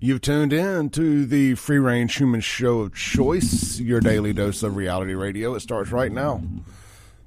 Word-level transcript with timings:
You've 0.00 0.20
tuned 0.20 0.52
in 0.52 0.90
to 0.90 1.24
the 1.26 1.54
Free 1.54 1.78
Range 1.78 2.14
Human 2.14 2.40
Show 2.40 2.80
of 2.80 2.94
Choice, 2.94 3.80
your 3.80 4.00
daily 4.00 4.32
dose 4.32 4.62
of 4.62 4.76
reality 4.76 5.14
radio. 5.14 5.54
It 5.54 5.60
starts 5.60 5.90
right 5.90 6.12
now. 6.12 6.42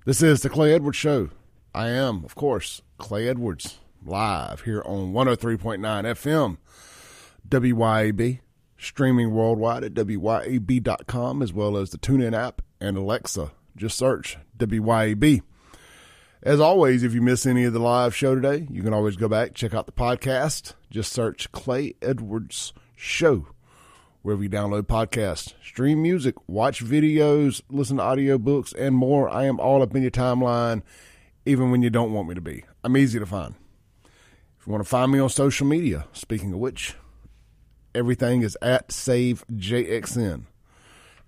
This 0.06 0.22
is 0.22 0.42
the 0.42 0.50
Clay 0.50 0.74
Edwards 0.74 0.98
Show. 0.98 1.30
I 1.74 1.90
am, 1.90 2.24
of 2.24 2.36
course, 2.36 2.82
Clay 2.98 3.28
Edwards, 3.28 3.80
live 4.06 4.62
here 4.62 4.82
on 4.86 5.14
103.9 5.14 5.80
FM, 5.80 6.58
WYAB, 7.50 8.40
streaming 8.78 9.32
worldwide 9.32 9.84
at 9.84 9.94
WYAB.com, 9.94 11.42
as 11.42 11.54
well 11.54 11.78
as 11.78 11.90
the 11.90 11.98
TuneIn 11.98 12.34
app 12.34 12.62
and 12.80 12.98
Alexa. 12.98 13.52
Just 13.76 13.98
search 13.98 14.38
WYAB. 14.58 15.42
As 16.44 16.60
always, 16.60 17.04
if 17.04 17.14
you 17.14 17.22
miss 17.22 17.46
any 17.46 17.64
of 17.64 17.74
the 17.74 17.80
live 17.80 18.16
show 18.16 18.36
today, 18.36 18.68
you 18.70 18.84
can 18.84 18.94
always 18.94 19.16
go 19.16 19.28
back, 19.28 19.54
check 19.56 19.74
out 19.74 19.88
the 19.88 19.92
podcast. 19.92 20.74
Just 20.90 21.12
search 21.12 21.52
Clay 21.52 21.96
Edwards 22.02 22.74
Show 22.96 23.48
wherever 24.28 24.44
you 24.44 24.50
download 24.50 24.84
podcasts, 24.84 25.54
stream 25.64 26.02
music, 26.02 26.36
watch 26.48 26.84
videos, 26.84 27.62
listen 27.70 27.96
to 27.96 28.04
audiobooks, 28.04 28.76
and 28.78 28.94
more. 28.94 29.30
I 29.30 29.46
am 29.46 29.58
all 29.58 29.82
up 29.82 29.96
in 29.96 30.02
your 30.02 30.12
timeline, 30.12 30.82
even 31.46 31.72
when 31.72 31.82
you 31.82 31.90
don't 31.90 32.12
want 32.12 32.28
me 32.28 32.36
to 32.36 32.42
be. 32.42 32.66
I'm 32.84 32.98
easy 32.98 33.20
to 33.20 33.26
find. 33.26 33.56
If 34.60 34.68
you 34.68 34.74
want 34.74 34.84
to 34.84 34.90
find 34.90 35.14
me 35.14 35.20
on 35.20 35.30
social 35.30 35.66
media, 35.66 36.08
speaking 36.12 36.52
of 36.52 36.60
which, 36.60 36.96
everything 37.96 38.42
is 38.42 38.58
at 38.62 38.90
SaveJXN 38.90 40.44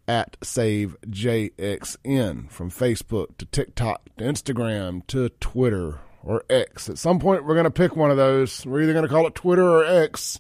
at 0.10 0.38
SaveJXN 0.40 1.00
from 2.50 2.72
Facebook 2.72 3.38
to 3.38 3.46
TikTok 3.46 4.10
to 4.18 4.24
Instagram 4.24 5.06
to 5.06 5.30
Twitter 5.30 6.00
or 6.24 6.44
X. 6.50 6.90
At 6.90 6.98
some 6.98 7.20
point, 7.20 7.46
we're 7.46 7.54
going 7.54 7.66
to 7.66 7.70
pick 7.70 7.96
one 7.96 8.10
of 8.10 8.18
those. 8.18 8.66
We're 8.66 8.82
either 8.82 8.94
going 8.94 9.08
to 9.08 9.10
call 9.10 9.28
it 9.28 9.36
Twitter 9.36 9.70
or 9.70 9.86
X. 9.86 10.40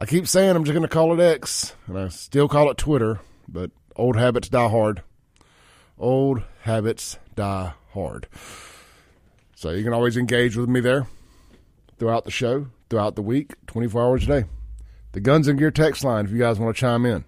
I 0.00 0.06
keep 0.06 0.26
saying 0.26 0.56
I'm 0.56 0.64
just 0.64 0.74
going 0.74 0.82
to 0.82 0.88
call 0.88 1.18
it 1.18 1.22
X, 1.22 1.76
and 1.86 1.96
I 1.96 2.08
still 2.08 2.48
call 2.48 2.68
it 2.72 2.76
Twitter, 2.76 3.20
but 3.46 3.70
old 3.94 4.16
habits 4.16 4.48
die 4.48 4.68
hard. 4.68 5.04
Old 5.96 6.42
habits 6.62 7.20
die 7.36 7.74
hard. 7.92 8.26
So 9.54 9.70
you 9.70 9.84
can 9.84 9.92
always 9.92 10.16
engage 10.16 10.56
with 10.56 10.68
me 10.68 10.80
there 10.80 11.06
throughout 12.00 12.24
the 12.24 12.32
show, 12.32 12.66
throughout 12.90 13.14
the 13.14 13.22
week, 13.22 13.54
24 13.68 14.02
hours 14.02 14.24
a 14.24 14.26
day. 14.26 14.44
The 15.12 15.20
Guns 15.20 15.46
and 15.46 15.56
Gear 15.56 15.70
text 15.70 16.02
line 16.02 16.24
if 16.24 16.32
you 16.32 16.38
guys 16.38 16.58
want 16.58 16.74
to 16.74 16.80
chime 16.80 17.06
in. 17.06 17.24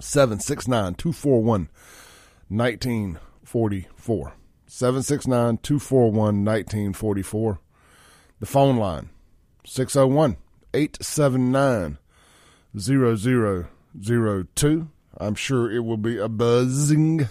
769 0.00 0.94
241 0.94 1.68
1944. 2.48 4.32
769 4.66 5.58
241 5.58 6.44
1944. 6.44 7.60
The 8.40 8.46
phone 8.46 8.76
line 8.76 9.10
601 9.64 10.36
879 10.74 11.98
0002. 12.76 14.88
I'm 15.16 15.36
sure 15.36 15.70
it 15.70 15.80
will 15.80 15.96
be 15.96 16.18
a 16.18 16.28
buzzing 16.28 17.28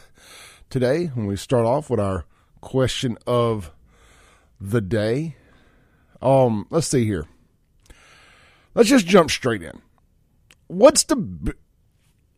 today 0.69 1.07
when 1.07 1.25
we 1.25 1.35
start 1.35 1.65
off 1.65 1.89
with 1.89 1.99
our 1.99 2.23
question 2.61 3.17
of 3.27 3.73
the 4.59 4.79
day. 4.79 5.35
Um, 6.21 6.65
let's 6.69 6.87
see 6.87 7.05
here. 7.05 7.27
Let's 8.73 8.89
just 8.89 9.05
jump 9.05 9.29
straight 9.29 9.61
in. 9.61 9.81
What's 10.67 11.03
the 11.03 11.55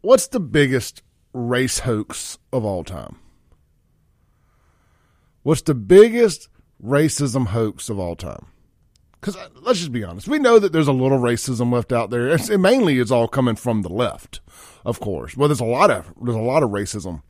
what's 0.05 0.27
the 0.27 0.39
biggest 0.39 1.01
race 1.33 1.79
hoax 1.79 2.37
of 2.53 2.63
all 2.63 2.83
time? 2.83 3.17
What's 5.41 5.63
the 5.63 5.73
biggest 5.73 6.47
racism 6.83 7.47
hoax 7.47 7.89
of 7.89 7.99
all 7.99 8.15
time? 8.15 8.45
Because 9.19 9.35
uh, 9.35 9.49
let's 9.61 9.79
just 9.79 9.91
be 9.91 10.03
honest, 10.03 10.27
we 10.27 10.37
know 10.37 10.59
that 10.59 10.71
there's 10.71 10.87
a 10.87 10.93
little 10.93 11.17
racism 11.17 11.73
left 11.73 11.91
out 11.91 12.11
there. 12.11 12.27
It's, 12.27 12.49
it 12.49 12.59
mainly 12.59 12.99
is 12.99 13.11
all 13.11 13.27
coming 13.27 13.55
from 13.55 13.81
the 13.81 13.89
left, 13.89 14.41
of 14.85 14.99
course. 14.99 15.35
Well, 15.35 15.47
there's 15.47 15.59
a 15.59 15.65
lot 15.65 15.89
of 15.89 16.13
there's 16.21 16.37
a 16.37 16.39
lot 16.39 16.61
of 16.61 16.69
racism 16.69 17.23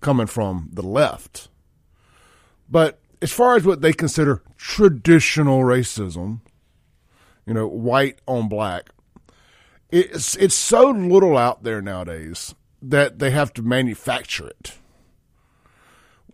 coming 0.00 0.28
from 0.28 0.70
the 0.72 0.82
left, 0.82 1.48
but 2.70 3.00
as 3.20 3.32
far 3.32 3.56
as 3.56 3.64
what 3.64 3.80
they 3.80 3.92
consider 3.92 4.42
traditional 4.56 5.60
racism, 5.60 6.40
you 7.44 7.54
know, 7.54 7.66
white 7.66 8.20
on 8.26 8.48
black, 8.48 8.90
it's 9.92 10.36
it's 10.36 10.54
so 10.54 10.90
little 10.90 11.36
out 11.36 11.62
there 11.62 11.82
nowadays 11.82 12.54
that 12.82 13.18
they 13.18 13.30
have 13.30 13.52
to 13.54 13.62
manufacture 13.62 14.48
it 14.48 14.78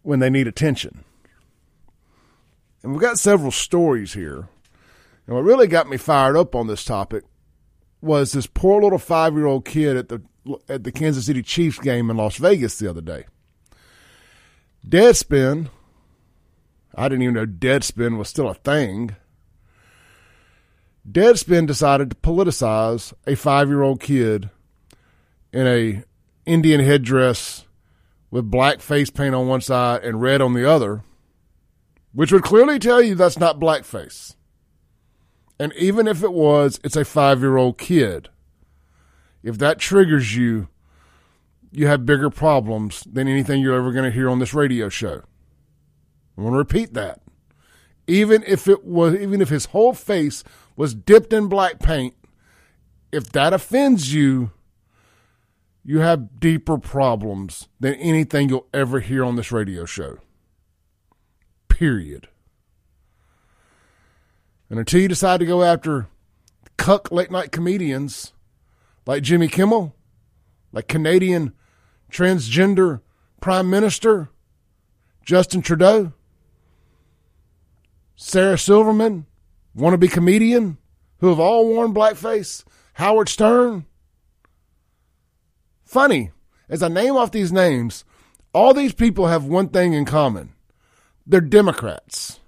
when 0.03 0.21
they 0.21 0.31
need 0.31 0.47
attention. 0.47 1.05
And 2.83 2.93
we've 2.93 3.00
got 3.00 3.19
several 3.19 3.50
stories 3.50 4.12
here. 4.12 4.49
And 5.27 5.34
what 5.34 5.43
really 5.43 5.67
got 5.67 5.89
me 5.89 5.97
fired 5.97 6.37
up 6.37 6.55
on 6.55 6.69
this 6.69 6.84
topic 6.84 7.25
was 8.00 8.33
this 8.33 8.47
poor 8.47 8.81
little 8.83 8.99
five 8.99 9.34
year 9.34 9.47
old 9.47 9.65
kid 9.65 9.97
at 9.97 10.09
the 10.09 10.23
at 10.69 10.84
the 10.84 10.93
Kansas 10.93 11.27
City 11.27 11.43
Chiefs 11.43 11.78
game 11.81 12.11
in 12.11 12.17
Las 12.17 12.37
Vegas 12.37 12.78
the 12.78 12.88
other 12.88 13.00
day. 13.00 13.25
Deadspin. 14.87 15.69
I 16.94 17.09
didn't 17.09 17.23
even 17.23 17.34
know 17.34 17.47
Deadspin 17.47 18.17
was 18.17 18.28
still 18.28 18.49
a 18.49 18.55
thing. 18.55 19.17
Deadspin 21.11 21.67
decided 21.67 22.11
to 22.11 22.17
politicize 22.17 23.12
a 23.27 23.37
five 23.37 23.69
year 23.69 23.83
old 23.83 24.00
kid 24.00 24.50
in 25.53 25.67
a 25.67 26.03
Indian 26.44 26.81
headdress 26.81 27.65
with 28.31 28.50
black 28.50 28.81
face 28.81 29.11
paint 29.11 29.34
on 29.34 29.47
one 29.47 29.61
side 29.61 30.03
and 30.03 30.21
red 30.21 30.41
on 30.41 30.53
the 30.53 30.69
other, 30.69 31.03
which 32.12 32.33
would 32.33 32.43
clearly 32.43 32.78
tell 32.78 33.00
you 33.00 33.15
that's 33.15 33.39
not 33.39 33.61
blackface. 33.61 34.34
And 35.59 35.72
even 35.75 36.06
if 36.06 36.22
it 36.22 36.33
was, 36.33 36.81
it's 36.84 36.97
a 36.97 37.05
five 37.05 37.41
year 37.41 37.56
old 37.56 37.78
kid. 37.78 38.28
If 39.43 39.59
that 39.59 39.78
triggers 39.78 40.37
you, 40.37 40.69
you 41.71 41.87
have 41.87 42.05
bigger 42.05 42.31
problems 42.31 43.05
than 43.05 43.28
anything 43.28 43.61
you're 43.61 43.77
ever 43.77 43.93
going 43.93 44.05
to 44.05 44.11
hear 44.11 44.28
on 44.28 44.41
this 44.41 44.55
radio 44.55 44.88
show. 44.88 45.23
I 46.37 46.41
want 46.41 46.55
to 46.55 46.59
repeat 46.59 46.94
that. 46.94 47.21
Even 48.09 48.44
if 48.47 48.69
it 48.69 48.84
was, 48.84 49.15
even 49.15 49.41
if 49.41 49.49
his 49.49 49.67
whole 49.67 49.93
face 49.93 50.44
was 50.76 50.94
dipped 50.94 51.32
in 51.32 51.48
black 51.48 51.78
paint, 51.78 52.14
if 53.10 53.31
that 53.32 53.53
offends 53.53 54.12
you, 54.12 54.50
you 55.84 56.00
have 56.00 56.41
deeper 56.41 56.78
problems 56.78 57.69
than 57.81 57.94
anything 57.94 58.48
you'll 58.48 58.66
ever 58.75 59.00
hear 59.00 59.25
on 59.25 59.37
this 59.37 59.53
radio 59.53 59.84
show. 59.84 60.19
Period. 61.69 62.28
And 64.69 64.78
until 64.78 65.00
you 65.00 65.09
decide 65.09 65.41
to 65.41 65.47
go 65.47 65.62
after 65.62 66.09
cuck 66.76 67.10
late 67.10 67.31
night 67.31 67.53
comedians 67.53 68.32
like 69.06 69.22
Jimmy 69.22 69.48
Kimmel, 69.48 69.94
like 70.72 70.88
Canadian 70.88 71.53
transgender 72.10 73.00
Prime 73.41 73.70
Minister 73.70 74.31
Justin 75.25 75.62
Trudeau, 75.62 76.12
Sarah 78.14 78.58
Silverman, 78.58 79.26
wannabe 79.76 80.10
comedian 80.10 80.78
who 81.19 81.28
have 81.28 81.41
all 81.41 81.69
worn 81.69 81.92
blackface, 81.94 82.64
Howard 82.94 83.28
Stern. 83.28 83.87
Funny, 85.84 86.31
as 86.69 86.82
I 86.82 86.88
name 86.88 87.16
off 87.16 87.31
these 87.31 87.53
names, 87.53 88.04
all 88.53 88.75
these 88.75 88.92
people 88.92 89.26
have 89.26 89.44
one 89.44 89.69
thing 89.69 89.92
in 89.92 90.04
common 90.04 90.53
they're 91.26 91.41
Democrats. 91.41 92.38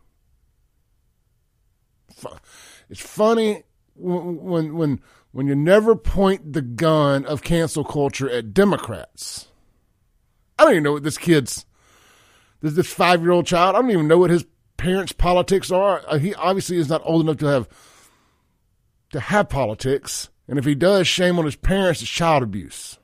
It's 2.89 3.01
funny 3.01 3.65
when 3.95 4.75
when 4.75 5.01
when 5.33 5.47
you 5.47 5.55
never 5.55 5.95
point 5.95 6.53
the 6.53 6.63
gun 6.63 7.25
of 7.27 7.43
cancel 7.43 7.85
culture 7.85 8.31
at 8.31 8.55
Democrats. 8.55 9.49
I 10.59 10.65
don't 10.65 10.73
even 10.73 10.83
know 10.85 10.93
what 10.93 11.03
this 11.03 11.19
kid's 11.19 11.67
this 12.61 12.75
this 12.75 12.93
five 12.93 13.21
year 13.21 13.33
old 13.33 13.47
child. 13.47 13.77
I 13.77 13.81
don't 13.83 13.91
even 13.91 14.09
know 14.09 14.19
what 14.19 14.31
his 14.31 14.45
parents' 14.79 15.13
politics 15.13 15.71
are. 15.71 16.03
Uh, 16.07 16.19
he 16.19 16.35
obviously 16.35 16.79
is 16.79 16.89
not 16.89 17.03
old 17.05 17.21
enough 17.23 17.37
to 17.39 17.47
have 17.47 17.69
to 19.11 19.21
have 19.21 19.51
politics, 19.51 20.31
and 20.49 20.59
if 20.59 20.65
he 20.65 20.75
does, 20.75 21.07
shame 21.07 21.39
on 21.39 21.45
his 21.45 21.57
parents. 21.57 22.01
It's 22.01 22.11
child 22.11 22.43
abuse. 22.43 22.99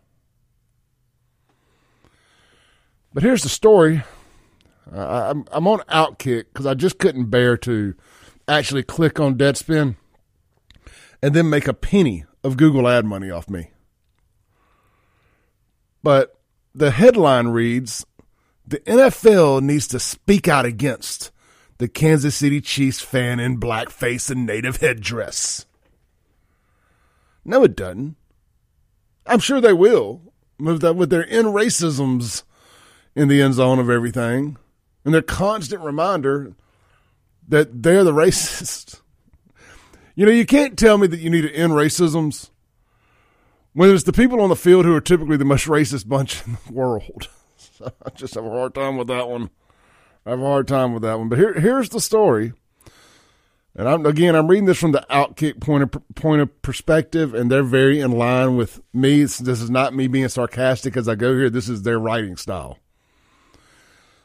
But 3.12 3.22
here's 3.22 3.42
the 3.42 3.50
story. 3.50 4.02
Uh, 4.90 5.30
I'm 5.30 5.44
I'm 5.52 5.68
on 5.68 5.80
Outkick 5.80 6.46
because 6.52 6.66
I 6.66 6.74
just 6.74 6.98
couldn't 6.98 7.26
bear 7.26 7.56
to 7.58 7.94
actually 8.48 8.82
click 8.82 9.20
on 9.20 9.36
Deadspin 9.36 9.96
and 11.22 11.34
then 11.34 11.50
make 11.50 11.68
a 11.68 11.74
penny 11.74 12.24
of 12.42 12.56
Google 12.56 12.88
ad 12.88 13.04
money 13.04 13.30
off 13.30 13.48
me. 13.48 13.70
But 16.02 16.38
the 16.74 16.90
headline 16.90 17.48
reads 17.48 18.04
The 18.66 18.80
NFL 18.80 19.62
needs 19.62 19.88
to 19.88 19.98
speak 19.98 20.48
out 20.48 20.66
against 20.66 21.30
the 21.78 21.88
Kansas 21.88 22.36
City 22.36 22.60
Chiefs 22.60 23.00
fan 23.00 23.40
in 23.40 23.60
blackface 23.60 24.30
and 24.30 24.46
native 24.46 24.76
headdress. 24.76 25.66
No, 27.44 27.64
it 27.64 27.76
doesn't. 27.76 28.16
I'm 29.26 29.40
sure 29.40 29.60
they 29.60 29.72
will 29.72 30.32
with, 30.58 30.80
that, 30.82 30.94
with 30.94 31.10
their 31.10 31.22
in 31.22 31.46
racisms 31.46 32.42
in 33.14 33.28
the 33.28 33.40
end 33.42 33.54
zone 33.54 33.78
of 33.78 33.90
everything 33.90 34.56
and 35.04 35.12
their 35.12 35.22
constant 35.22 35.82
reminder 35.82 36.54
that 37.48 37.82
they're 37.82 38.04
the 38.04 38.12
racist. 38.12 39.00
You 40.14 40.26
know, 40.26 40.32
you 40.32 40.46
can't 40.46 40.78
tell 40.78 40.98
me 40.98 41.06
that 41.08 41.20
you 41.20 41.30
need 41.30 41.42
to 41.42 41.54
end 41.54 41.72
racisms 41.72 42.50
when 43.72 43.90
it's 43.90 44.04
the 44.04 44.12
people 44.12 44.40
on 44.40 44.48
the 44.48 44.56
field 44.56 44.84
who 44.84 44.94
are 44.94 45.00
typically 45.00 45.36
the 45.36 45.44
most 45.44 45.66
racist 45.66 46.08
bunch 46.08 46.42
in 46.46 46.56
the 46.66 46.72
world. 46.72 47.28
So 47.56 47.92
I 48.06 48.10
just 48.10 48.34
have 48.34 48.44
a 48.44 48.50
hard 48.50 48.74
time 48.74 48.96
with 48.96 49.08
that 49.08 49.28
one. 49.28 49.50
I 50.26 50.30
have 50.30 50.40
a 50.40 50.44
hard 50.44 50.66
time 50.66 50.94
with 50.94 51.02
that 51.02 51.18
one. 51.18 51.28
But 51.28 51.38
here, 51.38 51.52
here's 51.54 51.90
the 51.90 52.00
story. 52.00 52.52
And 53.76 53.88
I'm 53.88 54.06
again, 54.06 54.36
I'm 54.36 54.46
reading 54.46 54.66
this 54.66 54.78
from 54.78 54.92
the 54.92 55.04
Outkick 55.10 55.60
point 55.60 55.82
of 55.82 56.14
point 56.14 56.40
of 56.40 56.62
perspective, 56.62 57.34
and 57.34 57.50
they're 57.50 57.64
very 57.64 57.98
in 57.98 58.12
line 58.12 58.56
with 58.56 58.80
me. 58.92 59.22
This 59.24 59.40
is 59.40 59.70
not 59.70 59.94
me 59.94 60.06
being 60.06 60.28
sarcastic 60.28 60.96
as 60.96 61.08
I 61.08 61.16
go 61.16 61.36
here. 61.36 61.50
This 61.50 61.68
is 61.68 61.82
their 61.82 61.98
writing 61.98 62.36
style. 62.36 62.78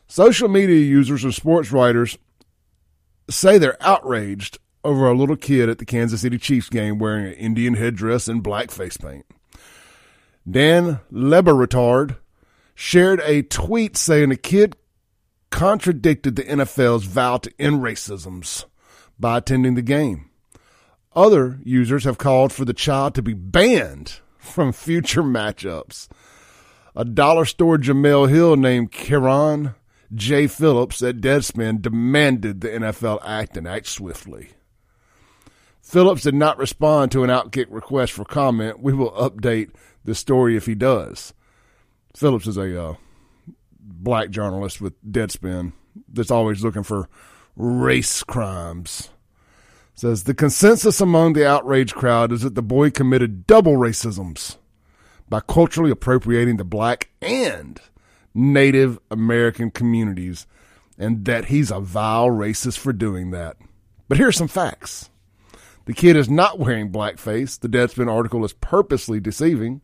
Social 0.07 0.49
media 0.49 0.79
users 0.79 1.23
and 1.23 1.33
sports 1.33 1.71
writers 1.71 2.17
say 3.29 3.57
they're 3.57 3.77
outraged 3.81 4.59
over 4.83 5.07
a 5.07 5.15
little 5.15 5.35
kid 5.35 5.67
at 5.67 5.79
the 5.79 5.85
Kansas 5.85 6.21
City 6.21 6.37
Chiefs 6.37 6.69
game 6.69 6.99
wearing 6.99 7.25
an 7.25 7.33
Indian 7.33 7.73
headdress 7.73 8.27
and 8.27 8.43
black 8.43 8.71
face 8.71 8.97
paint. 8.97 9.25
Dan 10.49 10.99
Le 11.11 11.43
Batard 11.43 12.17
shared 12.75 13.21
a 13.23 13.41
tweet 13.43 13.97
saying 13.97 14.29
the 14.29 14.37
kid 14.37 14.75
contradicted 15.49 16.35
the 16.35 16.43
NFL's 16.43 17.05
vow 17.05 17.37
to 17.37 17.51
end 17.59 17.81
racisms 17.81 18.65
by 19.19 19.37
attending 19.37 19.75
the 19.75 19.81
game. 19.81 20.29
Other 21.15 21.59
users 21.63 22.03
have 22.03 22.17
called 22.17 22.53
for 22.53 22.65
the 22.65 22.73
child 22.73 23.15
to 23.15 23.21
be 23.21 23.33
banned 23.33 24.19
from 24.37 24.71
future 24.71 25.23
matchups. 25.23 26.07
A 26.95 27.05
dollar 27.05 27.45
store 27.45 27.77
Jemele 27.77 28.29
Hill 28.29 28.55
named 28.55 28.91
Carron 28.91 29.75
J. 30.13 30.47
Phillips 30.47 31.03
at 31.03 31.17
Deadspin 31.17 31.81
demanded 31.81 32.61
the 32.61 32.69
NFL 32.69 33.19
act 33.23 33.57
and 33.57 33.67
act 33.67 33.87
swiftly. 33.87 34.49
Phillips 35.81 36.23
did 36.23 36.35
not 36.35 36.57
respond 36.57 37.11
to 37.11 37.23
an 37.23 37.29
Outkick 37.29 37.67
request 37.69 38.13
for 38.13 38.25
comment. 38.25 38.79
We 38.79 38.93
will 38.93 39.11
update 39.11 39.71
the 40.03 40.15
story 40.15 40.55
if 40.55 40.65
he 40.65 40.75
does. 40.75 41.33
Phillips 42.15 42.47
is 42.47 42.57
a 42.57 42.83
uh, 42.83 42.95
black 43.89 44.29
journalist 44.29 44.79
with 44.79 44.93
Deadspin 45.03 45.73
that's 46.11 46.31
always 46.31 46.63
looking 46.63 46.83
for 46.83 47.09
race 47.55 48.23
crimes. 48.23 49.09
Says 49.95 50.23
the 50.23 50.33
consensus 50.33 51.01
among 51.01 51.33
the 51.33 51.45
outraged 51.45 51.93
crowd 51.93 52.31
is 52.31 52.41
that 52.43 52.55
the 52.55 52.61
boy 52.61 52.89
committed 52.89 53.45
double 53.45 53.73
racisms 53.73 54.55
by 55.27 55.41
culturally 55.41 55.91
appropriating 55.91 56.57
the 56.57 56.63
black 56.63 57.09
and 57.21 57.81
Native 58.33 58.99
American 59.11 59.71
communities, 59.71 60.47
and 60.97 61.25
that 61.25 61.45
he's 61.45 61.71
a 61.71 61.79
vile 61.79 62.29
racist 62.29 62.77
for 62.77 62.93
doing 62.93 63.31
that. 63.31 63.57
But 64.07 64.17
here's 64.17 64.37
some 64.37 64.47
facts. 64.47 65.09
The 65.85 65.93
kid 65.93 66.15
is 66.15 66.29
not 66.29 66.59
wearing 66.59 66.91
blackface. 66.91 67.59
The 67.59 67.67
Deadspin 67.67 68.09
article 68.11 68.45
is 68.45 68.53
purposely 68.53 69.19
deceiving. 69.19 69.81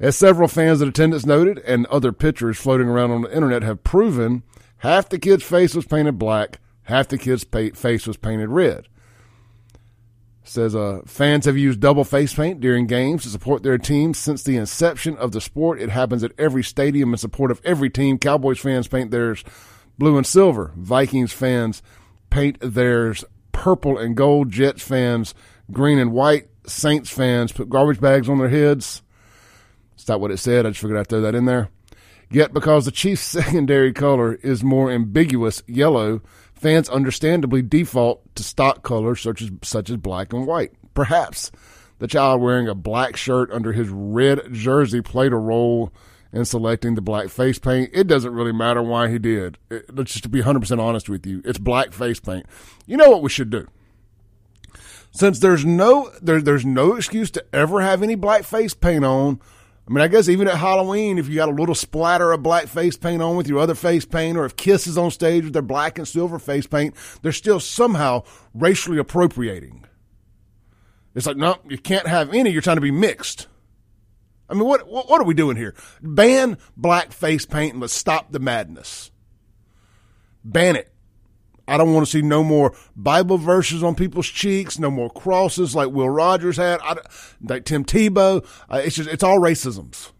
As 0.00 0.16
several 0.16 0.48
fans 0.48 0.80
in 0.80 0.88
attendance 0.88 1.26
noted, 1.26 1.58
and 1.58 1.84
other 1.86 2.10
pictures 2.10 2.56
floating 2.58 2.88
around 2.88 3.10
on 3.10 3.20
the 3.20 3.34
internet 3.34 3.62
have 3.62 3.84
proven, 3.84 4.42
half 4.78 5.10
the 5.10 5.18
kid's 5.18 5.44
face 5.44 5.74
was 5.74 5.84
painted 5.84 6.18
black, 6.18 6.58
half 6.84 7.08
the 7.08 7.18
kid's 7.18 7.44
face 7.44 8.06
was 8.06 8.16
painted 8.16 8.48
red. 8.48 8.88
Says 10.42 10.74
uh, 10.74 11.02
fans 11.06 11.44
have 11.44 11.58
used 11.58 11.80
double 11.80 12.02
face 12.02 12.32
paint 12.32 12.60
during 12.60 12.86
games 12.86 13.24
to 13.24 13.28
support 13.28 13.62
their 13.62 13.76
teams 13.76 14.16
since 14.16 14.42
the 14.42 14.56
inception 14.56 15.16
of 15.18 15.32
the 15.32 15.40
sport. 15.40 15.80
It 15.80 15.90
happens 15.90 16.24
at 16.24 16.32
every 16.38 16.64
stadium 16.64 17.12
in 17.12 17.18
support 17.18 17.50
of 17.50 17.60
every 17.62 17.90
team. 17.90 18.18
Cowboys 18.18 18.58
fans 18.58 18.88
paint 18.88 19.10
theirs 19.10 19.44
blue 19.98 20.16
and 20.16 20.26
silver. 20.26 20.72
Vikings 20.76 21.32
fans 21.32 21.82
paint 22.30 22.56
theirs 22.60 23.22
purple 23.52 23.98
and 23.98 24.16
gold. 24.16 24.50
Jets 24.50 24.82
fans, 24.82 25.34
green 25.70 25.98
and 25.98 26.10
white. 26.10 26.48
Saints 26.66 27.10
fans 27.10 27.52
put 27.52 27.68
garbage 27.68 28.00
bags 28.00 28.28
on 28.28 28.38
their 28.38 28.48
heads. 28.48 29.02
Not 30.10 30.20
what 30.20 30.32
it 30.32 30.38
said. 30.38 30.66
I 30.66 30.70
just 30.70 30.80
figured 30.80 30.98
I'd 30.98 31.06
throw 31.06 31.20
that 31.20 31.36
in 31.36 31.44
there. 31.44 31.68
Yet, 32.32 32.52
because 32.52 32.84
the 32.84 32.90
Chiefs' 32.90 33.20
secondary 33.38 33.92
color 33.92 34.34
is 34.34 34.64
more 34.64 34.90
ambiguous 34.90 35.62
yellow, 35.68 36.20
fans 36.52 36.88
understandably 36.88 37.62
default 37.62 38.34
to 38.34 38.42
stock 38.42 38.82
colors 38.82 39.20
such 39.20 39.40
as 39.40 39.52
such 39.62 39.88
as 39.88 39.98
black 39.98 40.32
and 40.32 40.48
white. 40.48 40.72
Perhaps 40.94 41.52
the 42.00 42.08
child 42.08 42.42
wearing 42.42 42.66
a 42.66 42.74
black 42.74 43.16
shirt 43.16 43.52
under 43.52 43.72
his 43.72 43.88
red 43.88 44.52
jersey 44.52 45.00
played 45.00 45.32
a 45.32 45.36
role 45.36 45.92
in 46.32 46.44
selecting 46.44 46.96
the 46.96 47.00
black 47.00 47.28
face 47.28 47.60
paint. 47.60 47.90
It 47.92 48.08
doesn't 48.08 48.34
really 48.34 48.52
matter 48.52 48.82
why 48.82 49.10
he 49.10 49.20
did. 49.20 49.58
It, 49.70 49.94
just 49.94 50.24
to 50.24 50.28
be 50.28 50.42
100% 50.42 50.80
honest 50.80 51.08
with 51.08 51.24
you, 51.24 51.40
it's 51.44 51.58
black 51.58 51.92
face 51.92 52.18
paint. 52.18 52.46
You 52.84 52.96
know 52.96 53.10
what 53.10 53.22
we 53.22 53.30
should 53.30 53.50
do? 53.50 53.68
Since 55.12 55.38
there's 55.38 55.64
no 55.64 56.10
there, 56.20 56.42
there's 56.42 56.66
no 56.66 56.96
excuse 56.96 57.30
to 57.30 57.44
ever 57.54 57.80
have 57.80 58.02
any 58.02 58.16
black 58.16 58.42
face 58.42 58.74
paint 58.74 59.04
on. 59.04 59.40
I 59.90 59.92
mean, 59.92 60.04
I 60.04 60.08
guess 60.08 60.28
even 60.28 60.46
at 60.46 60.56
Halloween, 60.56 61.18
if 61.18 61.28
you 61.28 61.34
got 61.34 61.48
a 61.48 61.52
little 61.52 61.74
splatter 61.74 62.30
of 62.30 62.44
black 62.44 62.68
face 62.68 62.96
paint 62.96 63.20
on 63.20 63.34
with 63.34 63.48
your 63.48 63.58
other 63.58 63.74
face 63.74 64.04
paint, 64.04 64.38
or 64.38 64.44
if 64.44 64.54
Kiss 64.54 64.86
is 64.86 64.96
on 64.96 65.10
stage 65.10 65.42
with 65.42 65.52
their 65.52 65.62
black 65.62 65.98
and 65.98 66.06
silver 66.06 66.38
face 66.38 66.64
paint, 66.64 66.94
they're 67.22 67.32
still 67.32 67.58
somehow 67.58 68.22
racially 68.54 68.98
appropriating. 68.98 69.84
It's 71.16 71.26
like, 71.26 71.36
no, 71.36 71.56
you 71.68 71.76
can't 71.76 72.06
have 72.06 72.32
any. 72.32 72.50
You're 72.50 72.62
trying 72.62 72.76
to 72.76 72.80
be 72.80 72.92
mixed. 72.92 73.48
I 74.48 74.54
mean, 74.54 74.64
what, 74.64 74.86
what, 74.86 75.10
what 75.10 75.20
are 75.20 75.24
we 75.24 75.34
doing 75.34 75.56
here? 75.56 75.74
Ban 76.00 76.56
black 76.76 77.10
face 77.10 77.44
paint 77.44 77.72
and 77.72 77.80
let's 77.80 77.92
stop 77.92 78.30
the 78.30 78.38
madness. 78.38 79.10
Ban 80.44 80.76
it. 80.76 80.89
I 81.70 81.76
don't 81.76 81.92
want 81.92 82.06
to 82.06 82.10
see 82.10 82.22
no 82.22 82.42
more 82.42 82.74
Bible 82.96 83.38
verses 83.38 83.82
on 83.82 83.94
people's 83.94 84.28
cheeks, 84.28 84.78
no 84.78 84.90
more 84.90 85.10
crosses 85.10 85.74
like 85.74 85.90
Will 85.90 86.08
Rogers 86.08 86.56
had, 86.56 86.80
I, 86.82 86.96
like 87.42 87.64
Tim 87.64 87.84
Tebow. 87.84 88.46
Uh, 88.68 88.82
it's 88.84 88.96
just, 88.96 89.08
it's 89.08 89.22
all 89.22 89.38
racisms. 89.38 90.12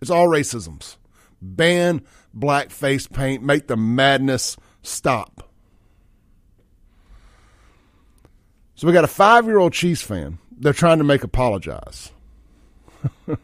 It's 0.00 0.10
all 0.10 0.28
racisms. 0.28 0.96
Ban 1.40 2.02
black 2.32 2.70
face 2.70 3.06
paint. 3.06 3.42
Make 3.42 3.66
the 3.66 3.76
madness 3.76 4.56
stop. 4.82 5.50
So 8.74 8.86
we 8.86 8.92
got 8.92 9.04
a 9.04 9.08
five 9.08 9.46
year 9.46 9.58
old 9.58 9.72
Chiefs 9.72 10.02
fan 10.02 10.38
they're 10.58 10.72
trying 10.72 10.98
to 10.98 11.04
make 11.04 11.24
apologize. 11.24 12.10
Let 13.26 13.38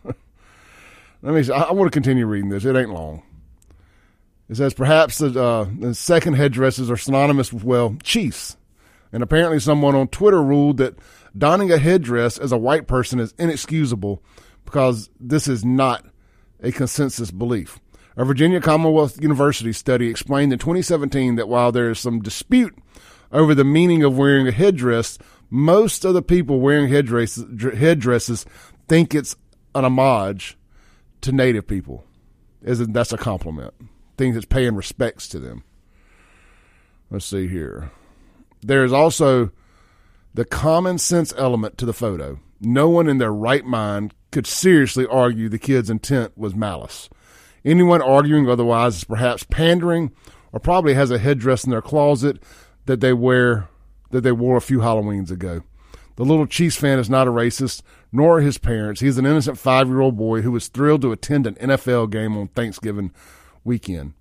me. 1.23 1.51
I, 1.51 1.63
I 1.63 1.73
want 1.73 1.91
to 1.91 1.97
continue 1.97 2.27
reading 2.27 2.51
this. 2.51 2.65
It 2.65 2.77
ain't 2.77 2.91
long. 2.91 3.23
It 4.49 4.57
says 4.57 4.75
perhaps 4.75 5.19
the, 5.19 5.43
uh, 5.43 5.67
the 5.79 5.95
second 5.95 6.35
headdresses 6.35 6.91
are 6.91 6.97
synonymous 6.97 7.53
with 7.53 7.65
well 7.65 7.97
Chiefs, 8.03 8.57
and 9.13 9.23
apparently 9.23 9.59
someone 9.59 9.95
on 9.95 10.09
Twitter 10.09 10.43
ruled 10.43 10.77
that 10.79 10.99
donning 11.37 11.73
a 11.73 11.79
headdress 11.79 12.39
as 12.39 12.53
a 12.53 12.59
white 12.59 12.87
person 12.87 13.21
is 13.21 13.35
inexcusable 13.39 14.23
because 14.65 15.09
this 15.19 15.49
is 15.49 15.65
not 15.65 16.05
a 16.63 16.73
consensus 16.73 17.31
belief. 17.31 17.81
A 18.17 18.25
Virginia 18.25 18.61
Commonwealth 18.61 19.21
University 19.21 19.73
study 19.73 20.09
explained 20.09 20.53
in 20.53 20.59
2017 20.59 21.37
that 21.37 21.49
while 21.49 21.73
there 21.73 21.91
is 21.91 21.99
some 21.99 22.21
dispute 22.21 22.77
over 23.33 23.55
the 23.55 23.65
meaning 23.65 24.05
of 24.05 24.17
wearing 24.17 24.47
a 24.47 24.53
headdress, 24.53 25.19
most 25.51 26.05
of 26.05 26.15
the 26.15 26.23
people 26.23 26.61
wearing 26.61 26.89
headdresses, 26.89 27.45
headdresses 27.77 28.47
think 28.89 29.15
it's 29.15 29.35
an 29.75 29.85
homage 29.85 30.57
to 31.23 31.33
Native 31.33 31.67
people. 31.67 32.05
Isn't 32.63 32.93
that's 32.93 33.13
a 33.13 33.19
compliment? 33.19 33.75
Think 34.17 34.35
that's 34.35 34.47
paying 34.47 34.77
respects 34.77 35.29
to 35.29 35.39
them. 35.39 35.65
Let's 37.11 37.27
see 37.27 37.49
here. 37.49 37.91
There 38.63 38.85
is 38.85 38.93
also 38.93 39.51
the 40.33 40.45
common 40.45 40.99
sense 40.99 41.33
element 41.37 41.79
to 41.79 41.87
the 41.87 41.93
photo. 41.93 42.41
No 42.61 42.89
one 42.89 43.09
in 43.09 43.19
their 43.19 43.33
right 43.33 43.65
mind 43.65 44.15
could 44.31 44.47
seriously 44.47 45.07
argue 45.07 45.49
the 45.49 45.59
kid's 45.59 45.91
intent 45.91 46.37
was 46.37 46.55
malice. 46.55 47.09
Anyone 47.65 48.03
arguing 48.03 48.49
otherwise 48.49 48.97
is 48.97 49.05
perhaps 49.05 49.45
pandering 49.45 50.13
or 50.53 50.61
probably 50.61 50.95
has 50.95 51.11
a 51.11 51.19
headdress 51.19 51.65
in 51.65 51.71
their 51.71 51.83
closet 51.83 52.43
that 52.87 53.01
they 53.01 53.13
wear 53.13 53.69
that 54.11 54.21
they 54.21 54.33
wore 54.33 54.57
a 54.57 54.61
few 54.61 54.79
Halloweens 54.79 55.31
ago. 55.31 55.63
The 56.17 56.25
little 56.25 56.47
Chiefs 56.47 56.77
fan 56.77 56.99
is 56.99 57.11
not 57.11 57.27
a 57.27 57.33
racist, 57.33 57.83
nor 58.13 58.39
are 58.39 58.41
his 58.41 58.59
parents. 58.59 59.01
He 59.01 59.09
is 59.09 59.19
an 59.19 59.27
innocent 59.27 59.59
five 59.59 59.89
year 59.89 60.01
old 60.01 60.17
boy 60.17 60.43
who 60.43 60.53
was 60.53 60.69
thrilled 60.69 61.03
to 61.03 61.13
attend 61.13 61.47
an 61.47 61.55
NFL 61.57 62.11
game 62.11 62.37
on 62.37 62.49
Thanksgiving 62.49 63.13
weekend. 63.65 64.15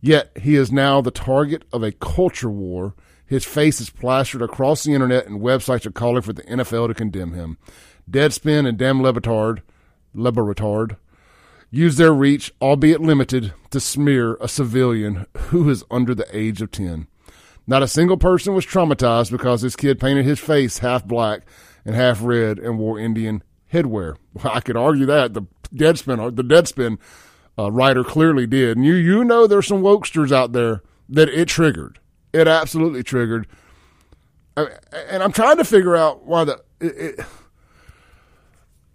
Yet 0.00 0.30
he 0.40 0.54
is 0.54 0.70
now 0.70 1.00
the 1.00 1.10
target 1.10 1.64
of 1.72 1.82
a 1.82 1.92
culture 1.92 2.50
war. 2.50 2.94
His 3.26 3.44
face 3.44 3.80
is 3.80 3.90
plastered 3.90 4.42
across 4.42 4.84
the 4.84 4.94
internet, 4.94 5.26
and 5.26 5.40
websites 5.40 5.86
are 5.86 5.90
calling 5.90 6.22
for 6.22 6.32
the 6.32 6.44
NFL 6.44 6.88
to 6.88 6.94
condemn 6.94 7.32
him. 7.32 7.58
Deadspin 8.10 8.66
and 8.66 8.78
Dan 8.78 9.02
Le 9.02 9.12
Batard, 9.12 9.60
LeBatard 10.14 10.96
use 11.70 11.96
their 11.96 12.14
reach, 12.14 12.52
albeit 12.62 13.00
limited, 13.00 13.52
to 13.70 13.80
smear 13.80 14.36
a 14.40 14.48
civilian 14.48 15.26
who 15.36 15.68
is 15.68 15.84
under 15.90 16.14
the 16.14 16.26
age 16.36 16.62
of 16.62 16.70
10. 16.70 17.06
Not 17.66 17.82
a 17.82 17.88
single 17.88 18.16
person 18.16 18.54
was 18.54 18.64
traumatized 18.64 19.30
because 19.30 19.60
this 19.60 19.76
kid 19.76 20.00
painted 20.00 20.24
his 20.24 20.38
face 20.38 20.78
half 20.78 21.04
black 21.04 21.42
and 21.84 21.94
half 21.94 22.22
red 22.22 22.58
and 22.58 22.78
wore 22.78 22.98
Indian 22.98 23.42
headwear. 23.72 24.16
Well, 24.34 24.54
I 24.54 24.60
could 24.60 24.76
argue 24.76 25.04
that 25.06 25.34
the 25.34 25.42
Deadspin, 25.74 26.36
the 26.36 26.44
Deadspin 26.44 26.98
uh, 27.58 27.70
writer 27.70 28.04
clearly 28.04 28.46
did. 28.46 28.76
And 28.76 28.86
you, 28.86 28.94
you 28.94 29.24
know, 29.24 29.46
there's 29.46 29.66
some 29.66 29.82
wokesters 29.82 30.30
out 30.32 30.52
there 30.52 30.82
that 31.08 31.28
it 31.28 31.48
triggered. 31.48 31.98
It 32.32 32.46
absolutely 32.46 33.02
triggered. 33.02 33.46
and 34.56 35.22
I'm 35.22 35.32
trying 35.32 35.56
to 35.56 35.64
figure 35.64 35.96
out 35.96 36.24
why 36.24 36.44
the 36.44 36.62
it, 36.80 37.20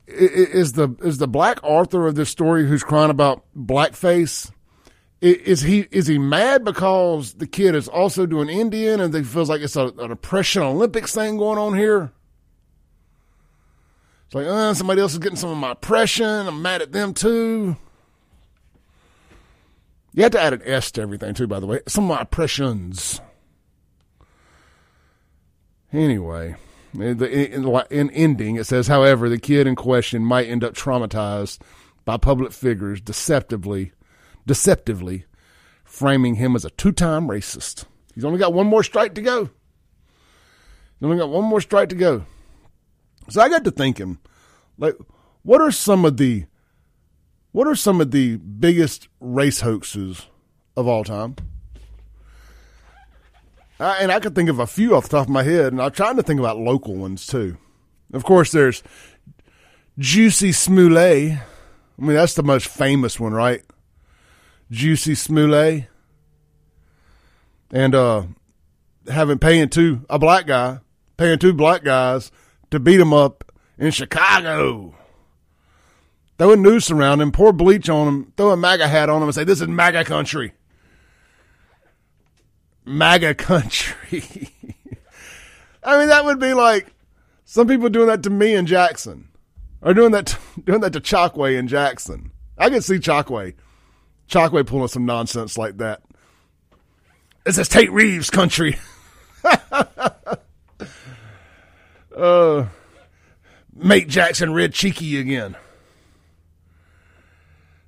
it, 0.08 0.50
is 0.50 0.74
the 0.74 0.96
is 1.02 1.18
the 1.18 1.28
black 1.28 1.60
author 1.64 2.08
of 2.08 2.16
this 2.16 2.30
story 2.30 2.68
who's 2.68 2.84
crying 2.84 3.10
about 3.10 3.44
blackface. 3.58 4.52
Is 5.22 5.62
he 5.62 5.88
is 5.90 6.08
he 6.08 6.18
mad 6.18 6.66
because 6.66 7.36
the 7.36 7.48
kid 7.48 7.76
is 7.76 7.88
also 7.88 8.26
doing 8.26 8.50
Indian 8.50 9.00
and 9.00 9.14
he 9.14 9.24
feels 9.24 9.50
like 9.50 9.62
it's 9.62 9.78
a, 9.78 9.88
an 9.88 10.12
oppression 10.12 10.62
Olympics 10.62 11.16
thing 11.16 11.38
going 11.38 11.58
on 11.58 11.76
here? 11.76 12.12
It's 14.26 14.36
like, 14.36 14.48
uh, 14.48 14.74
somebody 14.74 15.00
else 15.00 15.14
is 15.14 15.20
getting 15.20 15.38
some 15.38 15.50
of 15.50 15.58
my 15.58 15.72
oppression. 15.72 16.26
I'm 16.26 16.62
mad 16.62 16.82
at 16.82 16.92
them 16.92 17.14
too. 17.14 17.78
You 20.14 20.24
have 20.24 20.32
to 20.34 20.40
add 20.40 20.54
an 20.54 20.62
S 20.64 20.92
to 20.92 21.02
everything 21.02 21.34
too, 21.34 21.48
by 21.48 21.60
the 21.60 21.66
way. 21.66 21.80
Some 21.88 22.04
of 22.04 22.16
my 22.16 22.22
oppressions. 22.22 23.20
Anyway, 25.92 26.56
in 26.94 28.10
ending, 28.12 28.56
it 28.56 28.66
says, 28.66 28.88
however, 28.88 29.30
the 29.30 29.40
kid 29.40 29.68
in 29.68 29.76
question 29.76 30.24
might 30.24 30.48
end 30.48 30.64
up 30.64 30.74
traumatized 30.74 31.60
by 32.06 32.18
public 32.18 32.52
figures 32.52 33.02
deceptively, 33.02 33.92
deceptively 34.46 35.26
framing 35.84 36.36
him 36.36 36.56
as 36.56 36.66
a 36.66 36.70
two-time 36.72 37.28
racist. 37.28 37.86
He's 38.14 38.26
only 38.26 38.40
got 38.40 38.54
one 38.54 38.68
more 38.68 38.84
strike 38.84 39.16
to 39.16 39.22
go. 39.22 39.46
He's 39.46 39.52
only 41.04 41.18
got 41.18 41.30
one 41.30 41.46
more 41.46 41.62
strike 41.62 41.90
to 41.90 41.96
go. 41.96 42.26
So 43.30 43.42
I 43.42 43.50
got 43.50 43.64
to 43.64 43.72
thinking, 43.72 44.18
like, 44.78 44.96
what 45.44 45.62
are 45.62 45.72
some 45.72 46.06
of 46.06 46.18
the, 46.18 46.46
what 47.54 47.68
are 47.68 47.76
some 47.76 48.02
of 48.02 48.12
the 48.12 48.36
biggest 48.38 49.08
race 49.22 49.62
hoaxes 49.62 50.28
of 50.76 50.88
all 50.88 51.04
time? 51.06 51.38
Uh, 53.80 53.96
and 54.00 54.12
I 54.12 54.20
could 54.20 54.36
think 54.36 54.50
of 54.50 54.60
a 54.60 54.68
few 54.68 54.96
off 54.96 55.04
the 55.10 55.18
top 55.18 55.28
of 55.28 55.34
my 55.34 55.44
head, 55.44 55.72
and 55.72 55.82
I'm 55.82 55.92
trying 55.92 56.18
to 56.18 56.24
think 56.24 56.40
about 56.40 56.58
local 56.58 56.96
ones 56.96 57.26
too. 57.26 57.58
Of 58.12 58.24
course, 58.24 58.52
there's 58.52 58.84
Juicy 59.98 60.52
Smollett. 60.52 61.32
I 61.34 62.02
mean, 62.02 62.16
that's 62.16 62.34
the 62.34 62.44
most 62.44 62.68
famous 62.68 63.20
one, 63.20 63.34
right? 63.34 63.64
Juicy 64.72 65.16
Smollett. 65.16 65.86
And 67.72 67.96
uh, 67.96 68.24
having 69.08 69.40
paying 69.40 69.70
two 69.70 70.06
a 70.10 70.18
black 70.18 70.48
guy, 70.48 70.80
paying 71.18 71.40
two 71.40 71.54
black 71.54 71.84
guys 71.84 72.32
to 72.72 72.80
beat 72.80 73.00
him 73.00 73.14
up 73.14 73.52
in 73.78 73.92
Chicago. 73.92 74.96
Throw 76.44 76.52
a 76.52 76.58
noose 76.58 76.92
around 76.92 77.22
him, 77.22 77.32
pour 77.32 77.54
bleach 77.54 77.88
on 77.88 78.06
him, 78.06 78.34
throw 78.36 78.52
a 78.52 78.58
MAGA 78.58 78.90
hat 78.90 79.10
on 79.10 79.22
him, 79.22 79.30
and 79.30 79.34
say, 79.34 79.46
"This 79.46 79.62
is 79.62 79.68
MAGA 79.70 80.04
country." 80.04 80.52
MAGA 82.84 83.36
country. 83.36 84.50
I 85.86 85.98
mean, 85.98 86.10
that 86.10 86.26
would 86.26 86.42
be 86.42 86.54
like 86.54 86.88
some 87.46 87.66
people 87.66 87.88
doing 87.88 88.08
that 88.08 88.24
to 88.24 88.30
me 88.30 88.56
in 88.56 88.66
Jackson, 88.66 89.30
or 89.82 89.94
doing 89.94 90.12
that 90.12 90.26
to, 90.26 90.38
doing 90.66 90.82
that 90.82 90.92
to 90.92 91.00
Chokwe 91.00 91.58
in 91.58 91.70
Jackson. 91.70 92.32
I 92.58 92.70
can 92.70 92.82
see 92.82 92.96
Chokwe, 92.96 93.54
Chokwe 94.28 94.68
pulling 94.68 94.90
some 94.90 95.06
nonsense 95.06 95.58
like 95.58 95.78
that. 95.78 96.02
This 97.46 97.58
is 97.58 97.70
Tate 97.70 97.90
Reeves 97.90 98.30
country. 98.30 98.78
uh, 102.18 102.66
make 103.74 104.10
Jackson 104.10 104.54
red 104.54 104.74
cheeky 104.74 105.18
again. 105.18 105.56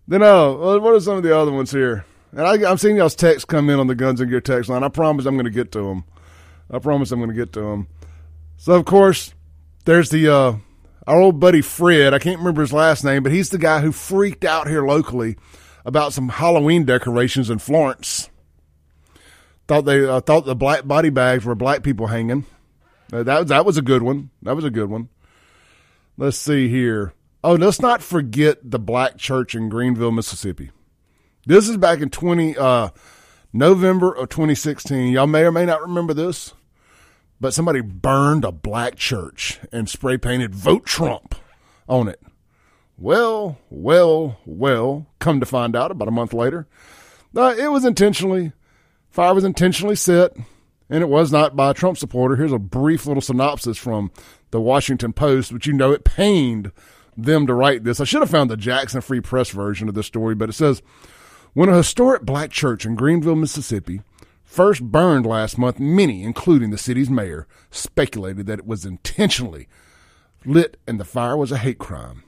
Then, 0.07 0.21
uh, 0.21 0.53
what 0.53 0.93
are 0.93 0.99
some 0.99 1.17
of 1.17 1.23
the 1.23 1.37
other 1.37 1.51
ones 1.51 1.71
here? 1.71 2.05
And 2.31 2.41
I, 2.41 2.69
am 2.69 2.77
seeing 2.77 2.97
y'all's 2.97 3.15
texts 3.15 3.45
come 3.45 3.69
in 3.69 3.79
on 3.79 3.87
the 3.87 3.95
Guns 3.95 4.21
and 4.21 4.29
Gear 4.29 4.41
text 4.41 4.69
line. 4.69 4.83
I 4.83 4.89
promise 4.89 5.25
I'm 5.25 5.35
going 5.35 5.45
to 5.45 5.51
get 5.51 5.71
to 5.71 5.83
them. 5.83 6.03
I 6.69 6.79
promise 6.79 7.11
I'm 7.11 7.19
going 7.19 7.29
to 7.29 7.35
get 7.35 7.53
to 7.53 7.61
them. 7.61 7.87
So, 8.57 8.73
of 8.73 8.85
course, 8.85 9.33
there's 9.85 10.09
the 10.09 10.27
uh, 10.27 10.55
our 11.07 11.19
old 11.19 11.39
buddy 11.39 11.61
Fred. 11.61 12.13
I 12.13 12.19
can't 12.19 12.39
remember 12.39 12.61
his 12.61 12.73
last 12.73 13.03
name, 13.03 13.23
but 13.23 13.31
he's 13.31 13.49
the 13.49 13.57
guy 13.57 13.81
who 13.81 13.91
freaked 13.91 14.43
out 14.43 14.67
here 14.67 14.85
locally 14.85 15.37
about 15.85 16.13
some 16.13 16.29
Halloween 16.29 16.85
decorations 16.85 17.49
in 17.49 17.59
Florence. 17.59 18.29
Thought 19.67 19.85
they 19.85 20.05
uh, 20.05 20.19
thought 20.19 20.45
the 20.45 20.55
black 20.55 20.85
body 20.85 21.09
bags 21.09 21.45
were 21.45 21.55
black 21.55 21.83
people 21.83 22.07
hanging. 22.07 22.45
Uh, 23.11 23.23
that 23.23 23.47
that 23.47 23.65
was 23.65 23.77
a 23.77 23.81
good 23.81 24.03
one. 24.03 24.29
That 24.41 24.55
was 24.55 24.65
a 24.65 24.69
good 24.69 24.89
one. 24.89 25.09
Let's 26.17 26.37
see 26.37 26.67
here. 26.67 27.13
Oh, 27.45 27.53
let's 27.53 27.79
not 27.79 28.01
forget 28.01 28.71
the 28.71 28.79
black 28.79 29.17
church 29.17 29.53
in 29.53 29.69
Greenville, 29.69 30.11
Mississippi. 30.11 30.71
This 31.45 31.69
is 31.69 31.77
back 31.77 32.01
in 32.01 32.09
20, 32.09 32.57
uh, 32.57 32.89
November 33.53 34.11
of 34.11 34.29
2016. 34.29 35.13
Y'all 35.13 35.27
may 35.27 35.43
or 35.43 35.51
may 35.51 35.63
not 35.63 35.79
remember 35.79 36.15
this, 36.15 36.55
but 37.39 37.53
somebody 37.53 37.81
burned 37.81 38.45
a 38.45 38.51
black 38.51 38.95
church 38.95 39.59
and 39.71 39.87
spray 39.87 40.17
painted 40.17 40.55
Vote 40.55 40.87
Trump 40.87 41.35
on 41.87 42.07
it. 42.07 42.19
Well, 42.97 43.59
well, 43.69 44.39
well, 44.47 45.05
come 45.19 45.39
to 45.39 45.45
find 45.45 45.75
out 45.75 45.91
about 45.91 46.07
a 46.07 46.11
month 46.11 46.33
later, 46.33 46.67
uh, 47.37 47.53
it 47.55 47.67
was 47.67 47.85
intentionally, 47.85 48.53
fire 49.11 49.35
was 49.35 49.43
intentionally 49.43 49.95
set, 49.95 50.31
and 50.89 51.03
it 51.03 51.09
was 51.09 51.31
not 51.31 51.55
by 51.55 51.69
a 51.69 51.73
Trump 51.75 51.99
supporter. 51.99 52.37
Here's 52.37 52.51
a 52.51 52.57
brief 52.57 53.05
little 53.05 53.21
synopsis 53.21 53.77
from 53.77 54.09
the 54.49 54.59
Washington 54.59 55.13
Post, 55.13 55.53
which 55.53 55.67
you 55.67 55.73
know 55.73 55.91
it 55.91 56.03
pained 56.03 56.71
them 57.17 57.47
to 57.47 57.53
write 57.53 57.83
this. 57.83 57.99
I 57.99 58.03
should 58.03 58.21
have 58.21 58.29
found 58.29 58.49
the 58.49 58.57
Jackson 58.57 59.01
Free 59.01 59.21
Press 59.21 59.49
version 59.49 59.87
of 59.87 59.95
this 59.95 60.07
story, 60.07 60.35
but 60.35 60.49
it 60.49 60.53
says 60.53 60.81
when 61.53 61.69
a 61.69 61.77
historic 61.77 62.23
black 62.23 62.51
church 62.51 62.85
in 62.85 62.95
Greenville, 62.95 63.35
Mississippi, 63.35 64.01
first 64.43 64.83
burned 64.83 65.25
last 65.25 65.57
month, 65.57 65.79
many, 65.79 66.23
including 66.23 66.71
the 66.71 66.77
city's 66.77 67.09
mayor, 67.09 67.47
speculated 67.71 68.45
that 68.47 68.59
it 68.59 68.67
was 68.67 68.85
intentionally 68.85 69.67
lit 70.45 70.77
and 70.87 70.99
the 70.99 71.05
fire 71.05 71.37
was 71.37 71.51
a 71.51 71.57
hate 71.57 71.79
crime. 71.79 72.23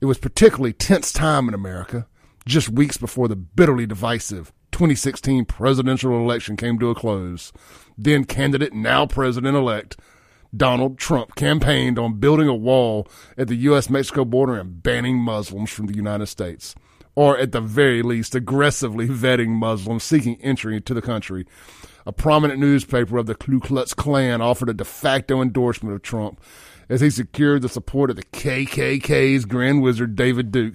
It 0.00 0.06
was 0.06 0.18
particularly 0.18 0.72
tense 0.72 1.12
time 1.12 1.48
in 1.48 1.54
America, 1.54 2.06
just 2.46 2.68
weeks 2.68 2.96
before 2.96 3.28
the 3.28 3.36
bitterly 3.36 3.86
divisive 3.86 4.52
2016 4.74 5.44
presidential 5.44 6.18
election 6.18 6.56
came 6.56 6.80
to 6.80 6.90
a 6.90 6.94
close. 6.96 7.52
Then 7.96 8.24
candidate, 8.24 8.72
now 8.72 9.06
president 9.06 9.56
elect, 9.56 9.96
Donald 10.56 10.98
Trump 10.98 11.34
campaigned 11.34 11.98
on 11.98 12.20
building 12.20 12.48
a 12.48 12.54
wall 12.54 13.08
at 13.36 13.48
the 13.48 13.56
U.S. 13.56 13.90
Mexico 13.90 14.24
border 14.24 14.58
and 14.58 14.82
banning 14.82 15.18
Muslims 15.18 15.70
from 15.70 15.86
the 15.86 15.96
United 15.96 16.26
States 16.26 16.74
or 17.14 17.38
at 17.38 17.52
the 17.52 17.60
very 17.60 18.02
least 18.02 18.34
aggressively 18.34 19.06
vetting 19.06 19.48
Muslims 19.48 20.02
seeking 20.02 20.40
entry 20.40 20.76
into 20.76 20.94
the 20.94 21.02
country. 21.02 21.46
A 22.06 22.12
prominent 22.12 22.60
newspaper 22.60 23.18
of 23.18 23.26
the 23.26 23.34
Ku 23.34 23.60
Klux 23.60 23.94
Klan 23.94 24.42
offered 24.42 24.68
a 24.68 24.74
de 24.74 24.84
facto 24.84 25.40
endorsement 25.40 25.94
of 25.94 26.02
Trump 26.02 26.40
as 26.88 27.00
he 27.00 27.10
secured 27.10 27.62
the 27.62 27.68
support 27.68 28.10
of 28.10 28.16
the 28.16 28.24
KKK's 28.24 29.46
Grand 29.46 29.80
Wizard 29.80 30.16
David 30.16 30.52
Duke. 30.52 30.74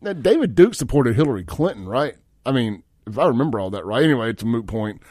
Now, 0.00 0.14
David 0.14 0.54
Duke 0.54 0.74
supported 0.74 1.16
Hillary 1.16 1.44
Clinton, 1.44 1.86
right? 1.86 2.14
I 2.46 2.52
mean, 2.52 2.82
if 3.06 3.18
I 3.18 3.26
remember 3.26 3.60
all 3.60 3.70
that 3.70 3.84
right. 3.84 4.02
Anyway, 4.02 4.30
it's 4.30 4.42
a 4.42 4.46
moot 4.46 4.66
point. 4.66 5.02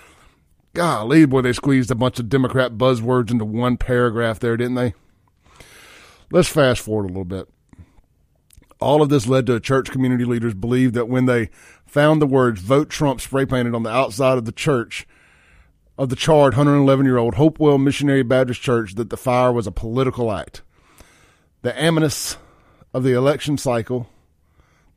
Golly, 0.79 1.25
boy, 1.25 1.41
they 1.41 1.51
squeezed 1.51 1.91
a 1.91 1.95
bunch 1.95 2.21
of 2.21 2.29
Democrat 2.29 2.77
buzzwords 2.77 3.31
into 3.31 3.43
one 3.43 3.75
paragraph 3.75 4.39
there, 4.39 4.55
didn't 4.55 4.75
they? 4.75 4.93
Let's 6.31 6.47
fast 6.47 6.79
forward 6.79 7.03
a 7.03 7.07
little 7.09 7.25
bit. 7.25 7.49
All 8.79 9.01
of 9.01 9.09
this 9.09 9.27
led 9.27 9.45
to 9.47 9.59
church 9.59 9.91
community 9.91 10.23
leaders 10.23 10.53
believe 10.53 10.93
that 10.93 11.09
when 11.09 11.25
they 11.25 11.49
found 11.85 12.21
the 12.21 12.25
words 12.25 12.61
vote 12.61 12.89
Trump 12.89 13.19
spray 13.19 13.45
painted 13.45 13.75
on 13.75 13.83
the 13.83 13.89
outside 13.89 14.37
of 14.37 14.45
the 14.45 14.53
church 14.53 15.05
of 15.97 16.07
the 16.07 16.15
charred 16.15 16.53
111 16.53 17.05
year 17.05 17.17
old 17.17 17.35
Hopewell 17.35 17.77
Missionary 17.77 18.23
Baptist 18.23 18.61
Church 18.61 18.95
that 18.95 19.09
the 19.09 19.17
fire 19.17 19.51
was 19.51 19.67
a 19.67 19.73
political 19.73 20.31
act. 20.31 20.61
The 21.61 21.77
animus 21.77 22.37
of 22.93 23.03
the 23.03 23.11
election 23.11 23.57
cycle, 23.57 24.07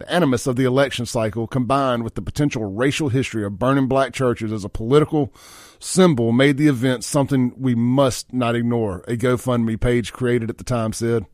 the 0.02 0.12
animus 0.12 0.48
of 0.48 0.56
the 0.56 0.64
election 0.64 1.06
cycle 1.06 1.46
combined 1.46 2.02
with 2.02 2.16
the 2.16 2.22
potential 2.22 2.64
racial 2.64 3.08
history 3.08 3.44
of 3.44 3.58
burning 3.58 3.86
black 3.86 4.12
churches 4.12 4.50
as 4.50 4.64
a 4.64 4.68
political 4.68 5.32
symbol 5.78 6.32
made 6.32 6.56
the 6.56 6.66
event 6.66 7.04
something 7.04 7.52
we 7.56 7.76
must 7.76 8.32
not 8.32 8.56
ignore, 8.56 9.04
a 9.06 9.16
GoFundMe 9.16 9.80
page 9.80 10.12
created 10.12 10.50
at 10.50 10.58
the 10.58 10.64
time 10.64 10.92
said. 10.92 11.24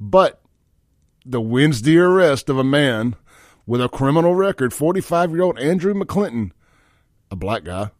But 0.00 0.42
the 1.24 1.40
Wednesday 1.40 1.96
arrest 1.96 2.48
of 2.48 2.58
a 2.58 2.64
man 2.64 3.14
with 3.66 3.80
a 3.80 3.88
criminal 3.88 4.34
record, 4.34 4.74
45 4.74 5.30
year 5.30 5.42
old 5.42 5.58
Andrew 5.60 5.94
McClinton, 5.94 6.50
a 7.30 7.36
black 7.36 7.62
guy, 7.62 7.92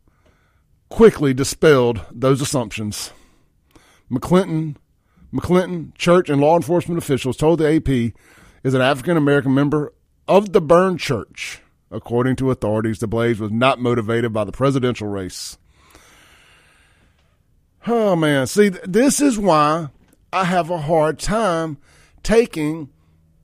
quickly 0.88 1.32
dispelled 1.32 2.04
those 2.10 2.40
assumptions. 2.40 3.12
McClinton, 4.10 4.74
McClinton, 5.32 5.94
church 5.94 6.28
and 6.28 6.40
law 6.40 6.56
enforcement 6.56 6.98
officials 6.98 7.36
told 7.36 7.60
the 7.60 7.76
AP 7.76 8.14
is 8.64 8.74
an 8.74 8.80
African 8.80 9.16
American 9.16 9.54
member 9.54 9.92
of 10.28 10.52
the 10.52 10.60
Burn 10.60 10.98
Church. 10.98 11.60
According 11.90 12.36
to 12.36 12.50
authorities, 12.50 12.98
the 12.98 13.06
blaze 13.06 13.40
was 13.40 13.50
not 13.50 13.80
motivated 13.80 14.32
by 14.32 14.44
the 14.44 14.52
presidential 14.52 15.08
race. 15.08 15.56
Oh 17.86 18.14
man, 18.14 18.46
see, 18.46 18.68
this 18.68 19.20
is 19.20 19.38
why 19.38 19.88
I 20.32 20.44
have 20.44 20.68
a 20.68 20.78
hard 20.78 21.18
time 21.18 21.78
taking 22.22 22.90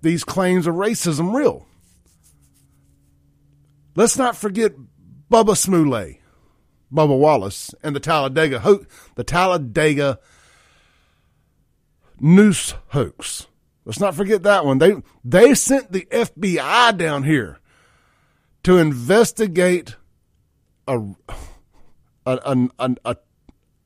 these 0.02 0.24
claims 0.24 0.66
of 0.66 0.74
racism 0.74 1.34
real. 1.34 1.66
Let's 3.96 4.18
not 4.18 4.36
forget 4.36 4.72
Bubba 5.30 5.56
Smollett. 5.56 6.18
Bubba 6.92 7.18
Wallace, 7.18 7.74
and 7.82 7.96
the 7.96 8.00
Talladega 8.00 8.60
ho- 8.60 8.86
the 9.16 9.24
Talladega 9.24 10.18
noose 12.20 12.74
hoax. 12.88 13.46
Let's 13.84 14.00
not 14.00 14.14
forget 14.14 14.42
that 14.44 14.64
one. 14.64 14.78
They 14.78 14.94
they 15.24 15.54
sent 15.54 15.92
the 15.92 16.06
FBI 16.10 16.96
down 16.96 17.24
here 17.24 17.58
to 18.62 18.78
investigate 18.78 19.96
a 20.88 21.00
a 22.26 22.68
a, 22.78 22.96
a, 23.04 23.16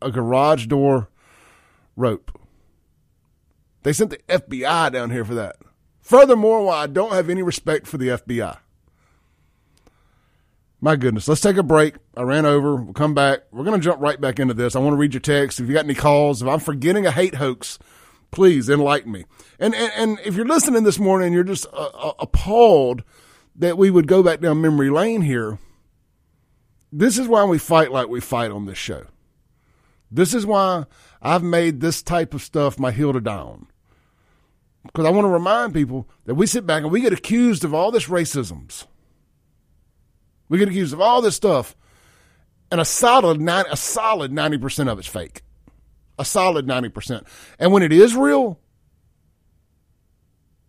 a 0.00 0.10
garage 0.10 0.66
door 0.66 1.08
rope. 1.96 2.38
They 3.82 3.92
sent 3.92 4.10
the 4.10 4.18
FBI 4.28 4.92
down 4.92 5.10
here 5.10 5.24
for 5.24 5.34
that. 5.34 5.56
Furthermore, 6.00 6.64
why 6.64 6.82
I 6.82 6.86
don't 6.86 7.12
have 7.12 7.28
any 7.28 7.42
respect 7.42 7.86
for 7.86 7.98
the 7.98 8.08
FBI. 8.08 8.58
My 10.80 10.94
goodness. 10.94 11.26
Let's 11.26 11.40
take 11.40 11.56
a 11.56 11.62
break. 11.62 11.96
I 12.16 12.22
ran 12.22 12.46
over. 12.46 12.76
We'll 12.76 12.94
come 12.94 13.14
back. 13.14 13.40
We're 13.50 13.64
going 13.64 13.80
to 13.80 13.84
jump 13.84 14.00
right 14.00 14.20
back 14.20 14.38
into 14.38 14.54
this. 14.54 14.76
I 14.76 14.78
want 14.78 14.92
to 14.92 14.98
read 14.98 15.12
your 15.12 15.20
text. 15.20 15.58
If 15.58 15.66
you 15.66 15.74
got 15.74 15.84
any 15.84 15.94
calls, 15.94 16.40
if 16.40 16.48
I'm 16.48 16.60
forgetting 16.60 17.04
a 17.04 17.10
hate 17.10 17.34
hoax, 17.34 17.78
please 18.30 18.68
enlighten 18.68 19.12
me. 19.12 19.24
And, 19.58 19.74
and, 19.74 19.92
and 19.96 20.20
if 20.24 20.34
you're 20.34 20.46
listening 20.46 20.84
this 20.84 20.98
morning, 20.98 21.32
you're 21.32 21.44
just 21.44 21.66
uh, 21.72 21.90
uh, 21.94 22.12
appalled 22.18 23.02
that 23.56 23.78
we 23.78 23.90
would 23.90 24.06
go 24.06 24.22
back 24.22 24.40
down 24.40 24.60
memory 24.60 24.90
lane 24.90 25.22
here. 25.22 25.58
This 26.92 27.18
is 27.18 27.28
why 27.28 27.44
we 27.44 27.58
fight 27.58 27.92
like 27.92 28.08
we 28.08 28.20
fight 28.20 28.50
on 28.50 28.66
this 28.66 28.78
show. 28.78 29.06
This 30.10 30.32
is 30.32 30.46
why 30.46 30.86
I've 31.20 31.42
made 31.42 31.80
this 31.80 32.02
type 32.02 32.32
of 32.32 32.42
stuff 32.42 32.78
my 32.78 32.90
hill 32.90 33.12
to 33.12 33.20
die 33.20 33.36
on. 33.36 33.66
Because 34.84 35.04
I 35.04 35.10
want 35.10 35.26
to 35.26 35.30
remind 35.30 35.74
people 35.74 36.08
that 36.24 36.36
we 36.36 36.46
sit 36.46 36.66
back 36.66 36.82
and 36.82 36.92
we 36.92 37.00
get 37.00 37.12
accused 37.12 37.64
of 37.64 37.74
all 37.74 37.90
this 37.90 38.06
racisms 38.06 38.86
we 40.48 40.58
get 40.58 40.68
accused 40.68 40.92
of 40.92 41.00
all 41.00 41.20
this 41.20 41.36
stuff, 41.36 41.76
and 42.70 42.80
a 42.80 42.84
solid 42.84 43.40
nine, 43.40 43.64
a 43.70 43.76
solid 43.76 44.32
ninety 44.32 44.58
percent 44.58 44.88
of 44.88 44.98
it's 44.98 45.08
fake. 45.08 45.42
A 46.18 46.24
solid 46.24 46.66
ninety 46.66 46.88
percent. 46.88 47.26
And 47.58 47.72
when 47.72 47.82
it 47.82 47.92
is 47.92 48.16
real, 48.16 48.58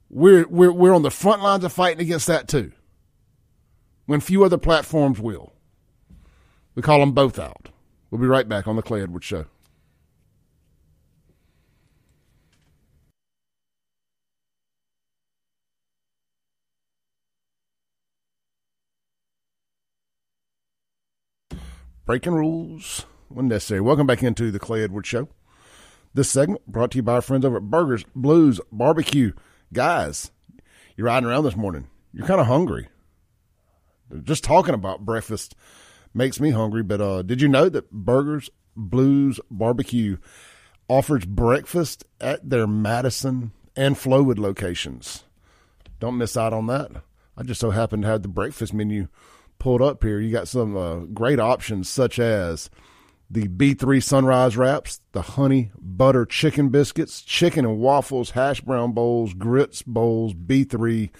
we're 0.09 0.47
we're 0.47 0.71
we're 0.71 0.93
on 0.93 1.01
the 1.01 1.11
front 1.11 1.41
lines 1.41 1.63
of 1.63 1.73
fighting 1.73 2.01
against 2.01 2.27
that 2.27 2.47
too. 2.47 2.71
When 4.05 4.19
few 4.19 4.43
other 4.43 4.57
platforms 4.57 5.19
will. 5.19 5.53
We 6.75 6.81
call 6.81 6.99
them 6.99 7.13
both 7.13 7.39
out. 7.39 7.69
We'll 8.09 8.21
be 8.21 8.27
right 8.27 8.47
back 8.47 8.67
on 8.67 8.75
the 8.75 8.81
Clay 8.81 9.01
Edwards 9.01 9.25
Show. 9.25 9.45
breaking 22.09 22.33
rules 22.33 23.05
when 23.27 23.47
necessary. 23.47 23.79
Welcome 23.79 24.07
back 24.07 24.23
into 24.23 24.49
the 24.49 24.57
Clay 24.57 24.83
Edwards 24.83 25.07
Show. 25.07 25.29
This 26.13 26.29
segment 26.29 26.65
brought 26.67 26.91
to 26.91 26.97
you 26.97 27.03
by 27.03 27.13
our 27.13 27.21
friends 27.21 27.45
over 27.45 27.57
at 27.57 27.69
Burgers 27.69 28.03
Blues 28.15 28.59
Barbecue. 28.71 29.33
Guys, 29.71 30.31
you're 30.95 31.07
riding 31.07 31.29
around 31.29 31.43
this 31.43 31.55
morning. 31.55 31.87
You're 32.13 32.27
kind 32.27 32.41
of 32.41 32.47
hungry. 32.47 32.87
Just 34.23 34.43
talking 34.43 34.73
about 34.73 35.05
breakfast 35.05 35.55
makes 36.13 36.39
me 36.39 36.49
hungry. 36.49 36.81
But 36.81 37.01
uh, 37.01 37.21
did 37.21 37.41
you 37.41 37.47
know 37.47 37.69
that 37.69 37.91
Burgers 37.91 38.49
Blues 38.75 39.39
Barbecue 39.51 40.17
offers 40.87 41.25
breakfast 41.25 42.05
at 42.19 42.49
their 42.49 42.65
Madison 42.65 43.51
and 43.75 43.95
Flowood 43.95 44.39
locations? 44.39 45.23
Don't 45.99 46.17
miss 46.17 46.35
out 46.35 46.53
on 46.53 46.65
that. 46.67 46.91
I 47.37 47.43
just 47.43 47.61
so 47.61 47.69
happened 47.69 48.03
to 48.03 48.09
have 48.09 48.23
the 48.23 48.27
breakfast 48.27 48.73
menu 48.73 49.07
pulled 49.59 49.81
up 49.81 50.03
here, 50.03 50.19
you 50.19 50.31
got 50.31 50.47
some 50.47 50.75
uh, 50.75 50.95
great 51.13 51.39
options 51.39 51.87
such 51.87 52.17
as 52.17 52.69
the 53.29 53.47
B3 53.47 54.01
Sunrise 54.01 54.57
Wraps, 54.57 55.01
the 55.11 55.21
Honey 55.21 55.71
Butter 55.77 56.25
Chicken 56.25 56.69
Biscuits, 56.69 57.21
Chicken 57.21 57.65
and 57.65 57.77
Waffles, 57.79 58.31
Hash 58.31 58.61
Brown 58.61 58.93
Bowls, 58.93 59.33
Grits 59.33 59.83
Bowls, 59.83 60.33
B3 60.33 61.11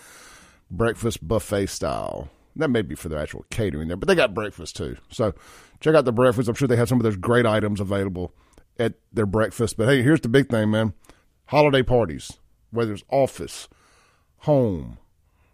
Breakfast 0.72 1.28
Buffet 1.28 1.68
Style. 1.68 2.30
That 2.56 2.70
may 2.70 2.82
be 2.82 2.96
for 2.96 3.10
the 3.10 3.18
actual 3.20 3.46
catering 3.50 3.88
there, 3.88 3.98
but 3.98 4.08
they 4.08 4.16
got 4.16 4.34
breakfast 4.34 4.76
too. 4.76 4.98
So 5.10 5.34
check 5.80 5.96
out 5.96 6.06
the 6.06 6.12
breakfast. 6.12 6.50
I'm 6.50 6.56
sure 6.56 6.68
they 6.68 6.76
have 6.76 6.90
some 6.90 7.00
of 7.00 7.04
those 7.04 7.16
great 7.16 7.46
items 7.46 7.80
available 7.80 8.34
at 8.80 8.94
their 9.14 9.28
breakfast. 9.28 9.78
But 9.78 9.88
hey, 9.88 10.02
here's 10.02 10.22
the 10.22 10.30
big 10.30 10.50
thing, 10.50 10.72
man. 10.72 10.94
Holiday 11.46 11.84
parties, 11.84 12.34
whether 12.72 12.94
it's 12.94 13.04
office, 13.10 13.68
home, 14.40 14.98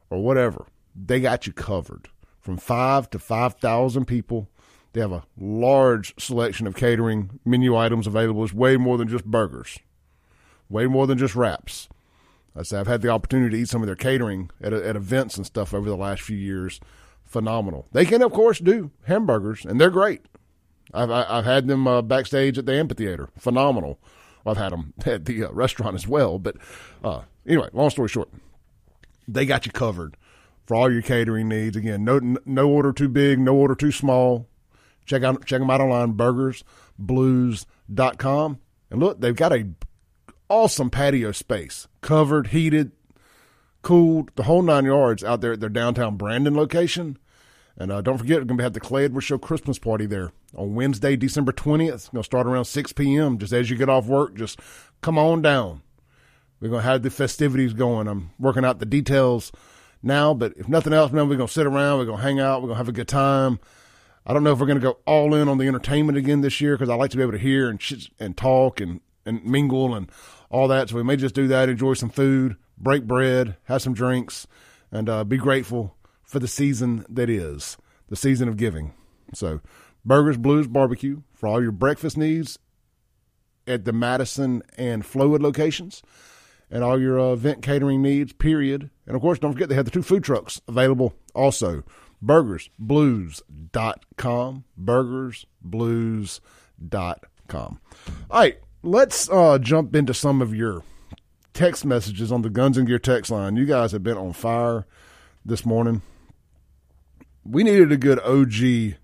or 0.10 0.24
whatever, 0.24 0.68
they 0.96 1.20
got 1.20 1.48
you 1.48 1.54
covered 1.54 2.10
from 2.39 2.58
five 2.58 3.10
to 3.10 3.20
5,000 3.20 4.06
people. 4.06 4.50
They 4.95 5.01
have 5.01 5.12
a 5.12 5.25
large 5.38 6.13
selection 6.17 6.67
of 6.67 6.77
catering 6.77 7.41
menu 7.43 7.75
items 7.75 8.08
available. 8.08 8.45
It's 8.45 8.53
way 8.53 8.77
more 8.77 8.97
than 8.97 9.10
just 9.10 9.25
burgers, 9.25 9.77
way 10.69 10.88
more 10.88 11.05
than 11.05 11.17
just 11.17 11.36
wraps. 11.36 11.89
I 12.55 12.63
say 12.63 12.79
I've 12.79 12.88
had 12.88 13.01
the 13.01 13.10
opportunity 13.10 13.58
to 13.58 13.62
eat 13.63 13.67
some 13.67 13.81
of 13.81 13.88
their 13.88 13.97
catering 13.97 14.51
at, 14.62 14.71
at 14.71 14.95
events 14.95 15.36
and 15.36 15.45
stuff 15.45 15.73
over 15.73 15.89
the 15.89 15.97
last 15.97 16.21
few 16.21 16.38
years. 16.38 16.79
Phenomenal. 17.25 17.89
They 17.91 18.05
can, 18.05 18.21
of 18.21 18.31
course, 18.31 18.60
do 18.60 18.89
hamburgers, 19.03 19.65
and 19.65 19.81
they're 19.81 19.89
great. 19.89 20.21
I've 20.93 21.12
I've 21.12 21.43
had 21.43 21.67
them 21.67 21.88
uh, 21.88 22.01
backstage 22.01 22.58
at 22.58 22.65
the 22.65 22.75
amphitheater. 22.75 23.27
Phenomenal. 23.38 23.99
I've 24.45 24.55
had 24.55 24.71
them 24.71 24.93
at 25.05 25.25
the 25.25 25.43
uh, 25.43 25.51
restaurant 25.51 25.95
as 25.95 26.08
well. 26.08 26.39
But 26.39 26.55
uh, 27.03 27.23
anyway, 27.45 27.67
long 27.73 27.89
story 27.89 28.08
short, 28.08 28.29
they 29.27 29.45
got 29.45 29.65
you 29.65 29.73
covered 29.73 30.15
for 30.65 30.75
all 30.75 30.89
your 30.89 31.01
catering 31.01 31.49
needs. 31.49 31.75
Again, 31.75 32.05
no 32.05 32.38
no 32.45 32.69
order 32.69 32.93
too 32.93 33.10
big, 33.10 33.39
no 33.39 33.53
order 33.58 33.75
too 33.75 33.91
small. 33.91 34.47
Check 35.06 35.24
out 35.24 35.46
check 35.46 35.60
them 35.60 35.70
out 35.70 35.82
online, 35.82 36.13
burgersblues.com. 36.13 38.60
And 38.91 39.00
look, 39.00 39.22
they've 39.22 39.36
got 39.36 39.54
a 39.54 39.68
awesome 40.50 40.89
patio 40.89 41.32
space, 41.32 41.88
covered, 42.02 42.48
heated, 42.48 42.91
cooled, 43.82 44.32
the 44.36 44.44
whole 44.44 44.62
nine 44.62 44.86
yards 44.86 45.24
out 45.24 45.41
there 45.41 45.54
at 45.54 45.60
their 45.60 45.70
downtown 45.70 46.18
Brandon 46.18 46.56
location. 46.56 47.18
And 47.78 47.91
uh, 47.91 48.02
don't 48.02 48.18
forget, 48.18 48.39
we're 48.39 48.46
going 48.46 48.58
to 48.58 48.63
have 48.63 48.74
the 48.74 48.80
Clay 48.80 49.06
Edwards 49.06 49.26
Show 49.26 49.38
Christmas 49.38 49.78
party 49.78 50.06
there 50.06 50.32
on 50.56 50.76
Wednesday, 50.76 51.18
December 51.18 51.52
20th. 51.52 51.94
It's 51.94 52.10
going 52.10 52.22
to 52.22 52.26
start 52.26 52.48
around 52.48 52.65
6 52.65 52.94
p.m. 52.94 53.38
Just 53.38 53.52
as 53.52 53.70
you 53.70 53.76
get 53.76 53.89
off 53.89 54.06
work, 54.06 54.36
just 54.36 54.60
come 55.02 55.18
on 55.18 55.41
down. 55.41 55.82
We're 56.60 56.70
going 56.70 56.84
to 56.84 56.88
have 56.88 57.04
the 57.04 57.10
festivities 57.10 57.74
going. 57.74 58.08
I'm 58.08 58.32
working 58.39 58.63
out 58.63 58.80
the 58.80 58.86
details 58.86 59.52
now, 60.02 60.34
but 60.34 60.54
if 60.56 60.70
nothing 60.70 60.94
else, 60.94 61.12
man, 61.12 61.28
we're 61.28 61.36
going 61.36 61.48
to 61.48 61.54
sit 61.54 61.65
around, 61.65 62.00
we're 62.00 62.06
going 62.06 62.20
to 62.20 62.24
hang 62.24 62.39
out, 62.39 62.62
we're 62.62 62.68
going 62.68 62.76
to 62.76 62.80
have 62.80 62.89
a 62.89 62.94
good 62.94 63.10
time. 63.10 63.60
I 64.26 64.34
don't 64.34 64.44
know 64.44 64.54
if 64.54 64.60
we're 64.60 64.66
going 64.66 64.80
to 64.80 64.86
go 64.86 64.98
all 65.06 65.36
in 65.36 65.48
on 65.48 65.58
the 65.58 65.68
entertainment 65.68 66.18
again 66.18 66.42
this 66.42 66.60
year 66.60 66.76
because 66.76 66.90
I 66.90 66.96
like 66.96 67.12
to 67.12 67.18
be 67.18 67.24
able 67.24 67.34
to 67.34 67.38
hear 67.38 67.70
and 67.70 67.82
and 68.20 68.36
talk 68.36 68.82
and, 68.82 69.02
and 69.26 69.44
mingle 69.46 69.94
and 69.94 70.10
all 70.50 70.68
that. 70.68 70.90
So 70.90 70.96
we 70.96 71.04
may 71.04 71.16
just 71.16 71.36
do 71.36 71.48
that, 71.48 71.70
enjoy 71.70 71.94
some 71.94 72.10
food, 72.10 72.56
break 72.78 73.06
bread, 73.06 73.58
have 73.66 73.82
some 73.82 73.94
drinks, 73.94 74.48
and 74.92 75.10
uh, 75.10 75.24
be 75.24 75.38
grateful 75.38 75.96
for 76.24 76.40
the 76.40 76.48
season 76.48 77.06
that 77.08 77.30
is 77.30 77.78
the 78.10 78.16
season 78.16 78.48
of 78.48 78.58
giving. 78.58 78.94
So, 79.34 79.62
Burgers 80.04 80.38
Blues 80.38 80.68
Barbecue 80.68 81.22
for 81.34 81.48
all 81.48 81.62
your 81.62 81.72
breakfast 81.72 82.18
needs 82.18 82.60
at 83.68 83.86
the 83.86 83.94
Madison 83.94 84.62
and 84.78 85.04
Flowood 85.04 85.42
locations 85.42 86.04
and 86.70 86.84
all 86.84 87.00
your 87.00 87.20
uh, 87.20 87.34
event 87.34 87.62
catering 87.62 88.02
needs, 88.02 88.34
period. 88.34 88.90
And 89.08 89.16
of 89.16 89.22
course, 89.22 89.40
don't 89.40 89.54
forget 89.54 89.70
they 89.70 89.76
have 89.76 89.86
the 89.86 89.92
two 89.92 90.04
food 90.04 90.24
trucks 90.24 90.62
available 90.68 91.14
also. 91.34 91.84
BurgersBlues.com. 92.26 94.64
BurgersBlues.com. 94.82 97.80
All 98.32 98.40
right, 98.40 98.58
let's 98.84 99.30
uh, 99.30 99.58
jump 99.60 99.96
into 99.96 100.14
some 100.14 100.42
of 100.42 100.56
your 100.56 100.84
text 101.54 101.86
messages 101.86 102.32
on 102.32 102.42
the 102.42 102.50
Guns 102.50 102.78
and 102.78 102.88
Gear 102.88 103.00
text 103.00 103.32
line. 103.32 103.56
You 103.56 103.66
guys 103.66 103.92
have 103.92 104.04
been 104.04 104.18
on 104.18 104.34
fire 104.34 104.86
this 105.46 105.66
morning. 105.66 106.02
We 107.44 107.64
needed 107.64 107.92
a 107.92 107.98
good 107.98 108.20
OG 108.20 108.98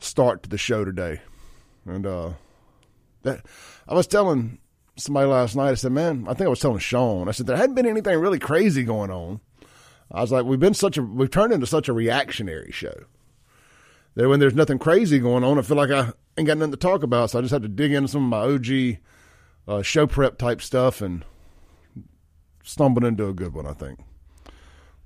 start 0.00 0.42
to 0.42 0.48
the 0.48 0.58
show 0.58 0.84
today. 0.84 1.20
And 1.86 2.06
uh, 2.06 2.30
that 3.22 3.44
I 3.88 3.94
was 3.94 4.06
telling 4.06 4.58
somebody 4.96 5.26
last 5.26 5.56
night. 5.56 5.70
I 5.70 5.74
said, 5.74 5.92
"Man, 5.92 6.26
I 6.28 6.34
think 6.34 6.46
I 6.46 6.50
was 6.50 6.60
telling 6.60 6.78
Sean. 6.78 7.28
I 7.28 7.32
said 7.32 7.46
there 7.46 7.56
hadn't 7.56 7.74
been 7.74 7.86
anything 7.86 8.18
really 8.18 8.38
crazy 8.38 8.84
going 8.84 9.10
on. 9.10 9.40
I 10.12 10.20
was 10.20 10.32
like, 10.32 10.44
we've 10.44 10.60
been 10.60 10.74
such 10.74 10.98
a 10.98 11.02
we've 11.02 11.30
turned 11.30 11.52
into 11.52 11.66
such 11.66 11.88
a 11.88 11.92
reactionary 11.92 12.72
show 12.72 13.04
that 14.14 14.28
when 14.28 14.40
there's 14.40 14.54
nothing 14.54 14.78
crazy 14.78 15.18
going 15.18 15.44
on, 15.44 15.58
I 15.58 15.62
feel 15.62 15.76
like 15.76 15.90
I 15.90 16.12
ain't 16.36 16.46
got 16.46 16.58
nothing 16.58 16.72
to 16.72 16.76
talk 16.76 17.02
about. 17.02 17.30
So 17.30 17.38
I 17.38 17.42
just 17.42 17.52
have 17.52 17.62
to 17.62 17.68
dig 17.68 17.92
into 17.92 18.08
some 18.08 18.24
of 18.24 18.30
my 18.30 18.54
OG 18.54 18.98
uh, 19.68 19.82
show 19.82 20.06
prep 20.06 20.38
type 20.38 20.60
stuff 20.62 21.00
and 21.00 21.24
stumbled 22.64 23.04
into 23.04 23.28
a 23.28 23.34
good 23.34 23.54
one. 23.54 23.66
I 23.66 23.72
think. 23.72 24.00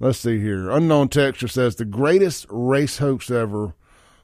Let's 0.01 0.19
see 0.19 0.40
here. 0.40 0.71
Unknown 0.71 1.09
texture 1.09 1.49
says 1.49 1.77
the 1.77 1.85
greatest 1.85 2.47
race 2.49 2.99
hoax 2.99 3.31
ever 3.31 3.75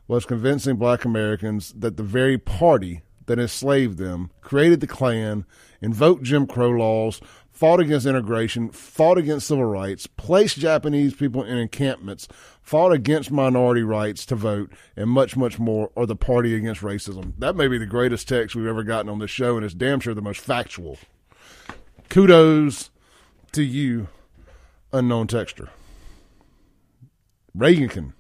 was 0.09 0.27
convincing 0.27 0.77
Black 0.77 1.05
Americans 1.05 1.73
that 1.73 1.97
the 1.97 2.03
very 2.03 2.37
party 2.37 3.03
that 3.27 3.39
enslaved 3.39 3.97
them, 3.97 4.31
created 4.41 4.81
the 4.81 4.87
Klan, 4.89 5.45
invoked 5.81 6.25
Jim 6.25 6.49
Crow 6.49 6.71
laws, 6.71 7.21
fought 7.61 7.79
against 7.79 8.07
integration, 8.07 8.71
fought 8.71 9.19
against 9.19 9.47
civil 9.47 9.67
rights, 9.67 10.07
placed 10.07 10.59
Japanese 10.59 11.13
people 11.13 11.45
in 11.45 11.59
encampments, 11.59 12.27
fought 12.63 12.91
against 12.91 13.31
minority 13.31 13.83
rights 13.83 14.25
to 14.25 14.35
vote, 14.35 14.73
and 14.97 15.11
much, 15.11 15.37
much 15.37 15.59
more, 15.59 15.91
or 15.95 16.07
the 16.07 16.17
party 16.17 16.55
against 16.55 16.81
racism. 16.81 17.35
That 17.37 17.57
may 17.57 17.69
be 17.69 17.77
the 17.77 17.85
greatest 17.85 18.27
text 18.27 18.57
we've 18.57 18.67
ever 18.67 18.83
gotten 18.83 19.11
on 19.11 19.19
this 19.19 19.31
show, 19.31 19.57
and 19.57 19.65
it's 19.67 19.75
damn 19.75 20.01
sure 20.01 20.15
the 20.15 20.23
most 20.23 20.41
factual. 20.41 20.97
Kudos 22.09 22.89
to 23.53 23.63
you, 23.63 24.09
unknown 24.91 25.27
texture. 25.27 25.69
Reagan, 27.55 27.91
can. 27.91 28.15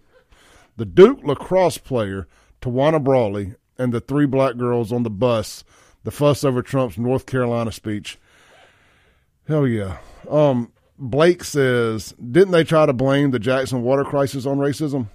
the 0.77 0.85
Duke 0.85 1.21
lacrosse 1.25 1.79
player, 1.79 2.29
Tawana 2.61 3.03
Brawley, 3.03 3.55
and 3.79 3.91
the 3.91 4.03
three 4.03 4.27
black 4.27 4.59
girls 4.59 4.93
on 4.93 5.03
the 5.03 5.09
bus, 5.09 5.65
the 6.05 6.11
fuss 6.11 6.45
over 6.45 6.61
Trump's 6.61 6.99
North 6.99 7.25
Carolina 7.25 7.73
speech 7.73 8.19
Hell 9.51 9.67
yeah. 9.67 9.97
Um, 10.31 10.73
Blake 10.97 11.43
says, 11.43 12.13
didn't 12.13 12.53
they 12.53 12.63
try 12.63 12.87
to 12.87 12.93
blame 12.93 13.33
the 13.33 13.41
Jackson 13.41 13.83
water 13.83 14.05
crisis 14.05 14.47
on 14.47 14.59
racism? 14.59 15.09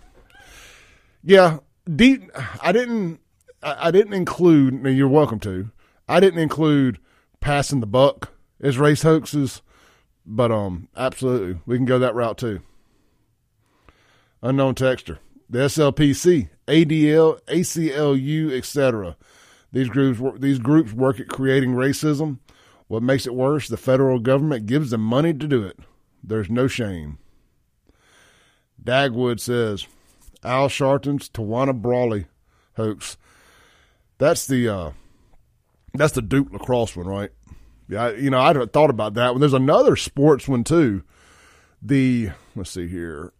Yeah, 1.23 1.59
deep, 1.89 2.29
I 2.61 2.73
didn't. 2.73 3.21
I, 3.63 3.91
didn't 3.91 4.11
include. 4.11 4.73
And 4.73 4.97
you're 4.97 5.07
welcome 5.07 5.39
to. 5.39 5.71
I 6.09 6.19
didn't 6.19 6.41
include 6.41 6.99
passing 7.39 7.79
the 7.79 7.87
buck 7.87 8.33
as 8.59 8.77
race 8.77 9.03
hoaxes, 9.03 9.61
but 10.25 10.51
um, 10.51 10.89
absolutely, 10.97 11.61
we 11.65 11.77
can 11.77 11.85
go 11.85 11.97
that 11.97 12.13
route 12.13 12.37
too. 12.37 12.59
Unknown 14.41 14.75
texture, 14.75 15.19
the 15.49 15.59
SLPC, 15.59 16.49
ADL, 16.67 17.41
ACLU, 17.45 18.51
etc. 18.51 19.15
These 19.71 19.87
groups 19.87 20.19
these 20.41 20.59
groups 20.59 20.91
work 20.91 21.21
at 21.21 21.29
creating 21.29 21.71
racism 21.71 22.39
what 22.87 23.03
makes 23.03 23.25
it 23.25 23.33
worse, 23.33 23.67
the 23.67 23.77
federal 23.77 24.19
government 24.19 24.65
gives 24.65 24.91
them 24.91 25.01
money 25.01 25.33
to 25.33 25.47
do 25.47 25.63
it. 25.63 25.79
There's 26.23 26.49
no 26.49 26.67
shame. 26.67 27.19
Dagwood 28.83 29.39
says, 29.39 29.87
Al 30.43 30.69
Sharpton's 30.69 31.29
Tawana 31.29 31.79
Brawley 31.79 32.25
hoax. 32.75 33.17
That's 34.17 34.45
the 34.45 34.69
uh, 34.69 34.91
that's 35.93 36.13
the 36.13 36.21
Duke 36.21 36.51
lacrosse 36.51 36.95
one, 36.95 37.07
right? 37.07 37.31
Yeah, 37.87 38.11
you 38.11 38.29
know, 38.29 38.39
I 38.39 38.53
thought 38.65 38.89
about 38.89 39.15
that 39.15 39.31
one. 39.31 39.39
There's 39.39 39.53
another 39.53 39.95
sports 39.95 40.47
one 40.47 40.63
too. 40.63 41.03
The 41.81 42.29
let's 42.55 42.71
see 42.71 42.87
here. 42.87 43.33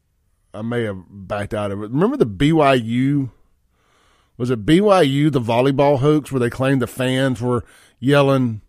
I 0.54 0.62
may 0.62 0.84
have 0.84 1.04
backed 1.10 1.54
out 1.54 1.72
of 1.72 1.82
it. 1.82 1.92
Remember 1.92 2.18
the 2.18 2.26
BYU? 2.26 3.30
Was 4.38 4.50
it 4.50 4.66
BYU 4.66 5.32
the 5.32 5.42
volleyball 5.42 6.00
hoax 6.00 6.32
where 6.32 6.40
they 6.40 6.50
claimed 6.50 6.82
the 6.82 6.88
fans 6.88 7.42
were 7.42 7.66
yelling 8.00 8.62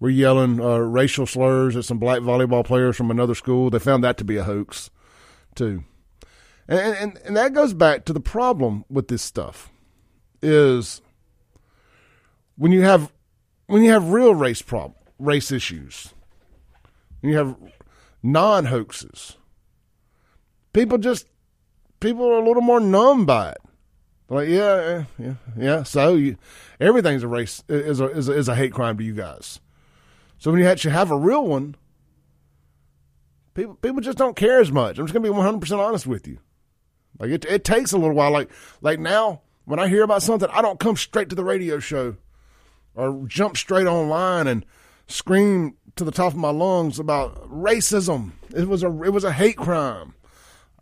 were 0.00 0.10
yelling 0.10 0.60
uh, 0.60 0.78
racial 0.78 1.26
slurs 1.26 1.76
at 1.76 1.84
some 1.84 1.98
black 1.98 2.20
volleyball 2.20 2.64
players 2.64 2.96
from 2.96 3.10
another 3.10 3.34
school. 3.34 3.70
They 3.70 3.78
found 3.78 4.04
that 4.04 4.16
to 4.18 4.24
be 4.24 4.36
a 4.36 4.44
hoax, 4.44 4.90
too. 5.54 5.84
And, 6.68 6.78
and, 6.78 7.18
and 7.24 7.36
that 7.36 7.54
goes 7.54 7.74
back 7.74 8.04
to 8.04 8.12
the 8.12 8.20
problem 8.20 8.84
with 8.90 9.08
this 9.08 9.22
stuff 9.22 9.70
is 10.42 11.00
when 12.56 12.72
you 12.72 12.82
have 12.82 13.12
when 13.66 13.82
you 13.82 13.90
have 13.90 14.10
real 14.10 14.34
race 14.34 14.62
problem 14.62 14.94
race 15.18 15.50
issues, 15.50 16.14
you 17.22 17.36
have 17.36 17.56
non 18.22 18.66
hoaxes. 18.66 19.36
People 20.72 20.98
just 20.98 21.26
people 22.00 22.28
are 22.28 22.38
a 22.38 22.46
little 22.46 22.62
more 22.62 22.80
numb 22.80 23.26
by 23.26 23.50
it. 23.50 23.58
like, 24.28 24.48
yeah, 24.48 25.04
yeah, 25.18 25.34
yeah. 25.56 25.82
So 25.82 26.14
you, 26.14 26.36
everything's 26.78 27.22
a 27.22 27.28
race 27.28 27.62
is 27.68 28.00
a, 28.00 28.10
is 28.10 28.28
a 28.28 28.32
is 28.32 28.48
a 28.48 28.54
hate 28.54 28.72
crime 28.72 28.98
to 28.98 29.04
you 29.04 29.14
guys. 29.14 29.60
So 30.38 30.50
when 30.50 30.60
you 30.60 30.66
actually 30.68 30.92
have 30.92 31.10
a 31.10 31.18
real 31.18 31.46
one, 31.46 31.76
people 33.54 33.74
people 33.74 34.00
just 34.00 34.18
don't 34.18 34.36
care 34.36 34.60
as 34.60 34.70
much. 34.70 34.98
I'm 34.98 35.06
just 35.06 35.14
gonna 35.14 35.24
be 35.24 35.30
100 35.30 35.60
percent 35.60 35.80
honest 35.80 36.06
with 36.06 36.26
you. 36.26 36.38
Like 37.18 37.30
it 37.30 37.44
it 37.44 37.64
takes 37.64 37.92
a 37.92 37.98
little 37.98 38.14
while. 38.14 38.30
Like 38.30 38.50
like 38.80 39.00
now 39.00 39.42
when 39.64 39.78
I 39.78 39.88
hear 39.88 40.02
about 40.02 40.22
something, 40.22 40.48
I 40.52 40.62
don't 40.62 40.80
come 40.80 40.96
straight 40.96 41.28
to 41.30 41.36
the 41.36 41.44
radio 41.44 41.78
show 41.78 42.16
or 42.94 43.24
jump 43.26 43.56
straight 43.56 43.86
online 43.86 44.46
and 44.46 44.64
scream 45.06 45.76
to 45.96 46.04
the 46.04 46.10
top 46.10 46.32
of 46.32 46.38
my 46.38 46.50
lungs 46.50 46.98
about 46.98 47.50
racism. 47.50 48.32
It 48.54 48.68
was 48.68 48.82
a 48.82 49.02
it 49.02 49.12
was 49.12 49.24
a 49.24 49.32
hate 49.32 49.56
crime. 49.56 50.14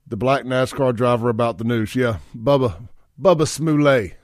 the 0.07 0.17
black 0.17 0.43
NASCAR 0.43 0.95
driver 0.95 1.29
about 1.29 1.57
the 1.57 1.63
news. 1.63 1.95
Yeah, 1.95 2.17
Bubba 2.35 2.87
Bubba 3.19 3.47
Smollett. 3.47 4.17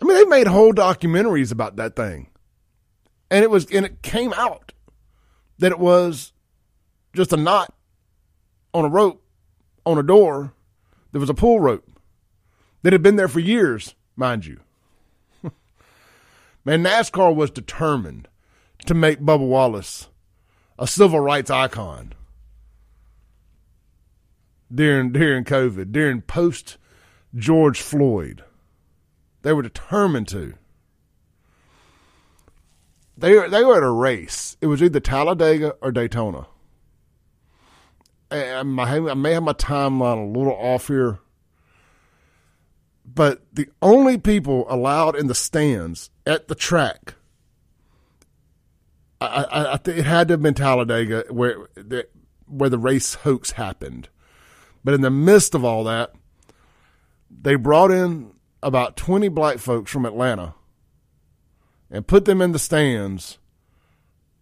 I 0.00 0.04
mean, 0.04 0.16
they 0.16 0.24
made 0.24 0.46
whole 0.46 0.72
documentaries 0.72 1.52
about 1.52 1.76
that 1.76 1.96
thing, 1.96 2.30
and 3.30 3.42
it 3.42 3.50
was 3.50 3.66
and 3.70 3.84
it 3.84 4.02
came 4.02 4.32
out 4.34 4.72
that 5.58 5.72
it 5.72 5.78
was 5.78 6.32
just 7.14 7.32
a 7.32 7.36
knot 7.36 7.74
on 8.72 8.84
a 8.84 8.88
rope 8.88 9.22
on 9.84 9.98
a 9.98 10.02
door. 10.02 10.52
There 11.12 11.20
was 11.20 11.30
a 11.30 11.34
pull 11.34 11.58
rope 11.58 11.88
that 12.82 12.92
had 12.92 13.02
been 13.02 13.16
there 13.16 13.28
for 13.28 13.40
years, 13.40 13.94
mind 14.14 14.46
you. 14.46 14.60
Man, 16.64 16.84
NASCAR 16.84 17.34
was 17.34 17.50
determined 17.50 18.28
to 18.86 18.94
make 18.94 19.20
Bubba 19.20 19.46
Wallace 19.46 20.08
a 20.78 20.86
civil 20.86 21.20
rights 21.20 21.50
icon 21.50 22.14
during 24.72 25.12
during 25.12 25.44
COVID, 25.44 25.92
during 25.92 26.20
post 26.20 26.78
George 27.34 27.80
Floyd. 27.80 28.44
They 29.48 29.54
were 29.54 29.62
determined 29.62 30.28
to. 30.28 30.52
They 33.16 33.48
they 33.48 33.64
were 33.64 33.78
at 33.78 33.82
a 33.82 33.90
race. 33.90 34.58
It 34.60 34.66
was 34.66 34.82
either 34.82 35.00
Talladega 35.00 35.74
or 35.80 35.90
Daytona. 35.90 36.48
I 38.30 38.62
may 38.62 39.32
have 39.32 39.42
my 39.42 39.54
timeline 39.54 40.22
a 40.22 40.38
little 40.38 40.52
off 40.52 40.88
here, 40.88 41.20
but 43.06 43.42
the 43.50 43.70
only 43.80 44.18
people 44.18 44.66
allowed 44.68 45.16
in 45.16 45.28
the 45.28 45.34
stands 45.34 46.10
at 46.26 46.48
the 46.48 46.54
track, 46.54 47.14
I, 49.18 49.26
I, 49.26 49.64
I 49.64 49.80
it 49.86 50.04
had 50.04 50.28
to 50.28 50.34
have 50.34 50.42
been 50.42 50.52
Talladega 50.52 51.24
where 51.30 51.68
the, 51.74 52.06
where 52.46 52.68
the 52.68 52.76
race 52.76 53.14
hoax 53.14 53.52
happened. 53.52 54.10
But 54.84 54.92
in 54.92 55.00
the 55.00 55.10
midst 55.10 55.54
of 55.54 55.64
all 55.64 55.84
that, 55.84 56.12
they 57.30 57.54
brought 57.54 57.90
in 57.90 58.34
about 58.62 58.96
20 58.96 59.28
black 59.28 59.58
folks 59.58 59.90
from 59.90 60.04
Atlanta 60.04 60.54
and 61.90 62.06
put 62.06 62.24
them 62.24 62.42
in 62.42 62.52
the 62.52 62.58
stands 62.58 63.38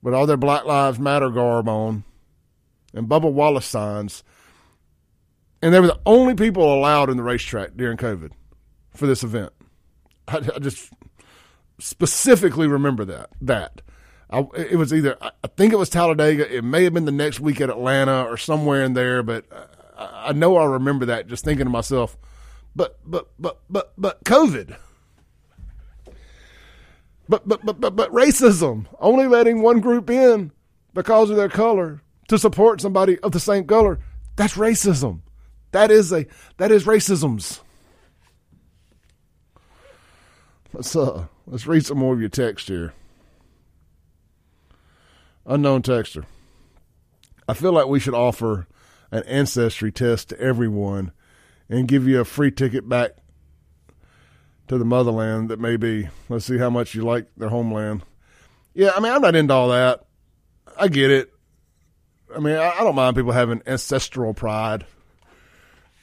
with 0.03 0.15
all 0.15 0.27
their 0.27 0.37
Black 0.37 0.65
Lives 0.65 0.99
Matter 0.99 1.31
garb 1.31 1.69
on 1.69 2.05
and 2.95 3.09
Bubba 3.09 3.31
Wallace 3.31 3.67
signs. 3.67 4.23
And 5.63 5.73
they 5.73 5.81
were 5.81 5.87
the 5.87 6.01
only 6.07 6.35
people 6.35 6.73
allowed 6.73 7.11
in 7.11 7.17
the 7.17 7.23
racetrack 7.23 7.77
during 7.77 7.97
COVID 7.97 8.33
for 8.95 9.07
this 9.07 9.23
event. 9.23 9.53
I, 10.29 10.37
I 10.37 10.59
just 10.59 10.93
specifically 11.79 12.67
remember 12.67 13.05
that. 13.05 13.31
That. 13.41 13.83
I, 14.29 14.45
it 14.57 14.77
was 14.77 14.93
either, 14.93 15.17
I 15.21 15.49
think 15.57 15.73
it 15.73 15.77
was 15.77 15.89
Talladega. 15.89 16.53
It 16.55 16.65
may 16.65 16.85
have 16.85 16.95
been 16.95 17.05
the 17.05 17.13
next 17.13 17.39
week 17.39 17.61
at 17.61 17.71
Atlanta 17.71 18.25
or 18.25 18.37
somewhere 18.37 18.83
in 18.83 18.95
there, 18.95 19.23
but 19.23 19.45
I, 19.97 20.29
I 20.29 20.33
know 20.33 20.57
I 20.57 20.65
remember 20.65 21.07
that 21.07 21.29
just 21.29 21.45
thinking 21.45 21.67
to 21.67 21.71
myself, 21.71 22.17
but 22.77 22.99
but 23.07 23.29
but 23.39 23.61
but 23.71 23.93
but 23.97 24.23
COVID. 24.25 24.77
But 27.29 27.49
but 27.49 27.65
but 27.65 27.81
but 27.81 27.97
but 27.97 28.13
racism. 28.13 28.87
Only 29.01 29.27
letting 29.27 29.63
one 29.63 29.81
group 29.81 30.11
in 30.11 30.53
because 30.93 31.31
of 31.31 31.37
their 31.37 31.49
color 31.49 32.03
to 32.29 32.39
support 32.39 32.81
somebody 32.83 33.19
of 33.21 33.33
the 33.33 33.41
same 33.41 33.67
color. 33.67 33.99
That's 34.37 34.55
racism. 34.55 35.23
That 35.73 35.91
is 35.91 36.13
a 36.13 36.27
that 36.59 36.71
is 36.71 36.85
racism's. 36.85 37.61
Let's 40.75 40.95
uh 40.95 41.27
let's 41.47 41.67
read 41.67 41.87
some 41.87 41.99
more 41.99 42.13
of 42.13 42.21
your 42.21 42.29
text 42.29 42.69
here. 42.69 42.93
Unknown 45.47 45.81
texter. 45.81 46.25
I 47.49 47.55
feel 47.55 47.73
like 47.73 47.87
we 47.87 48.01
should 48.01 48.15
offer 48.15 48.67
an 49.11 49.23
ancestry 49.23 49.91
test 49.91 50.29
to 50.29 50.41
everyone 50.41 51.13
and 51.69 51.89
give 51.89 52.07
you 52.07 52.21
a 52.21 52.25
free 52.25 52.51
ticket 52.51 52.89
back 52.89 53.13
to 54.69 54.79
the 54.79 54.85
motherland 54.85 55.49
that 55.49 55.61
may 55.61 55.77
be, 55.77 56.09
let's 56.29 56.45
see 56.45 56.59
how 56.59 56.71
much 56.71 56.95
you 56.95 57.03
like 57.03 57.29
their 57.37 57.49
homeland. 57.49 58.03
Yeah, 58.75 58.91
I 58.97 59.01
mean, 59.01 59.13
I'm 59.13 59.23
not 59.23 59.37
into 59.37 59.55
all 59.55 59.69
that. 59.69 60.05
I 60.79 60.89
get 60.89 61.11
it. 61.11 61.33
I 62.35 62.41
mean, 62.41 62.57
I, 62.57 62.81
don't 62.81 62.95
mind 62.95 63.17
people 63.17 63.33
having 63.33 63.63
ancestral 63.67 64.35
pride. 64.35 64.85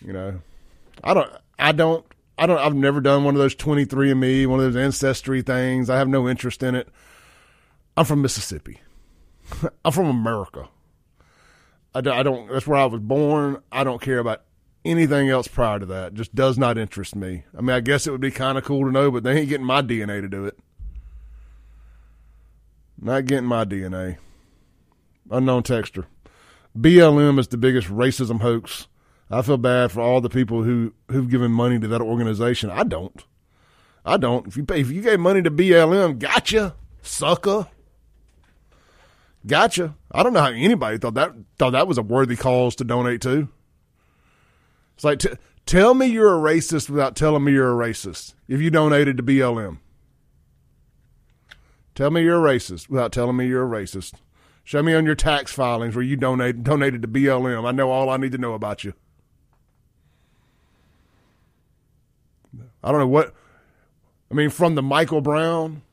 You 0.02 0.14
know, 0.14 0.42
I 1.04 1.14
don't, 1.14 1.32
I 1.60 1.72
don't, 1.72 2.06
I 2.38 2.48
don't, 2.48 2.58
I've 2.58 2.74
never 2.74 3.02
done 3.02 3.24
one 3.24 3.36
of 3.36 3.40
those 3.40 3.56
23andMe, 3.56 4.48
one 4.48 4.60
of 4.60 4.74
those 4.74 4.82
ancestry 4.82 5.42
things. 5.42 5.90
I 5.90 5.98
have 5.98 6.08
no 6.08 6.28
interest 6.28 6.64
in 6.64 6.76
it. 6.76 6.88
I'm 7.96 8.06
from 8.06 8.22
Mississippi. 8.22 8.82
I'm 9.86 9.92
from 9.92 10.08
America. 10.08 10.68
I, 11.94 12.00
I 12.00 12.24
don't, 12.24 12.50
that's 12.50 12.66
where 12.66 12.80
I 12.80 12.86
was 12.86 13.02
born. 13.02 13.62
I 13.72 13.84
don't 13.84 14.02
care 14.02 14.20
about 14.20 14.44
anything 14.86 15.30
else 15.30 15.48
prior 15.48 15.80
to 15.80 15.86
that. 15.88 16.14
Just 16.14 16.36
does 16.36 16.58
not 16.58 16.78
interest 16.78 17.16
me. 17.16 17.44
I 17.58 17.62
mean, 17.62 17.76
I 17.76 17.80
guess 17.80 18.08
it 18.08 18.12
would 18.12 18.22
be 18.22 18.32
kind 18.32 18.58
of 18.58 18.64
cool 18.64 18.86
to 18.86 18.92
know, 18.92 19.12
but 19.12 19.24
they 19.24 19.38
ain't 19.40 19.50
getting 19.50 19.66
my 19.66 19.82
DNA 19.82 20.22
to 20.22 20.28
do 20.28 20.46
it. 20.46 20.58
Not 23.00 23.26
getting 23.26 23.46
my 23.46 23.66
DNA. 23.66 24.18
Unknown 25.30 25.64
texture. 25.64 26.08
BLM 26.78 27.40
is 27.40 27.48
the 27.48 27.58
biggest 27.58 27.88
racism 27.88 28.42
hoax. 28.42 28.88
I 29.30 29.42
feel 29.42 29.58
bad 29.58 29.92
for 29.92 30.02
all 30.02 30.22
the 30.22 30.30
people 30.30 30.64
who 30.64 30.94
who've 31.10 31.30
given 31.30 31.52
money 31.52 31.80
to 31.80 31.88
that 31.88 32.02
organization. 32.02 32.70
I 32.70 32.84
don't. 32.84 33.24
I 34.06 34.18
don't. 34.18 34.48
If 34.48 34.58
you 34.58 34.64
pay, 34.66 34.82
if 34.82 34.92
you 34.92 35.02
gave 35.02 35.20
money 35.20 35.42
to 35.42 35.52
BLM, 35.52 36.20
gotcha, 36.20 36.76
sucker. 37.02 37.68
Gotcha. 39.46 39.96
I 40.12 40.24
don't 40.24 40.34
know 40.34 40.42
how 40.42 40.52
anybody 40.52 40.98
thought 40.98 41.16
that 41.16 41.34
thought 41.58 41.72
that 41.72 41.88
was 41.88 41.98
a 41.98 42.02
worthy 42.02 42.36
cause 42.36 42.76
to 42.78 42.84
donate 42.84 43.22
to. 43.22 43.50
It's 44.96 45.04
like, 45.04 45.20
t- 45.20 45.30
tell 45.66 45.94
me 45.94 46.08
you're 46.08 46.36
a 46.36 46.54
racist 46.54 46.90
without 46.90 47.16
telling 47.16 47.44
me 47.44 47.54
you're 47.54 47.72
a 47.72 47.88
racist 47.90 48.34
if 48.48 48.62
you 48.62 48.70
donated 48.70 49.18
to 49.18 49.24
BLM. 49.24 49.80
Tell 51.96 52.10
me 52.10 52.24
you're 52.24 52.46
a 52.46 52.56
racist 52.56 52.90
without 52.90 53.12
telling 53.12 53.38
me 53.38 53.48
you're 53.48 53.66
a 53.66 53.82
racist. 53.82 54.14
Show 54.64 54.82
me 54.82 54.94
on 54.94 55.06
your 55.06 55.16
tax 55.16 55.52
filings 55.52 55.96
where 55.96 56.04
you 56.04 56.16
donate, 56.16 56.64
donated 56.64 57.02
to 57.02 57.08
BLM. 57.08 57.68
I 57.68 57.72
know 57.72 57.92
all 57.92 58.10
I 58.10 58.18
need 58.18 58.32
to 58.32 58.38
know 58.38 58.54
about 58.54 58.84
you. 58.84 58.94
I 62.84 62.92
don't 62.92 63.00
know 63.00 63.08
what. 63.08 63.34
I 64.32 64.34
mean, 64.34 64.50
from 64.50 64.76
the 64.76 64.82
Michael 64.82 65.22
Brown, 65.22 65.84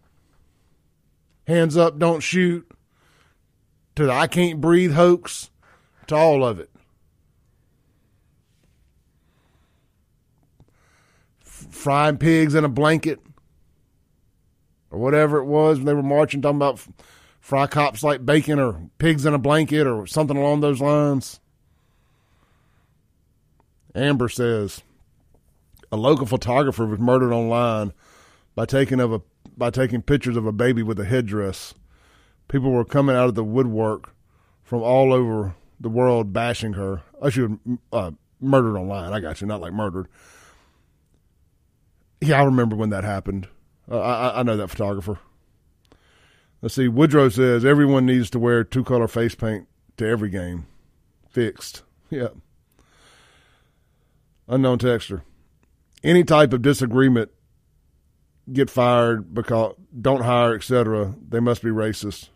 hands 1.47 1.77
up, 1.77 1.99
don't 1.99 2.21
shoot, 2.21 2.67
to 3.97 4.07
the 4.07 4.13
I 4.13 4.27
can't 4.27 4.61
breathe 4.61 4.93
hoax, 4.93 5.51
to 6.07 6.17
all 6.17 6.45
of 6.45 6.59
it. 6.59 6.70
Frying 11.81 12.19
pigs 12.19 12.55
in 12.55 12.65
a 12.65 12.69
blanket 12.69 13.19
or 14.91 14.99
whatever 14.99 15.39
it 15.39 15.47
was 15.47 15.79
when 15.79 15.87
they 15.87 15.95
were 15.95 16.03
marching, 16.03 16.43
talking 16.43 16.57
about 16.57 16.81
fry 17.41 17.67
cops 17.67 18.03
like 18.03 18.25
bacon 18.25 18.59
or 18.59 18.89
pigs 18.99 19.25
in 19.25 19.35
a 19.35 19.39
blanket 19.39 19.87
or 19.87 20.07
something 20.07 20.37
along 20.37 20.61
those 20.61 20.81
lines. 20.81 21.41
Amber 23.95 24.29
says 24.29 24.83
a 25.91 25.97
local 25.97 26.27
photographer 26.27 26.87
was 26.87 27.01
murdered 27.01 27.33
online 27.33 27.93
by 28.55 28.65
taking 28.65 29.01
of 29.01 29.13
a 29.13 29.23
by 29.57 29.71
taking 29.71 30.01
pictures 30.01 30.37
of 30.37 30.47
a 30.47 30.53
baby 30.53 30.83
with 30.83 31.01
a 31.01 31.05
headdress. 31.05 31.75
People 32.49 32.71
were 32.71 32.85
coming 32.85 33.17
out 33.17 33.29
of 33.29 33.35
the 33.35 33.45
woodwork 33.45 34.15
from 34.63 34.83
all 34.83 35.13
over 35.13 35.55
the 35.79 35.89
world 35.89 36.33
bashing 36.33 36.75
her. 36.75 37.03
Oh, 37.21 37.31
she 37.31 37.43
was 37.43 37.51
uh, 37.93 38.11
murdered 38.41 38.77
online. 38.77 39.13
I 39.13 39.21
got 39.21 39.41
you, 39.41 39.47
not 39.47 39.61
like 39.61 39.73
murdered. 39.73 40.09
Yeah, 42.21 42.41
I 42.41 42.45
remember 42.45 42.77
when 42.77 42.91
that 42.91 43.05
happened. 43.05 43.49
Uh, 43.91 43.99
I, 44.01 44.41
I 44.41 44.43
know 44.43 44.57
that 44.57 44.69
photographer. 44.69 45.19
Let's 46.63 46.75
see. 46.75 46.89
Woodrow 46.89 47.31
says 47.31 47.65
everyone 47.65 48.05
needs 48.07 48.29
to 48.31 48.39
wear 48.39 48.63
two 48.65 48.85
color 48.85 49.09
face 49.09 49.35
paint 49.35 49.67
to 49.97 50.07
every 50.07 50.31
game. 50.31 50.67
Fixed. 51.29 51.83
Yeah. 52.13 52.31
Unknown 54.49 54.81
texture. 54.81 55.23
Any 56.03 56.25
type 56.25 56.53
of 56.53 56.61
disagreement, 56.61 57.31
get 58.53 58.69
fired 58.69 59.33
because 59.33 59.77
don't 60.01 60.23
hire, 60.23 60.57
etc. 60.57 61.15
They 61.29 61.39
must 61.39 61.63
be 61.63 61.69
racist. 61.69 62.31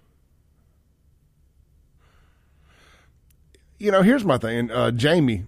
You 3.81 3.91
know, 3.91 4.03
here's 4.03 4.25
my 4.25 4.39
thing. 4.39 4.71
Uh, 4.71 4.93
Jamie 4.93 5.47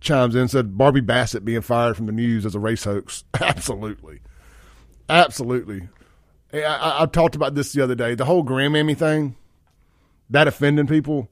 chimes 0.00 0.34
in 0.34 0.48
said 0.48 0.76
Barbie 0.76 1.00
Bassett 1.00 1.44
being 1.44 1.60
fired 1.60 1.96
from 1.96 2.06
the 2.06 2.12
news 2.12 2.44
as 2.46 2.54
a 2.54 2.60
race 2.60 2.84
hoax. 2.84 3.24
Absolutely. 3.40 4.20
Absolutely. 5.08 5.88
I, 6.52 6.62
I, 6.62 7.02
I, 7.02 7.06
talked 7.06 7.34
about 7.34 7.54
this 7.54 7.72
the 7.72 7.82
other 7.82 7.94
day. 7.94 8.14
The 8.14 8.24
whole 8.24 8.44
grandmammy 8.44 8.96
thing, 8.96 9.36
that 10.30 10.48
offending 10.48 10.86
people. 10.86 11.28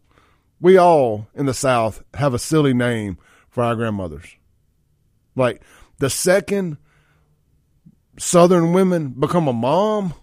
We 0.60 0.76
all 0.78 1.28
in 1.34 1.46
the 1.46 1.54
South 1.54 2.02
have 2.14 2.32
a 2.32 2.38
silly 2.38 2.72
name 2.72 3.18
for 3.50 3.62
our 3.62 3.74
grandmothers. 3.74 4.36
Like 5.36 5.62
the 5.98 6.08
second 6.08 6.78
Southern 8.18 8.72
women 8.72 9.08
become 9.08 9.48
a 9.48 9.52
mom, 9.52 10.14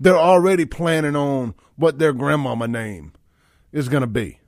they're 0.00 0.16
already 0.16 0.64
planning 0.64 1.14
on 1.14 1.54
what 1.76 1.98
their 1.98 2.12
grandmama 2.12 2.66
name 2.66 3.12
is 3.72 3.88
going 3.88 4.00
to 4.00 4.06
be. 4.06 4.39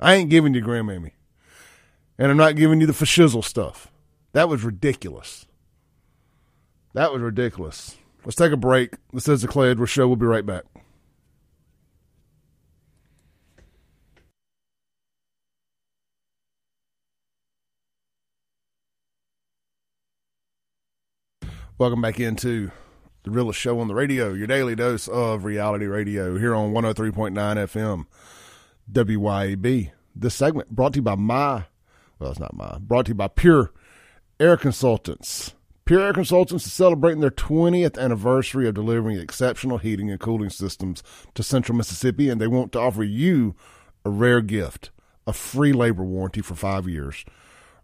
I 0.00 0.14
ain't 0.14 0.30
giving 0.30 0.54
you 0.54 0.62
grandmammy. 0.62 1.12
And 2.18 2.30
I'm 2.30 2.36
not 2.36 2.56
giving 2.56 2.80
you 2.80 2.86
the 2.86 2.92
fashizzle 2.94 3.44
stuff. 3.44 3.88
That 4.32 4.48
was 4.48 4.64
ridiculous. 4.64 5.46
That 6.94 7.12
was 7.12 7.20
ridiculous. 7.22 7.98
Let's 8.24 8.36
take 8.36 8.52
a 8.52 8.56
break. 8.56 8.94
This 9.12 9.28
is 9.28 9.42
the 9.42 9.48
Clay 9.48 9.70
Edwards 9.70 9.90
Show. 9.90 10.06
We'll 10.06 10.16
be 10.16 10.26
right 10.26 10.44
back. 10.44 10.64
Welcome 21.78 22.02
back 22.02 22.20
into 22.20 22.70
the 23.22 23.30
realest 23.30 23.58
show 23.58 23.80
on 23.80 23.88
the 23.88 23.94
radio, 23.94 24.34
your 24.34 24.46
daily 24.46 24.74
dose 24.74 25.08
of 25.08 25.44
reality 25.44 25.86
radio 25.86 26.36
here 26.36 26.54
on 26.54 26.72
103.9 26.72 27.32
FM. 27.32 28.04
WYAB. 28.92 29.92
This 30.14 30.34
segment 30.34 30.70
brought 30.70 30.94
to 30.94 30.98
you 30.98 31.02
by 31.02 31.14
my, 31.14 31.64
well, 32.18 32.30
it's 32.30 32.40
not 32.40 32.54
my, 32.54 32.78
brought 32.78 33.06
to 33.06 33.10
you 33.10 33.14
by 33.14 33.28
Pure 33.28 33.72
Air 34.38 34.56
Consultants. 34.56 35.54
Pure 35.84 36.00
Air 36.00 36.12
Consultants 36.12 36.66
is 36.66 36.72
celebrating 36.72 37.20
their 37.20 37.30
20th 37.30 37.98
anniversary 37.98 38.68
of 38.68 38.74
delivering 38.74 39.18
exceptional 39.18 39.78
heating 39.78 40.10
and 40.10 40.20
cooling 40.20 40.50
systems 40.50 41.02
to 41.34 41.42
central 41.42 41.76
Mississippi, 41.76 42.28
and 42.28 42.40
they 42.40 42.46
want 42.46 42.72
to 42.72 42.80
offer 42.80 43.02
you 43.02 43.54
a 44.04 44.10
rare 44.10 44.40
gift 44.40 44.90
a 45.26 45.32
free 45.32 45.72
labor 45.72 46.02
warranty 46.02 46.40
for 46.40 46.54
five 46.54 46.88
years. 46.88 47.24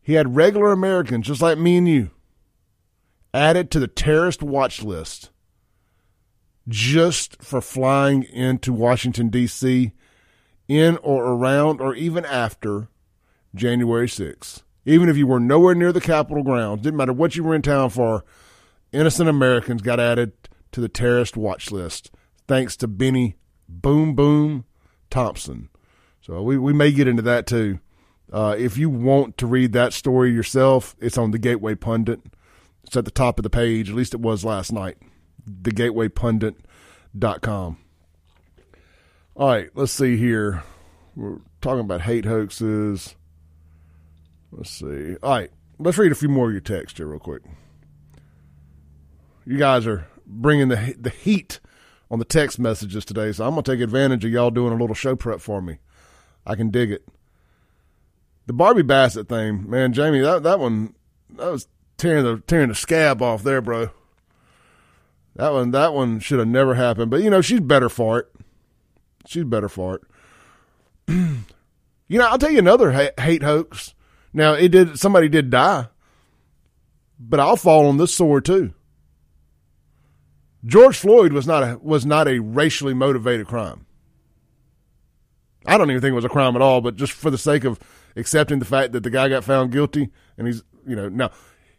He 0.03 0.15
had 0.15 0.37
regular 0.37 0.73
Americans, 0.73 1.27
just 1.27 1.41
like 1.41 1.59
me 1.59 1.77
and 1.77 1.89
you, 1.89 2.11
added 3.33 3.71
to 3.71 3.81
the 3.81 3.89
terrorist 3.89 4.43
watch 4.43 4.83
list 4.83 5.31
just 6.69 7.43
for 7.43 7.61
flying 7.61 8.25
into 8.25 8.73
Washington, 8.73 9.29
D.C. 9.29 9.93
in 10.69 10.97
or 10.99 11.25
around 11.25 11.81
or 11.81 11.95
even 11.95 12.25
after 12.25 12.89
January 13.55 14.07
6th. 14.07 14.63
Even 14.85 15.09
if 15.09 15.17
you 15.17 15.27
were 15.27 15.41
nowhere 15.41 15.75
near 15.75 15.93
the 15.93 16.01
Capitol 16.01 16.43
grounds, 16.43 16.83
didn't 16.83 16.97
matter 16.97 17.13
what 17.13 17.37
you 17.37 17.45
were 17.45 17.55
in 17.55 17.63
town 17.63 17.91
for, 17.91 18.25
innocent 18.93 19.29
Americans 19.29 19.83
got 19.83 20.01
added 20.01 20.33
to 20.73 20.81
the 20.81 20.89
terrorist 20.89 21.37
watch 21.37 21.71
list 21.71 22.11
thanks 22.49 22.77
to 22.77 22.89
Bennie 22.89 23.37
Boom 23.69 24.15
Boom 24.15 24.65
Thompson. 25.11 25.69
So 26.21 26.43
we, 26.43 26.59
we 26.59 26.73
may 26.73 26.91
get 26.91 27.09
into 27.09 27.23
that 27.23 27.47
too. 27.47 27.79
Uh, 28.33 28.57
if 28.59 28.79
you 28.79 28.89
want 28.89 29.37
to 29.37 29.47
read 29.47 29.75
that 29.75 29.93
story 29.93 30.33
yourself, 30.33 30.97
it's 30.99 31.19
on 31.19 31.33
the 31.33 31.39
Gateway 31.39 31.75
Pundit. 31.75 32.23
It's 32.85 32.97
at 32.97 33.05
the 33.05 33.11
top 33.11 33.39
of 33.39 33.43
the 33.43 33.51
page. 33.51 33.91
At 33.91 33.95
least 33.95 34.15
it 34.15 34.21
was 34.21 34.45
last 34.45 34.73
night. 34.73 34.97
TheGatewayPundit.com. 35.49 37.79
All 39.35 39.49
right, 39.49 39.71
let's 39.75 39.93
see 39.93 40.17
here. 40.17 40.63
We're 41.15 41.39
talking 41.61 41.81
about 41.81 42.03
hate 42.03 42.25
hoaxes. 42.25 43.17
Let's 44.51 44.71
see. 44.71 45.17
All 45.23 45.31
right, 45.31 45.51
let's 45.79 45.99
read 45.99 46.13
a 46.13 46.15
few 46.15 46.29
more 46.29 46.47
of 46.47 46.53
your 46.53 46.61
text 46.61 46.99
here, 46.99 47.07
real 47.07 47.19
quick. 47.19 47.43
You 49.45 49.59
guys 49.59 49.87
are 49.87 50.07
bringing 50.27 50.69
the 50.69 50.95
the 50.99 51.11
heat 51.11 51.61
on 52.11 52.19
the 52.19 52.25
text 52.25 52.59
messages 52.59 53.05
today, 53.05 53.33
so 53.33 53.45
I'm 53.45 53.53
gonna 53.53 53.63
take 53.63 53.81
advantage 53.81 54.25
of 54.25 54.31
y'all 54.31 54.51
doing 54.51 54.73
a 54.73 54.77
little 54.77 54.95
show 54.95 55.17
prep 55.17 55.41
for 55.41 55.61
me. 55.61 55.79
I 56.47 56.55
can 56.55 56.71
dig 56.71 56.93
it. 56.93 57.05
The 58.47 58.53
Barbie 58.53 58.83
Bassett 58.83 59.29
thing, 59.29 59.69
man, 59.71 59.93
Jamie, 59.93 60.21
that 60.21 60.43
that 60.43 60.59
one 60.59 60.95
that 61.37 61.51
was 61.51 61.69
tearing 61.97 62.25
the 62.25 62.39
tearing 62.47 62.69
the 62.69 62.75
scab 62.75 63.23
off 63.23 63.43
there, 63.43 63.61
bro. 63.61 63.91
That 65.37 65.53
one 65.53 65.71
that 65.71 65.95
one 65.95 66.21
should 66.21 66.39
have 66.39 66.49
never 66.49 66.75
happened. 66.75 67.11
But 67.11 67.23
you 67.23 67.31
know, 67.31 67.41
she's 67.41 67.61
better 67.61 67.89
for 67.89 68.19
it. 68.19 68.29
She's 69.27 69.45
better 69.45 69.69
for 69.69 69.97
it. 69.97 70.03
you 72.09 72.19
know, 72.19 72.27
I'll 72.27 72.39
tell 72.39 72.51
you 72.51 72.59
another 72.59 72.91
hate, 72.93 73.19
hate 73.19 73.43
hoax. 73.43 73.95
Now 74.33 74.55
it 74.55 74.69
did 74.69 74.99
somebody 74.99 75.29
did 75.29 75.51
die, 75.51 75.87
but 77.19 77.41
I'll 77.41 77.57
fall 77.57 77.87
on 77.87 77.97
this 77.97 78.15
sword 78.15 78.45
too. 78.45 78.75
George 80.65 80.97
Floyd 80.97 81.33
was 81.33 81.47
not 81.47 81.63
a 81.63 81.79
was 81.81 82.07
not 82.07 82.29
a 82.29 82.41
racially 82.41 82.95
motivated 82.95 83.47
crime. 83.47 83.87
I 85.65 85.79
don't 85.79 85.91
even 85.91 86.01
think 86.01 86.13
it 86.13 86.17
was 86.17 86.25
a 86.25 86.29
crime 86.29 86.57
at 86.57 86.63
all, 86.63 86.81
but 86.81 86.97
just 86.97 87.13
for 87.13 87.31
the 87.31 87.39
sake 87.39 87.65
of 87.65 87.79
accepting 88.17 88.59
the 88.59 88.65
fact 88.65 88.93
that 88.93 89.03
the 89.03 89.11
guy 89.11 89.29
got 89.29 89.45
found 89.45 89.73
guilty 89.73 90.11
and 90.37 90.47
he's 90.47 90.63
you 90.87 90.97
know 90.97 91.09
now 91.09 91.31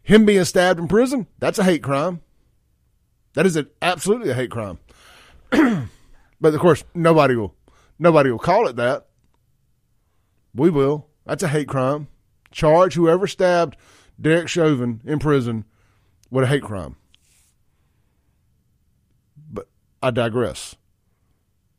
him 0.04 0.26
being 0.26 0.44
stabbed 0.44 0.78
in 0.78 0.86
prison, 0.86 1.26
that's 1.38 1.58
a 1.58 1.64
hate 1.64 1.82
crime. 1.82 2.20
That 3.32 3.46
is 3.46 3.56
an, 3.56 3.68
absolutely 3.80 4.30
a 4.30 4.34
hate 4.34 4.50
crime. 4.50 4.78
but 5.50 6.54
of 6.54 6.60
course, 6.60 6.84
nobody 6.94 7.34
will 7.34 7.54
nobody 7.98 8.30
will 8.30 8.38
call 8.38 8.68
it 8.68 8.76
that. 8.76 9.06
We 10.54 10.70
will. 10.70 11.08
That's 11.24 11.42
a 11.42 11.48
hate 11.48 11.68
crime. 11.68 12.08
Charge 12.52 12.94
whoever 12.94 13.26
stabbed 13.26 13.76
Derek 14.20 14.48
Chauvin 14.48 15.00
in 15.04 15.18
prison 15.18 15.64
with 16.30 16.44
a 16.44 16.48
hate 16.48 16.62
crime. 16.62 16.96
But 19.50 19.68
I 20.02 20.10
digress. 20.10 20.76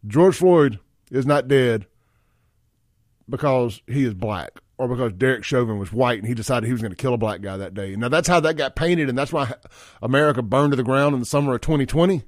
George 0.05 0.35
Floyd 0.35 0.79
is 1.11 1.25
not 1.25 1.47
dead 1.47 1.85
because 3.29 3.81
he 3.87 4.03
is 4.03 4.13
black 4.13 4.51
or 4.77 4.87
because 4.87 5.13
Derek 5.13 5.43
Chauvin 5.43 5.79
was 5.79 5.91
white 5.91 6.19
and 6.19 6.27
he 6.27 6.33
decided 6.33 6.67
he 6.67 6.73
was 6.73 6.81
going 6.81 6.91
to 6.91 6.97
kill 6.97 7.13
a 7.13 7.17
black 7.17 7.41
guy 7.41 7.57
that 7.57 7.73
day. 7.73 7.95
Now 7.95 8.09
that's 8.09 8.27
how 8.27 8.39
that 8.41 8.55
got 8.55 8.75
painted, 8.75 9.09
and 9.09 9.17
that's 9.17 9.31
why 9.31 9.53
America 10.01 10.41
burned 10.41 10.71
to 10.73 10.77
the 10.77 10.83
ground 10.83 11.13
in 11.13 11.19
the 11.19 11.25
summer 11.25 11.55
of 11.55 11.61
2020 11.61 12.23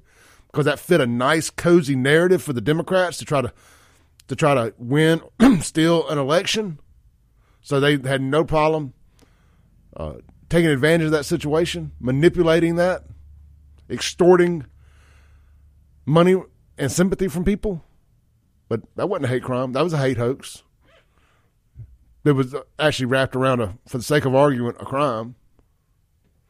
because 0.46 0.64
that 0.64 0.78
fit 0.78 1.00
a 1.00 1.06
nice, 1.06 1.50
cozy 1.50 1.94
narrative 1.94 2.42
for 2.42 2.52
the 2.52 2.60
Democrats 2.60 3.18
to 3.18 3.24
try 3.24 3.42
to 3.42 3.52
to 4.28 4.36
try 4.36 4.54
to 4.54 4.74
win, 4.76 5.22
steal 5.60 6.06
an 6.08 6.18
election. 6.18 6.78
So 7.62 7.80
they 7.80 7.98
had 7.98 8.20
no 8.20 8.44
problem 8.44 8.92
uh, 9.96 10.14
taking 10.50 10.70
advantage 10.70 11.06
of 11.06 11.12
that 11.12 11.24
situation, 11.24 11.92
manipulating 11.98 12.76
that, 12.76 13.04
extorting 13.88 14.66
money 16.04 16.36
and 16.76 16.92
sympathy 16.92 17.28
from 17.28 17.44
people. 17.44 17.84
But 18.68 18.82
that 18.96 19.08
wasn't 19.08 19.26
a 19.26 19.28
hate 19.28 19.42
crime. 19.42 19.72
That 19.72 19.82
was 19.82 19.94
a 19.94 19.98
hate 19.98 20.18
hoax 20.18 20.62
that 22.28 22.34
was 22.34 22.54
actually 22.78 23.06
wrapped 23.06 23.34
around 23.34 23.62
a, 23.62 23.78
for 23.86 23.96
the 23.96 24.04
sake 24.04 24.26
of 24.26 24.34
argument, 24.34 24.76
a 24.80 24.84
crime 24.84 25.34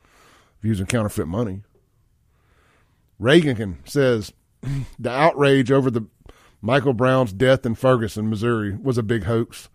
of 0.03 0.65
using 0.65 0.87
counterfeit 0.87 1.29
money. 1.29 1.63
Reagan 3.21 3.79
says 3.85 4.33
the 4.99 5.11
outrage 5.11 5.71
over 5.71 5.89
the 5.89 6.07
Michael 6.61 6.95
Brown's 6.95 7.33
death 7.33 7.65
in 7.65 7.77
Ferguson, 7.77 8.29
Missouri, 8.29 8.77
was 8.77 8.99
a 8.99 9.05
big 9.05 9.25
hoax. 9.25 9.69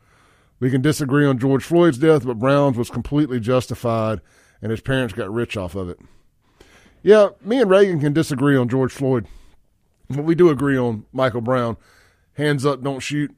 We 0.59 0.69
can 0.69 0.81
disagree 0.81 1.25
on 1.25 1.39
George 1.39 1.63
Floyd's 1.63 1.97
death, 1.97 2.25
but 2.25 2.37
Brown's 2.37 2.77
was 2.77 2.89
completely 2.89 3.39
justified, 3.39 4.19
and 4.61 4.71
his 4.71 4.81
parents 4.81 5.13
got 5.13 5.31
rich 5.31 5.55
off 5.55 5.73
of 5.73 5.87
it. 5.87 5.99
Yeah, 7.01 7.29
me 7.41 7.61
and 7.61 7.69
Reagan 7.69 8.01
can 8.01 8.11
disagree 8.11 8.57
on 8.57 8.67
George 8.67 8.91
Floyd, 8.91 9.25
but 10.09 10.25
we 10.25 10.35
do 10.35 10.49
agree 10.49 10.77
on 10.77 11.05
Michael 11.13 11.39
Brown. 11.39 11.77
Hands 12.33 12.65
up, 12.65 12.81
don't 12.81 12.99
shoot. 12.99 13.33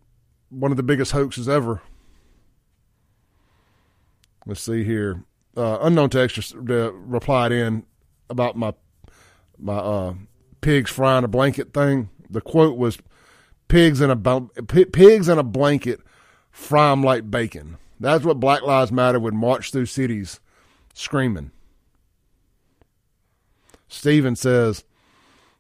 One 0.49 0.71
of 0.71 0.77
the 0.77 0.83
biggest 0.83 1.11
hoaxes 1.11 1.47
ever. 1.47 1.83
Let's 4.45 4.61
see 4.61 4.83
here. 4.83 5.23
Uh, 5.57 5.79
unknown 5.81 6.09
text 6.09 6.53
uh, 6.55 6.93
replied 6.93 7.51
in 7.51 7.85
about 8.29 8.55
my 8.55 8.73
my 9.57 9.77
uh, 9.77 10.13
pigs 10.61 10.91
frying 10.91 11.23
a 11.23 11.27
blanket 11.27 11.73
thing. 11.73 12.09
The 12.29 12.41
quote 12.41 12.77
was, 12.77 12.97
"Pigs 13.67 14.01
in 14.01 14.11
a 14.11 14.15
pigs 14.15 15.29
in 15.29 15.37
a 15.39 15.43
blanket 15.43 16.01
fry 16.51 16.89
them 16.89 17.03
like 17.03 17.31
bacon." 17.31 17.77
That's 17.99 18.25
what 18.25 18.39
Black 18.39 18.61
Lives 18.61 18.91
Matter 18.91 19.19
would 19.19 19.33
march 19.33 19.71
through 19.71 19.85
cities 19.85 20.41
screaming. 20.93 21.51
Steven 23.87 24.35
says, 24.35 24.83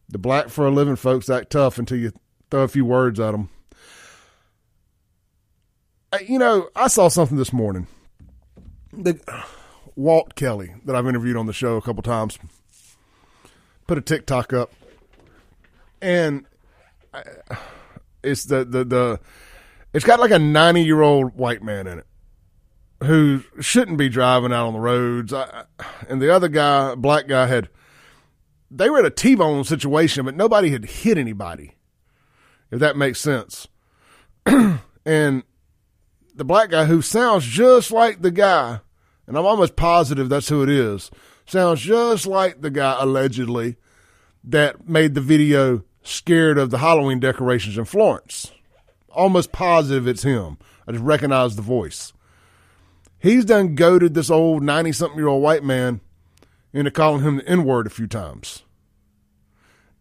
"The 0.09 0.17
black 0.17 0.49
for 0.49 0.67
a 0.67 0.71
living 0.71 0.97
folks 0.97 1.29
act 1.29 1.51
tough 1.51 1.79
until 1.79 1.97
you 1.97 2.11
throw 2.51 2.63
a 2.63 2.67
few 2.67 2.85
words 2.85 3.19
at 3.19 3.31
them." 3.31 3.49
You 6.27 6.39
know, 6.39 6.69
I 6.75 6.87
saw 6.87 7.07
something 7.07 7.37
this 7.37 7.53
morning 7.53 7.87
the 8.97 9.19
Walt 9.95 10.35
Kelly 10.35 10.73
that 10.85 10.95
I've 10.95 11.07
interviewed 11.07 11.37
on 11.37 11.45
the 11.45 11.53
show 11.53 11.77
a 11.77 11.81
couple 11.81 12.03
times 12.03 12.37
put 13.87 13.97
a 13.97 14.01
TikTok 14.01 14.53
up, 14.53 14.71
and 16.01 16.45
uh, 17.13 17.21
it's 18.23 18.45
the 18.45 18.65
the 18.65 18.83
the 18.83 19.19
it's 19.93 20.05
got 20.05 20.19
like 20.19 20.31
a 20.31 20.39
ninety 20.39 20.83
year 20.83 21.01
old 21.01 21.35
white 21.35 21.63
man 21.63 21.87
in 21.87 21.99
it 21.99 22.07
who 23.03 23.43
shouldn't 23.59 23.97
be 23.97 24.09
driving 24.09 24.53
out 24.53 24.67
on 24.67 24.73
the 24.73 24.79
roads, 24.79 25.33
and 26.07 26.21
the 26.21 26.33
other 26.33 26.47
guy, 26.47 26.95
black 26.95 27.27
guy, 27.27 27.45
had 27.45 27.69
they 28.71 28.89
were 28.89 28.99
in 28.99 29.05
a 29.05 29.11
T 29.11 29.35
bone 29.35 29.63
situation, 29.63 30.25
but 30.25 30.35
nobody 30.35 30.69
had 30.69 30.85
hit 30.85 31.17
anybody, 31.17 31.75
if 32.71 32.79
that 32.79 32.97
makes 32.97 33.19
sense, 33.19 33.67
and 34.45 35.43
the 36.35 36.45
black 36.45 36.69
guy 36.69 36.85
who 36.85 37.01
sounds 37.01 37.45
just 37.45 37.91
like 37.91 38.21
the 38.21 38.31
guy 38.31 38.79
and 39.27 39.37
I'm 39.37 39.45
almost 39.45 39.75
positive 39.75 40.29
that's 40.29 40.49
who 40.49 40.63
it 40.63 40.69
is, 40.69 41.11
sounds 41.45 41.81
just 41.81 42.27
like 42.27 42.61
the 42.61 42.69
guy 42.69 42.97
allegedly 42.99 43.77
that 44.43 44.87
made 44.87 45.15
the 45.15 45.21
video 45.21 45.83
scared 46.03 46.57
of 46.57 46.69
the 46.69 46.77
Halloween 46.77 47.19
decorations 47.19 47.77
in 47.77 47.85
Florence. 47.85 48.51
Almost 49.09 49.51
positive 49.51 50.07
it's 50.07 50.23
him. 50.23 50.57
I 50.87 50.91
just 50.91 51.03
recognize 51.03 51.55
the 51.55 51.61
voice. 51.61 52.13
He's 53.17 53.45
done 53.45 53.75
goaded 53.75 54.13
this 54.13 54.29
old 54.29 54.61
90 54.61 54.91
something 54.91 55.17
year 55.17 55.27
old 55.27 55.41
white 55.41 55.63
man 55.63 56.01
into 56.73 56.91
calling 56.91 57.23
him 57.23 57.37
the 57.37 57.47
N 57.47 57.63
word 57.63 57.87
a 57.87 57.89
few 57.89 58.05
times. 58.05 58.63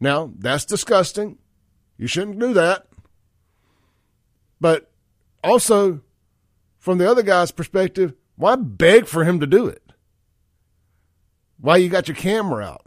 Now, 0.01 0.33
that's 0.37 0.65
disgusting. 0.65 1.39
You 1.97 2.07
shouldn't 2.07 2.39
do 2.39 2.53
that. 2.53 2.87
But 4.61 4.91
also, 5.43 6.01
from 6.79 6.99
the 6.99 7.11
other 7.11 7.23
guy's 7.23 7.53
perspective, 7.53 8.15
Why 8.37 8.57
beg 8.57 9.07
for 9.07 9.25
him 9.25 9.41
to 9.41 9.47
do 9.47 9.67
it? 9.67 9.83
Why 11.61 11.77
you 11.77 11.89
got 11.89 12.09
your 12.09 12.17
camera 12.17 12.65
out? 12.65 12.87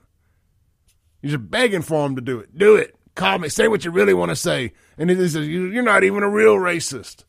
You're 1.21 1.37
just 1.37 1.49
begging 1.49 1.81
for 1.81 2.05
him 2.05 2.15
to 2.15 2.21
do 2.21 2.39
it. 2.39 2.57
Do 2.57 2.75
it. 2.75 2.95
Call 3.15 3.39
me. 3.39 3.49
Say 3.49 3.67
what 3.67 3.83
you 3.83 3.91
really 3.91 4.13
want 4.13 4.29
to 4.29 4.35
say. 4.35 4.73
And 4.97 5.09
he 5.09 5.15
says, 5.15 5.47
You're 5.47 5.83
not 5.83 6.03
even 6.03 6.23
a 6.23 6.29
real 6.29 6.55
racist. 6.55 7.23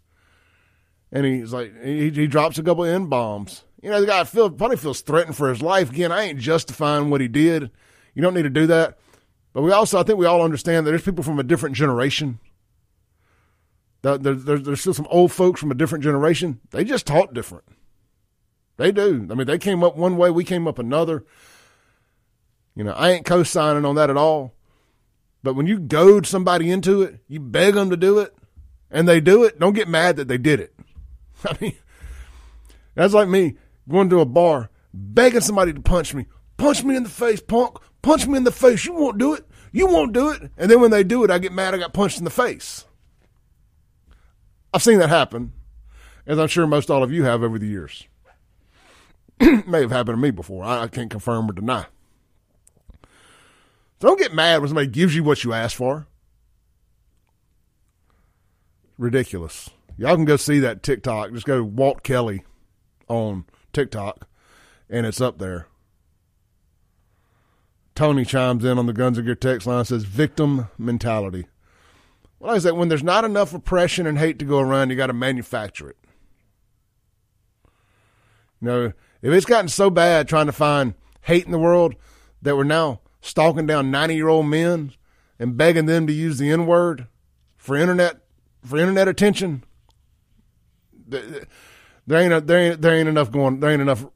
And 1.11 1.25
he's 1.25 1.53
like, 1.53 1.73
he, 1.83 2.11
he 2.11 2.27
drops 2.27 2.59
a 2.59 2.63
couple 2.63 2.85
N 2.85 3.07
bombs. 3.07 3.65
You 3.83 3.91
know, 3.91 4.01
the 4.01 4.07
guy 4.07 4.25
feel, 4.25 4.51
probably 4.51 4.77
feels 4.77 5.01
threatened 5.01 5.37
for 5.37 5.49
his 5.49 5.63
life. 5.63 5.91
Again, 5.91 6.13
I 6.13 6.25
ain't 6.25 6.39
justifying 6.39 7.11
what 7.11 7.21
he 7.21 7.29
did. 7.29 7.71
You 8.15 8.23
don't 8.23 8.35
need 8.35 8.43
to 8.43 8.51
do 8.51 8.67
that. 8.67 8.99
But 9.53 9.63
we 9.63 9.73
also, 9.73 9.99
I 9.99 10.03
think 10.03 10.19
we 10.19 10.27
all 10.27 10.43
understand 10.43 10.87
that 10.87 10.91
there's 10.91 11.03
people 11.03 11.25
from 11.25 11.39
a 11.39 11.45
different 11.45 11.77
generation. 11.77 12.41
There's, 14.03 14.45
there's 14.45 14.81
still 14.81 14.95
some 14.95 15.07
old 15.11 15.33
folks 15.33 15.61
from 15.61 15.71
a 15.71 15.75
different 15.75 16.05
generation. 16.05 16.61
They 16.71 16.85
just 16.85 17.07
talk 17.07 17.33
different. 17.33 17.65
They 18.79 18.93
do. 18.93 19.27
I 19.31 19.35
mean, 19.35 19.47
they 19.47 19.59
came 19.59 19.85
up 19.85 19.97
one 19.97 20.17
way, 20.17 20.31
we 20.31 20.45
came 20.45 20.67
up 20.67 20.79
another. 20.79 21.25
You 22.75 22.85
know, 22.85 22.93
I 22.93 23.11
ain't 23.11 23.27
co 23.27 23.43
signing 23.43 23.85
on 23.85 23.97
that 23.97 24.09
at 24.09 24.17
all. 24.17 24.55
But 25.43 25.55
when 25.55 25.67
you 25.67 25.79
goad 25.79 26.27
somebody 26.27 26.71
into 26.71 27.03
it, 27.03 27.21
you 27.29 27.41
beg 27.41 27.75
them 27.75 27.91
to 27.91 27.97
do 27.97 28.21
it, 28.21 28.35
and 28.91 29.07
they 29.07 29.21
do 29.21 29.45
it, 29.45 29.59
don't 29.59 29.75
get 29.75 29.89
mad 29.89 30.17
that 30.17 30.29
they 30.29 30.39
did 30.39 30.61
it. 30.61 30.75
I 31.45 31.57
mean, 31.61 31.77
that's 32.95 33.15
like 33.15 33.29
me 33.29 33.57
going 33.89 34.11
to 34.11 34.21
a 34.21 34.25
bar, 34.25 34.71
begging 34.95 35.41
somebody 35.41 35.73
to 35.73 35.81
punch 35.81 36.15
me. 36.15 36.27
Punch 36.57 36.85
me 36.85 36.97
in 36.97 37.03
the 37.03 37.09
face, 37.09 37.41
punk. 37.41 37.79
Punch 38.03 38.27
me 38.27 38.37
in 38.37 38.45
the 38.45 38.53
face. 38.53 38.85
You 38.85 38.95
won't 38.95 39.19
do 39.19 39.35
it. 39.35 39.45
You 39.73 39.87
won't 39.87 40.13
do 40.13 40.31
it. 40.31 40.51
And 40.57 40.71
then 40.71 40.81
when 40.81 40.91
they 40.91 41.05
do 41.05 41.25
it, 41.25 41.31
I 41.31 41.39
get 41.39 41.53
mad 41.53 41.75
I 41.75 41.79
got 41.79 41.93
punched 41.93 42.19
in 42.19 42.25
the 42.25 42.31
face. 42.31 42.85
I've 44.73 44.83
seen 44.83 44.99
that 44.99 45.09
happen, 45.09 45.53
as 46.27 46.39
I'm 46.39 46.49
sure 46.49 46.67
most 46.67 46.91
all 46.91 47.03
of 47.03 47.13
you 47.13 47.25
have 47.25 47.43
over 47.43 47.59
the 47.59 47.67
years. 47.67 48.07
May 49.67 49.81
have 49.81 49.91
happened 49.91 50.17
to 50.17 50.23
me 50.23 50.31
before. 50.31 50.65
I, 50.65 50.83
I 50.83 50.89
can't 50.89 51.11
confirm 51.11 51.49
or 51.49 51.53
deny. 51.53 51.87
Don't 54.01 54.19
get 54.19 54.35
mad 54.35 54.61
when 54.61 54.69
somebody 54.69 54.87
gives 54.87 55.15
you 55.15 55.25
what 55.25 55.45
you 55.45 55.53
ask 55.53 55.77
for. 55.77 56.07
Ridiculous. 58.97 59.71
Y'all 59.97 60.15
can 60.15 60.25
go 60.25 60.37
see 60.37 60.61
that 60.61 60.83
TikTok. 60.83 61.33
Just 61.33 61.47
go 61.47 61.63
Walt 61.63 62.03
Kelly 62.03 62.45
on 63.09 63.45
TikTok, 63.73 64.29
and 64.89 65.07
it's 65.07 65.21
up 65.21 65.39
there. 65.39 65.67
Tony 67.95 68.25
chimes 68.25 68.65
in 68.65 68.79
on 68.79 68.87
the 68.87 68.93
Guns 68.93 69.19
and 69.19 69.27
Gear 69.27 69.35
text 69.35 69.67
line 69.67 69.85
says 69.85 70.05
victim 70.05 70.69
mentality. 70.79 71.47
Well, 72.39 72.55
I 72.55 72.59
said 72.59 72.75
when 72.75 72.89
there's 72.89 73.03
not 73.03 73.25
enough 73.25 73.53
oppression 73.53 74.07
and 74.07 74.19
hate 74.19 74.39
to 74.39 74.45
go 74.45 74.61
around, 74.61 74.91
you 74.91 74.97
got 74.97 75.09
to 75.09 75.13
manufacture 75.13 75.91
it. 75.91 75.97
You 78.61 78.69
know, 78.69 78.93
if 79.23 79.33
it's 79.33 79.47
gotten 79.47 79.69
so 79.69 79.91
bad 79.91 80.29
trying 80.29 80.47
to 80.47 80.53
find 80.53 80.95
hate 81.23 81.45
in 81.45 81.53
the 81.53 81.59
world 81.59 81.95
that 82.43 82.57
we're 82.57 82.65
now 82.65 83.01
stalking 83.21 83.67
down 83.67 83.91
90 83.91 84.15
year 84.15 84.29
old 84.29 84.47
men 84.47 84.93
and 85.39 85.57
begging 85.57 85.87
them 85.87 86.07
to 86.07 86.13
use 86.13 86.39
the 86.39 86.51
N 86.51 86.67
word 86.67 87.07
for 87.57 87.77
internet 87.77 88.21
for 88.65 88.79
internet 88.79 89.09
attention. 89.09 89.65
There 91.07 92.21
ain't 92.21 92.47
there 92.47 92.59
ain't 92.59 92.81
there 92.81 92.95
ain't 92.95 93.09
enough 93.09 93.31
going. 93.31 93.61
There 93.61 93.71
ain't 93.71 93.83
enough. 93.83 94.07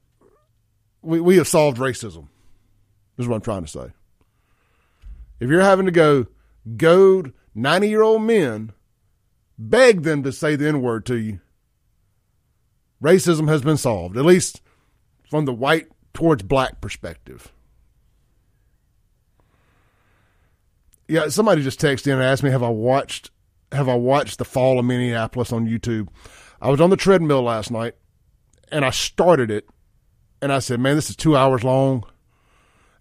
We 1.02 1.20
we 1.20 1.36
have 1.36 1.48
solved 1.48 1.78
racism. 1.78 2.28
This 3.16 3.24
is 3.24 3.28
what 3.28 3.36
I'm 3.36 3.42
trying 3.42 3.64
to 3.64 3.70
say. 3.70 3.92
If 5.38 5.50
you're 5.50 5.60
having 5.60 5.86
to 5.86 5.92
go 5.92 6.26
goad 6.76 7.32
90 7.54 7.88
year 7.88 8.02
old 8.02 8.22
men, 8.22 8.72
beg 9.58 10.02
them 10.02 10.22
to 10.22 10.32
say 10.32 10.56
the 10.56 10.68
N 10.68 10.80
word 10.80 11.04
to 11.06 11.16
you, 11.16 11.40
racism 13.02 13.48
has 13.48 13.60
been 13.60 13.76
solved, 13.76 14.16
at 14.16 14.24
least 14.24 14.61
from 15.32 15.46
the 15.46 15.52
white 15.54 15.86
towards 16.12 16.42
black 16.42 16.82
perspective. 16.82 17.54
Yeah, 21.08 21.30
somebody 21.30 21.62
just 21.62 21.80
texted 21.80 22.08
in 22.08 22.12
and 22.12 22.22
asked 22.22 22.42
me, 22.42 22.50
"Have 22.50 22.62
I 22.62 22.68
watched? 22.68 23.30
Have 23.72 23.88
I 23.88 23.94
watched 23.94 24.36
the 24.36 24.44
Fall 24.44 24.78
of 24.78 24.84
Minneapolis 24.84 25.50
on 25.50 25.66
YouTube?" 25.66 26.08
I 26.60 26.68
was 26.68 26.82
on 26.82 26.90
the 26.90 26.98
treadmill 26.98 27.40
last 27.40 27.70
night, 27.70 27.94
and 28.70 28.84
I 28.84 28.90
started 28.90 29.50
it, 29.50 29.66
and 30.42 30.52
I 30.52 30.58
said, 30.58 30.80
"Man, 30.80 30.96
this 30.96 31.08
is 31.08 31.16
two 31.16 31.34
hours 31.34 31.64
long, 31.64 32.04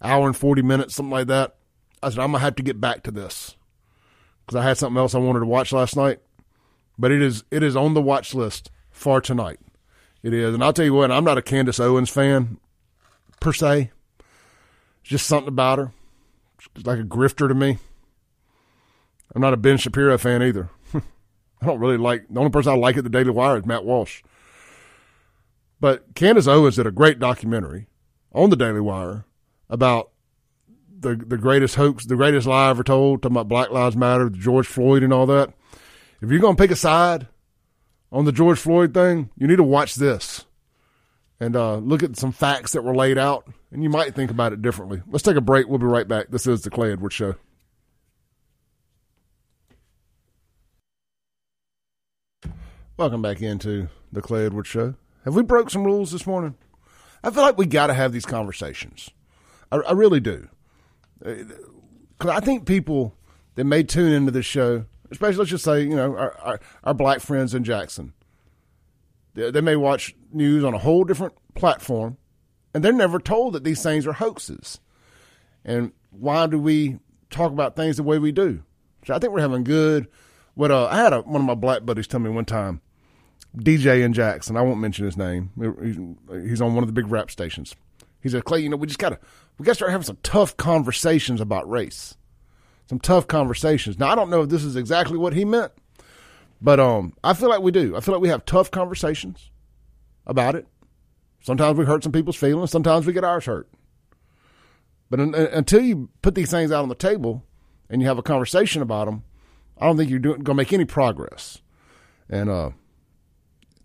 hour 0.01 0.25
and 0.25 0.38
forty 0.38 0.61
minutes, 0.61 0.95
something 0.95 1.11
like 1.11 1.27
that." 1.27 1.57
I 2.01 2.11
said, 2.11 2.19
"I'm 2.19 2.32
gonna 2.32 2.39
have 2.39 2.55
to 2.55 2.63
get 2.63 2.79
back 2.79 3.03
to 3.03 3.11
this 3.11 3.57
because 4.45 4.57
I 4.57 4.63
had 4.63 4.77
something 4.77 4.97
else 4.97 5.13
I 5.13 5.17
wanted 5.17 5.41
to 5.41 5.47
watch 5.47 5.73
last 5.73 5.97
night." 5.97 6.21
But 6.97 7.11
it 7.11 7.21
is 7.21 7.43
it 7.51 7.61
is 7.61 7.75
on 7.75 7.93
the 7.93 8.01
watch 8.01 8.34
list 8.34 8.71
for 8.89 9.19
tonight. 9.19 9.59
It 10.24 10.34
is, 10.34 10.53
and 10.53 10.63
I'll 10.63 10.74
tell 10.74 10.86
you 10.86 10.93
what, 10.93 11.11
I'm 11.11 11.24
not 11.24 11.38
a 11.38 11.41
Candace 11.41 11.80
Owens 11.80 12.09
fan 12.09 12.59
per 13.39 13.53
se. 13.53 13.91
It's 15.01 15.09
just 15.09 15.26
something 15.26 15.47
about 15.47 15.80
her, 15.80 15.91
She's 16.59 16.86
like 16.86 16.99
a 16.99 17.03
grifter 17.03 17.47
to 17.47 17.55
me. 17.55 17.80
I'm 19.34 19.41
not 19.41 19.53
a 19.53 19.57
Ben 19.57 19.78
Shapiro 19.78 20.17
fan 20.17 20.43
either. 20.43 20.69
I 20.93 21.65
don't 21.65 21.80
really 21.80 21.97
like 21.97 22.26
the 22.30 22.39
only 22.39 22.51
person 22.51 22.74
I 22.74 22.76
like 22.76 22.97
at 22.97 23.03
the 23.03 23.09
Daily 23.09 23.32
Wire 23.32 23.57
is 23.57 23.65
Matt 23.65 23.86
Walsh. 23.86 24.22
But 25.80 26.13
Candace 26.13 26.47
Owens 26.47 26.76
did 26.76 26.86
a 26.86 26.91
great 26.91 27.17
documentary 27.17 27.88
on 28.32 28.51
the 28.51 28.55
Daily 28.55 28.82
Wire 28.82 29.26
about 29.69 30.11
the 30.99 31.15
the 31.15 31.38
greatest 31.38 31.76
hoax, 31.76 32.05
the 32.05 32.15
greatest 32.15 32.45
lie 32.45 32.69
ever 32.69 32.84
told, 32.84 33.24
talking 33.24 33.36
about 33.36 33.47
Black 33.47 33.72
Lives 33.72 33.95
Matter, 33.95 34.30
George 34.30 34.67
Floyd, 34.67 35.01
and 35.01 35.11
all 35.11 35.26
that. 35.26 35.53
If 36.22 36.30
you're 36.30 36.39
to 36.39 36.55
pick 36.55 36.69
a 36.69 36.76
side 36.76 37.28
on 38.12 38.26
the 38.26 38.32
George 38.32 38.59
Floyd 38.59 38.93
thing, 38.93 39.30
you 39.38 39.47
need 39.47 39.57
to 39.57 39.64
watch 39.64 39.95
this 39.95 40.45
and 41.39 41.55
uh, 41.55 41.78
look 41.78 42.03
at 42.03 42.18
some 42.18 42.32
facts 42.32 42.74
that 42.74 42.84
were 42.84 42.95
laid 42.95 43.18
out, 43.18 43.47
and 43.72 43.82
you 43.82 43.89
might 43.89 44.14
think 44.14 44.30
about 44.30 44.53
it 44.53 44.62
differently. 44.62 45.01
Let's 45.07 45.24
take 45.24 45.38
a 45.38 45.41
break. 45.41 45.68
We'll 45.68 45.80
be 45.80 45.86
right 45.86 46.07
back. 46.07 46.28
This 46.30 46.45
is 46.45 46.62
the 46.62 46.70
Clay 46.70 46.91
Edwards 46.91 47.16
Show. 47.16 47.36
Welcome 52.97 53.24
back 53.24 53.41
into 53.41 53.89
the 54.12 54.22
Clay 54.22 54.45
Edwards 54.45 54.70
Show. 54.70 54.93
Have 55.26 55.36
we 55.36 55.41
broke 55.41 55.72
some 55.72 55.84
rules 55.84 56.12
this 56.12 56.28
morning? 56.28 56.55
I 57.24 57.32
feel 57.32 57.41
like 57.41 57.57
we 57.57 57.66
got 57.66 57.88
to 57.88 57.95
have 57.95 58.12
these 58.12 58.26
conversations. 58.26 59.09
I, 59.72 59.78
I 59.78 59.93
really 59.93 60.20
do. 60.20 60.47
Because 61.20 62.30
I 62.30 62.39
think 62.39 62.68
people 62.68 63.16
that 63.55 63.64
may 63.64 63.82
tune 63.82 64.12
into 64.12 64.32
this 64.32 64.45
show, 64.45 64.86
especially 65.12 65.38
let's 65.38 65.51
just 65.51 65.64
say, 65.64 65.82
you 65.82 65.95
know, 65.95 66.16
our, 66.16 66.38
our, 66.39 66.59
our 66.84 66.93
black 66.93 67.20
friends 67.20 67.53
in 67.53 67.64
Jackson, 67.64 68.14
they, 69.34 69.51
they 69.51 69.62
may 69.62 69.76
watch 69.76 70.16
news 70.32 70.64
on 70.64 70.74
a 70.74 70.80
whole 70.80 71.03
different 71.03 71.34
platform, 71.53 72.18
and 72.74 72.84
they're 72.84 72.93
never 72.93 73.20
told 73.20 73.53
that 73.53 73.64
these 73.64 73.84
things 73.84 74.07
are 74.07 74.14
hoaxes. 74.14 74.80
And 75.64 75.91
why 76.09 76.47
do 76.47 76.59
we 76.59 76.99
talk 77.30 77.51
about 77.51 77.76
things 77.76 77.97
the 77.97 78.03
way 78.03 78.20
we 78.20 78.32
do? 78.32 78.64
So 79.05 79.14
I 79.14 79.20
think 79.20 79.34
we're 79.34 79.41
having 79.41 79.64
good. 79.64 80.07
What 80.53 80.72
uh, 80.72 80.88
I 80.88 80.97
had 80.97 81.14
a, 81.14 81.22
one 81.22 81.41
of 81.41 81.47
my 81.47 81.55
black 81.55 81.86
buddies 81.86 82.07
tell 82.07 82.20
me 82.20 82.30
one 82.30 82.45
time 82.45 82.82
DJ 83.57 84.03
in 84.03 84.14
Jackson. 84.14 84.57
I 84.57 84.62
won't 84.62 84.80
mention 84.80 85.05
his 85.05 85.18
name. 85.18 85.51
He's 86.47 86.62
on 86.62 86.74
one 86.74 86.84
of 86.84 86.88
the 86.88 86.93
big 86.93 87.12
rap 87.12 87.32
stations. 87.32 87.76
He 88.22 88.30
said, 88.30 88.45
"Clay, 88.45 88.59
you 88.59 88.70
know, 88.70 88.78
we 88.78 88.88
just 88.88 88.99
gotta 88.99 89.20
we 89.57 89.66
gotta 89.66 89.76
start 89.76 89.91
having 89.91 90.05
some 90.05 90.18
tough 90.24 90.55
conversations 90.57 91.41
about 91.41 91.70
race. 91.70 92.16
Some 92.91 92.99
tough 92.99 93.25
conversations." 93.25 93.97
Now, 93.97 94.09
I 94.09 94.15
don't 94.15 94.29
know 94.29 94.41
if 94.41 94.49
this 94.49 94.65
is 94.65 94.75
exactly 94.75 95.17
what 95.17 95.31
he 95.31 95.45
meant, 95.45 95.71
but 96.61 96.77
um, 96.77 97.13
I 97.23 97.33
feel 97.33 97.47
like 97.47 97.61
we 97.61 97.71
do. 97.71 97.95
I 97.95 98.01
feel 98.01 98.13
like 98.13 98.21
we 98.21 98.27
have 98.27 98.43
tough 98.43 98.69
conversations 98.69 99.49
about 100.27 100.55
it. 100.55 100.67
Sometimes 101.41 101.77
we 101.77 101.85
hurt 101.85 102.03
some 102.03 102.11
people's 102.11 102.35
feelings. 102.35 102.69
Sometimes 102.69 103.05
we 103.05 103.13
get 103.13 103.23
ours 103.23 103.45
hurt. 103.45 103.69
But 105.09 105.21
until 105.21 105.81
you 105.81 106.09
put 106.21 106.35
these 106.35 106.51
things 106.51 106.69
out 106.69 106.83
on 106.83 106.89
the 106.89 106.95
table 106.95 107.45
and 107.89 108.01
you 108.01 108.09
have 108.09 108.17
a 108.17 108.21
conversation 108.23 108.81
about 108.81 109.05
them, 109.05 109.23
I 109.77 109.85
don't 109.85 109.95
think 109.95 110.09
you're 110.09 110.19
going 110.19 110.43
to 110.43 110.53
make 110.53 110.73
any 110.73 110.83
progress. 110.83 111.61
And 112.29 112.49
uh, 112.49 112.71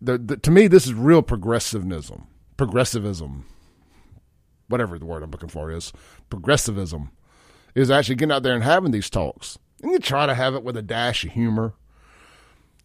the, 0.02 0.18
the, 0.18 0.36
to 0.38 0.50
me, 0.50 0.66
this 0.66 0.84
is 0.84 0.94
real 0.94 1.22
progressivism. 1.22 2.26
Progressivism, 2.56 3.46
whatever 4.66 4.98
the 4.98 5.06
word 5.06 5.22
I'm 5.22 5.30
looking 5.30 5.48
for 5.48 5.70
is, 5.70 5.92
progressivism 6.28 7.12
is 7.76 7.90
actually 7.90 8.16
getting 8.16 8.32
out 8.32 8.42
there 8.42 8.54
and 8.54 8.64
having 8.64 8.90
these 8.90 9.10
talks. 9.10 9.58
And 9.82 9.92
you 9.92 9.98
try 9.98 10.26
to 10.26 10.34
have 10.34 10.54
it 10.54 10.64
with 10.64 10.76
a 10.76 10.82
dash 10.82 11.24
of 11.24 11.32
humor. 11.32 11.74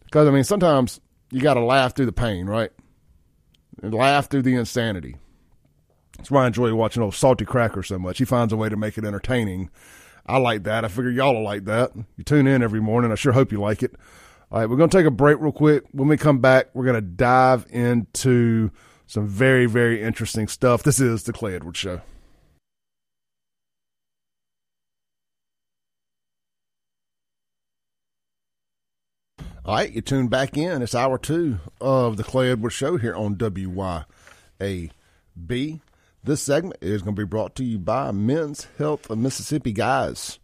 Because, 0.04 0.28
I 0.28 0.30
mean, 0.30 0.44
sometimes 0.44 1.00
you 1.30 1.40
got 1.40 1.54
to 1.54 1.64
laugh 1.64 1.96
through 1.96 2.06
the 2.06 2.12
pain, 2.12 2.46
right? 2.46 2.70
And 3.82 3.94
laugh 3.94 4.28
through 4.28 4.42
the 4.42 4.54
insanity. 4.54 5.16
That's 6.18 6.30
why 6.30 6.44
I 6.44 6.46
enjoy 6.46 6.74
watching 6.74 7.02
old 7.02 7.14
Salty 7.14 7.46
Cracker 7.46 7.82
so 7.82 7.98
much. 7.98 8.18
He 8.18 8.26
finds 8.26 8.52
a 8.52 8.56
way 8.56 8.68
to 8.68 8.76
make 8.76 8.98
it 8.98 9.04
entertaining. 9.06 9.70
I 10.26 10.36
like 10.36 10.64
that. 10.64 10.84
I 10.84 10.88
figure 10.88 11.10
y'all 11.10 11.34
will 11.34 11.42
like 11.42 11.64
that. 11.64 11.92
You 12.18 12.24
tune 12.24 12.46
in 12.46 12.62
every 12.62 12.80
morning. 12.80 13.10
I 13.10 13.14
sure 13.14 13.32
hope 13.32 13.50
you 13.50 13.60
like 13.60 13.82
it. 13.82 13.94
All 14.50 14.60
right, 14.60 14.68
we're 14.68 14.76
going 14.76 14.90
to 14.90 14.96
take 14.96 15.06
a 15.06 15.10
break 15.10 15.40
real 15.40 15.52
quick. 15.52 15.84
When 15.92 16.08
we 16.08 16.18
come 16.18 16.40
back, 16.40 16.66
we're 16.74 16.84
going 16.84 16.96
to 16.96 17.00
dive 17.00 17.64
into 17.70 18.70
some 19.06 19.26
very, 19.26 19.64
very 19.64 20.02
interesting 20.02 20.48
stuff. 20.48 20.82
This 20.82 21.00
is 21.00 21.22
the 21.22 21.32
Clay 21.32 21.54
Edwards 21.54 21.78
Show. 21.78 22.02
All 29.64 29.76
right, 29.76 29.92
you 29.92 30.00
tune 30.00 30.26
back 30.26 30.56
in. 30.58 30.82
It's 30.82 30.92
hour 30.92 31.18
two 31.18 31.60
of 31.80 32.16
the 32.16 32.24
Clay 32.24 32.50
Edwards 32.50 32.74
Show 32.74 32.96
here 32.96 33.14
on 33.14 33.36
WYAB 33.36 34.04
This 36.24 36.42
segment 36.42 36.78
is 36.82 37.02
going 37.02 37.14
to 37.14 37.22
be 37.22 37.28
brought 37.28 37.54
to 37.54 37.64
you 37.64 37.78
by 37.78 38.10
Men's 38.10 38.66
Health 38.76 39.08
of 39.08 39.18
Mississippi. 39.18 39.70
Guys, 39.70 40.40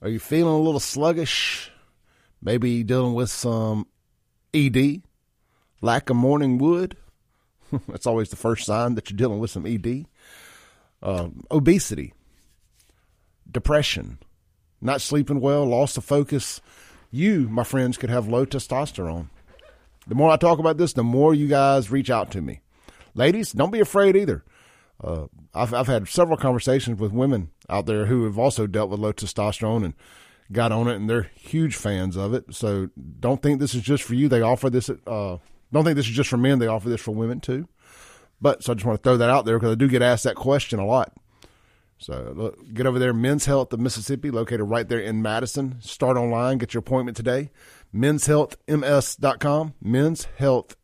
are 0.00 0.08
you 0.08 0.18
feeling 0.18 0.54
a 0.54 0.58
little 0.58 0.80
sluggish? 0.80 1.70
Maybe 2.40 2.82
dealing 2.82 3.12
with 3.12 3.28
some 3.30 3.88
ED, 4.54 5.02
lack 5.82 6.08
of 6.08 6.16
morning 6.16 6.56
wood. 6.56 6.96
That's 7.88 8.06
always 8.06 8.30
the 8.30 8.36
first 8.36 8.64
sign 8.64 8.94
that 8.94 9.10
you're 9.10 9.18
dealing 9.18 9.38
with 9.38 9.50
some 9.50 9.66
ED. 9.66 10.06
Uh, 11.02 11.28
obesity, 11.50 12.14
depression, 13.50 14.18
not 14.80 15.02
sleeping 15.02 15.42
well, 15.42 15.66
loss 15.66 15.98
of 15.98 16.06
focus. 16.06 16.62
You, 17.16 17.48
my 17.48 17.64
friends, 17.64 17.96
could 17.96 18.10
have 18.10 18.28
low 18.28 18.44
testosterone. 18.44 19.30
The 20.06 20.14
more 20.14 20.30
I 20.30 20.36
talk 20.36 20.58
about 20.58 20.76
this, 20.76 20.92
the 20.92 21.02
more 21.02 21.32
you 21.32 21.48
guys 21.48 21.90
reach 21.90 22.10
out 22.10 22.30
to 22.32 22.42
me. 22.42 22.60
Ladies, 23.14 23.52
don't 23.52 23.72
be 23.72 23.80
afraid 23.80 24.16
either. 24.16 24.44
Uh, 25.02 25.28
I've, 25.54 25.72
I've 25.72 25.86
had 25.86 26.08
several 26.08 26.36
conversations 26.36 27.00
with 27.00 27.12
women 27.12 27.52
out 27.70 27.86
there 27.86 28.04
who 28.04 28.24
have 28.24 28.38
also 28.38 28.66
dealt 28.66 28.90
with 28.90 29.00
low 29.00 29.14
testosterone 29.14 29.82
and 29.82 29.94
got 30.52 30.72
on 30.72 30.88
it, 30.88 30.96
and 30.96 31.08
they're 31.08 31.30
huge 31.34 31.74
fans 31.74 32.18
of 32.18 32.34
it. 32.34 32.54
So 32.54 32.90
don't 33.18 33.42
think 33.42 33.60
this 33.60 33.74
is 33.74 33.80
just 33.80 34.02
for 34.02 34.12
you. 34.12 34.28
They 34.28 34.42
offer 34.42 34.68
this. 34.68 34.90
Uh, 34.90 35.38
don't 35.72 35.84
think 35.84 35.96
this 35.96 36.08
is 36.08 36.14
just 36.14 36.28
for 36.28 36.36
men. 36.36 36.58
They 36.58 36.66
offer 36.66 36.90
this 36.90 37.00
for 37.00 37.12
women 37.12 37.40
too. 37.40 37.66
But 38.42 38.62
so 38.62 38.72
I 38.72 38.74
just 38.74 38.84
want 38.84 39.02
to 39.02 39.02
throw 39.02 39.16
that 39.16 39.30
out 39.30 39.46
there 39.46 39.58
because 39.58 39.72
I 39.72 39.76
do 39.76 39.88
get 39.88 40.02
asked 40.02 40.24
that 40.24 40.36
question 40.36 40.78
a 40.78 40.86
lot. 40.86 41.14
So 41.98 42.32
look, 42.36 42.74
get 42.74 42.86
over 42.86 42.98
there, 42.98 43.12
Men's 43.12 43.46
Health 43.46 43.72
of 43.72 43.80
Mississippi, 43.80 44.30
located 44.30 44.62
right 44.62 44.88
there 44.88 45.00
in 45.00 45.22
Madison. 45.22 45.80
Start 45.80 46.16
online, 46.16 46.58
get 46.58 46.74
your 46.74 46.80
appointment 46.80 47.16
today. 47.16 47.50
Men's 47.92 48.26
Health 48.26 48.56
MS.com, 48.68 49.74
Men's 49.80 50.26
Men'sHealthMS.com. 50.38 50.76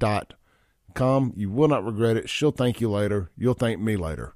Men'sHealthMS.com. 0.00 1.32
You 1.36 1.50
will 1.50 1.68
not 1.68 1.84
regret 1.84 2.16
it. 2.16 2.28
She'll 2.28 2.50
thank 2.50 2.80
you 2.80 2.90
later. 2.90 3.30
You'll 3.36 3.54
thank 3.54 3.80
me 3.80 3.96
later. 3.96 4.34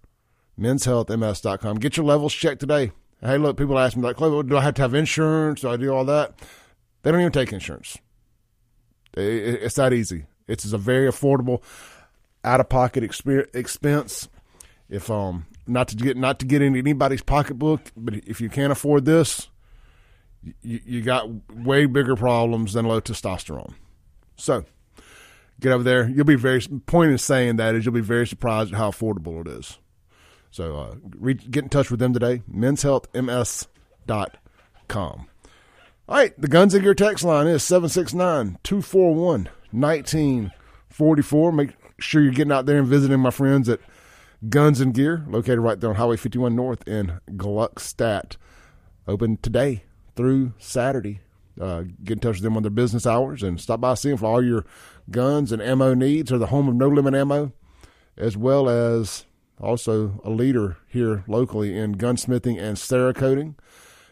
Men's 0.57 0.85
Health 0.85 1.09
Men'sHealthMS.com. 1.09 1.77
Get 1.79 1.97
your 1.97 2.07
levels 2.07 2.33
checked 2.33 2.61
today. 2.61 2.93
Hey, 3.21 3.39
look, 3.39 3.57
people 3.57 3.79
ask 3.79 3.97
me, 3.97 4.03
like, 4.03 4.19
do 4.19 4.57
I 4.57 4.61
have 4.61 4.75
to 4.75 4.83
have 4.83 4.95
insurance? 4.95 5.63
Do 5.63 5.71
I 5.71 5.77
do 5.77 5.93
all 5.93 6.05
that? 6.05 6.39
They 7.03 7.11
don't 7.11 7.21
even 7.21 7.33
take 7.33 7.53
insurance. 7.53 7.97
It's 9.17 9.77
that 9.77 9.93
easy. 9.93 10.27
It's 10.47 10.71
a 10.73 10.79
very 10.79 11.11
affordable, 11.11 11.63
out 12.45 12.61
of 12.61 12.69
pocket 12.69 13.03
expense. 13.03 14.29
If 14.89 15.11
um 15.11 15.47
not 15.67 15.89
to 15.89 15.97
get 15.97 16.17
not 16.17 16.39
to 16.41 16.47
get 16.47 16.63
into 16.63 16.79
anybody's 16.79 17.23
pocketbook, 17.23 17.83
but 17.97 18.15
if 18.15 18.41
you 18.41 18.49
can't 18.49 18.73
afford 18.73 19.05
this, 19.05 19.49
you, 20.63 20.81
you 20.85 21.03
got 21.03 21.29
way 21.55 21.87
bigger 21.87 22.15
problems 22.17 22.73
than 22.75 22.87
low 22.87 23.01
testosterone. 23.01 23.75
So 24.37 24.65
get 25.61 25.73
over 25.73 25.83
there. 25.83 26.09
You'll 26.09 26.25
be 26.25 26.37
very 26.37 26.61
point 26.87 27.11
in 27.13 27.19
saying 27.19 27.57
that 27.57 27.75
is 27.75 27.85
you'll 27.85 27.95
be 27.95 28.01
very 28.01 28.27
surprised 28.27 28.73
at 28.73 28.79
how 28.79 28.91
affordable 28.91 29.41
it 29.41 29.49
is. 29.49 29.79
So 30.51 30.77
uh, 30.77 30.97
re- 31.19 31.35
get 31.35 31.65
in 31.65 31.71
touch 31.71 31.91
with 31.91 32.01
them 32.01 32.13
today. 32.13 32.43
Men'sHealthMS.com. 32.53 35.27
All 36.07 36.17
right, 36.17 36.39
the 36.39 36.49
Guns 36.49 36.75
and 36.75 36.83
Gear 36.83 36.93
text 36.95 37.25
line 37.25 37.47
is 37.47 37.63
769 37.63 38.59
241 38.63 39.49
1944. 39.71 41.53
Make 41.53 41.71
sure 41.99 42.23
you're 42.23 42.33
getting 42.33 42.53
out 42.53 42.67
there 42.67 42.79
and 42.79 42.87
visiting 42.87 43.21
my 43.21 43.31
friends 43.31 43.71
at 43.71 43.81
Guns 44.49 44.81
and 44.81 44.93
Gear, 44.93 45.25
located 45.29 45.61
right 45.61 45.81
there 45.81 45.91
on 45.91 45.97
Highway 45.97 46.17
51 46.17 46.57
North 46.57 46.87
in 46.89 47.21
Gluckstadt. 47.31 48.37
Open 49.07 49.37
today 49.37 49.85
through 50.17 50.53
Saturday. 50.59 51.21
Uh, 51.61 51.85
get 52.03 52.15
in 52.15 52.19
touch 52.19 52.37
with 52.37 52.43
them 52.43 52.57
on 52.57 52.65
their 52.65 52.71
business 52.71 53.07
hours 53.07 53.45
and 53.45 53.61
stop 53.61 53.81
by 53.81 53.95
see 53.95 54.09
them 54.09 54.19
for 54.19 54.27
all 54.27 54.45
your 54.45 54.65
guns 55.11 55.53
and 55.53 55.63
ammo 55.63 55.95
needs. 55.95 56.33
Are 56.33 56.39
the 56.39 56.49
home 56.49 56.69
of 56.69 56.75
No 56.75 56.89
Limit 56.89 57.15
Ammo, 57.15 57.53
as 58.17 58.37
well 58.37 58.69
as 58.69 59.25
also 59.61 60.21
a 60.25 60.31
leader 60.31 60.79
here 60.89 61.23
locally 61.29 61.79
in 61.79 61.95
gunsmithing 61.95 62.61
and 62.61 62.77
cerakoting. 62.77 63.55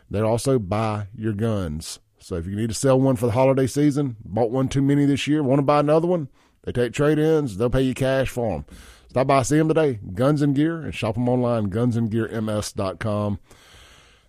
They 0.09 0.21
also 0.21 0.59
buy 0.59 1.09
your 1.17 1.33
guns. 1.33 1.99
So 2.19 2.37
if 2.37 2.47
you 2.47 2.55
need 2.55 2.69
to 2.69 2.75
sell 2.75 3.01
one 3.01 3.17
for 3.17 3.27
the 3.27 3.33
holiday 3.33 3.67
season, 3.67 4.17
bought 4.25 4.53
one 4.53 4.69
too 4.69 4.83
many 4.83 5.05
this 5.05 5.27
year, 5.27 5.43
want 5.43 5.59
to 5.59 5.65
buy 5.65 5.81
another 5.81 6.07
one, 6.07 6.29
they 6.63 6.71
take 6.71 6.93
trade 6.93 7.19
ins, 7.19 7.57
they'll 7.57 7.71
pay 7.71 7.83
you 7.83 7.95
cash 7.95 8.29
for 8.29 8.53
them. 8.53 8.65
Stop 9.13 9.27
by, 9.27 9.43
see 9.43 9.59
them 9.59 9.69
today, 9.69 9.99
Guns 10.15 10.41
and 10.41 10.55
Gear, 10.55 10.81
and 10.81 10.95
shop 10.95 11.17
them 11.17 11.29
online, 11.29 11.69
gunsandgearms.com. 11.69 13.39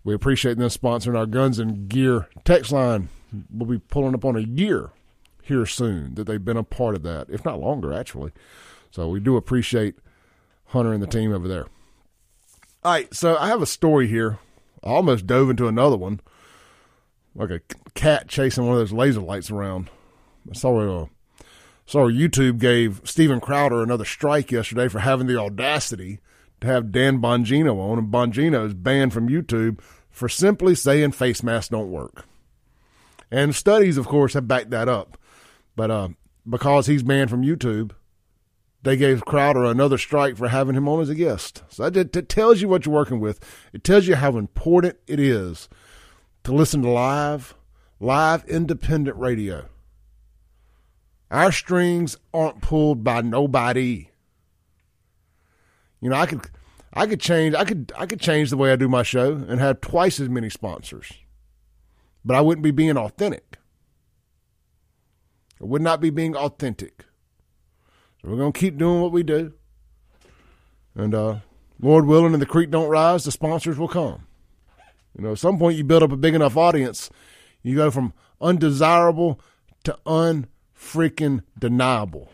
We 0.04 0.14
appreciate 0.14 0.58
them 0.58 0.68
sponsoring 0.68 1.18
our 1.18 1.26
Guns 1.26 1.58
and 1.58 1.88
Gear 1.88 2.28
text 2.44 2.74
line. 2.74 3.08
We'll 3.50 3.70
be 3.70 3.80
pulling 3.80 4.14
up 4.14 4.26
on 4.26 4.36
a 4.36 4.42
year 4.42 4.90
here 5.42 5.66
soon 5.66 6.16
that 6.16 6.26
they've 6.26 6.44
been 6.44 6.58
a 6.58 6.64
part 6.64 6.96
of 6.96 7.04
that, 7.04 7.30
if 7.30 7.46
not 7.46 7.62
longer, 7.62 7.94
actually. 7.94 8.34
So 8.92 9.08
we 9.08 9.22
do 9.22 9.38
appreciate 9.38 9.96
Hunter 10.66 10.92
and 10.92 11.02
the 11.02 11.08
team 11.08 11.32
over 11.32 11.48
there. 11.48 11.68
All 12.84 12.92
right, 12.92 13.14
so 13.14 13.38
I 13.38 13.48
have 13.48 13.62
a 13.62 13.66
story 13.66 14.08
here 14.08 14.40
I 14.84 14.90
almost 14.90 15.26
dove 15.26 15.50
into 15.50 15.70
another 15.70 15.96
one, 15.96 16.20
like 17.34 17.52
a 17.52 17.62
cat 17.94 18.28
chasing 18.28 18.66
one 18.66 18.74
of 18.74 18.80
those 18.80 18.92
laser 18.92 19.22
lights 19.22 19.50
around. 19.50 19.90
I 20.52 20.56
saw 20.56 21.04
a, 21.04 21.10
saw 21.86 22.10
YouTube 22.10 22.60
gave 22.60 23.02
Steven 23.04 23.40
Crowder 23.40 23.82
another 23.82 24.06
strike 24.06 24.52
yesterday 24.52 24.88
for 24.88 25.00
having 25.00 25.28
the 25.28 25.40
audacity 25.40 26.20
to 26.62 26.68
have 26.68 26.92
Dan 26.92 27.20
Bongino 27.22 27.78
on, 27.78 28.00
and 28.00 28.12
Bongino 28.12 28.66
is 28.66 28.74
banned 28.74 29.14
from 29.14 29.30
YouTube 29.30 29.80
for 30.10 30.30
simply 30.30 30.76
saying 30.76 31.12
face 31.12 31.44
masks 31.44 31.70
don't 31.70 31.92
work. 31.92 32.26
And 33.30 33.56
studies, 33.56 33.98
of 33.98 34.08
course, 34.08 34.34
have 34.34 34.48
backed 34.48 34.70
that 34.70 34.88
up. 34.88 35.18
But 35.76 35.92
uh, 35.92 36.10
because 36.48 36.88
he's 36.88 37.04
banned 37.04 37.30
from 37.30 37.44
YouTube, 37.44 37.92
they 38.84 38.96
gave 38.96 39.26
Crowder 39.26 39.64
another 39.64 39.98
strike 39.98 40.38
for 40.38 40.50
having 40.50 40.76
him 40.76 40.88
on 40.88 41.02
as 41.02 41.10
a 41.10 41.16
guest. 41.16 41.64
So 41.70 41.90
that, 41.90 42.14
that 42.14 42.30
tells 42.30 42.62
you 42.62 42.68
what 42.68 42.86
you're 42.86 42.94
working 42.94 43.20
with. 43.20 43.40
It 43.74 43.84
tells 43.84 44.08
you 44.08 44.16
how 44.16 44.38
important 44.38 44.98
it 45.08 45.20
is 45.20 45.68
to 46.44 46.54
listen 46.54 46.82
to 46.84 46.90
live, 46.90 47.56
live 48.00 48.46
independent 48.46 49.18
radio. 49.18 49.68
Our 51.34 51.52
strings 51.52 52.16
aren't 52.32 52.62
pulled 52.62 53.04
by 53.04 53.22
nobody. 53.22 54.10
You 56.00 56.12
know, 56.12 56.16
I 56.16 56.28
could 56.28 56.48
I 56.94 57.08
could 57.08 57.20
change 57.20 57.56
I 57.56 57.66
could 57.66 57.92
I 57.98 58.06
could 58.06 58.22
change 58.22 58.52
the 58.52 58.58
way 58.58 58.72
I 58.72 58.76
do 58.76 58.88
my 58.88 59.02
show 59.02 59.32
and 59.34 59.60
have 59.60 59.82
twice 59.82 60.20
as 60.20 60.30
many 60.30 60.52
sponsors. 60.52 61.12
But 62.24 62.36
I 62.36 62.42
wouldn't 62.42 62.64
be 62.64 62.70
being 62.70 62.96
authentic. 62.98 63.58
I 65.60 65.66
would 65.66 65.82
not 65.82 66.00
be 66.00 66.12
being 66.12 66.36
authentic. 66.36 67.04
So 68.22 68.30
we're 68.30 68.52
to 68.52 68.52
keep 68.52 68.78
doing 68.78 69.02
what 69.02 69.12
we 69.12 69.24
do. 69.24 69.54
And 70.94 71.16
uh, 71.16 71.38
Lord 71.82 72.06
willing, 72.06 72.34
and 72.34 72.42
the 72.42 72.46
creek 72.46 72.70
don't 72.70 72.90
rise, 72.90 73.24
the 73.24 73.32
sponsors 73.32 73.80
will 73.80 73.88
come. 73.88 74.28
You 75.18 75.24
know, 75.24 75.32
at 75.32 75.40
some 75.40 75.58
point 75.58 75.78
you 75.78 75.84
build 75.84 76.04
up 76.04 76.12
a 76.12 76.18
big 76.18 76.36
enough 76.36 76.58
audience, 76.58 77.10
you 77.64 77.76
go 77.76 77.90
from 77.90 78.14
undesirable 78.40 79.42
to 79.84 79.98
unfreaking 80.84 81.44
deniable. 81.58 82.30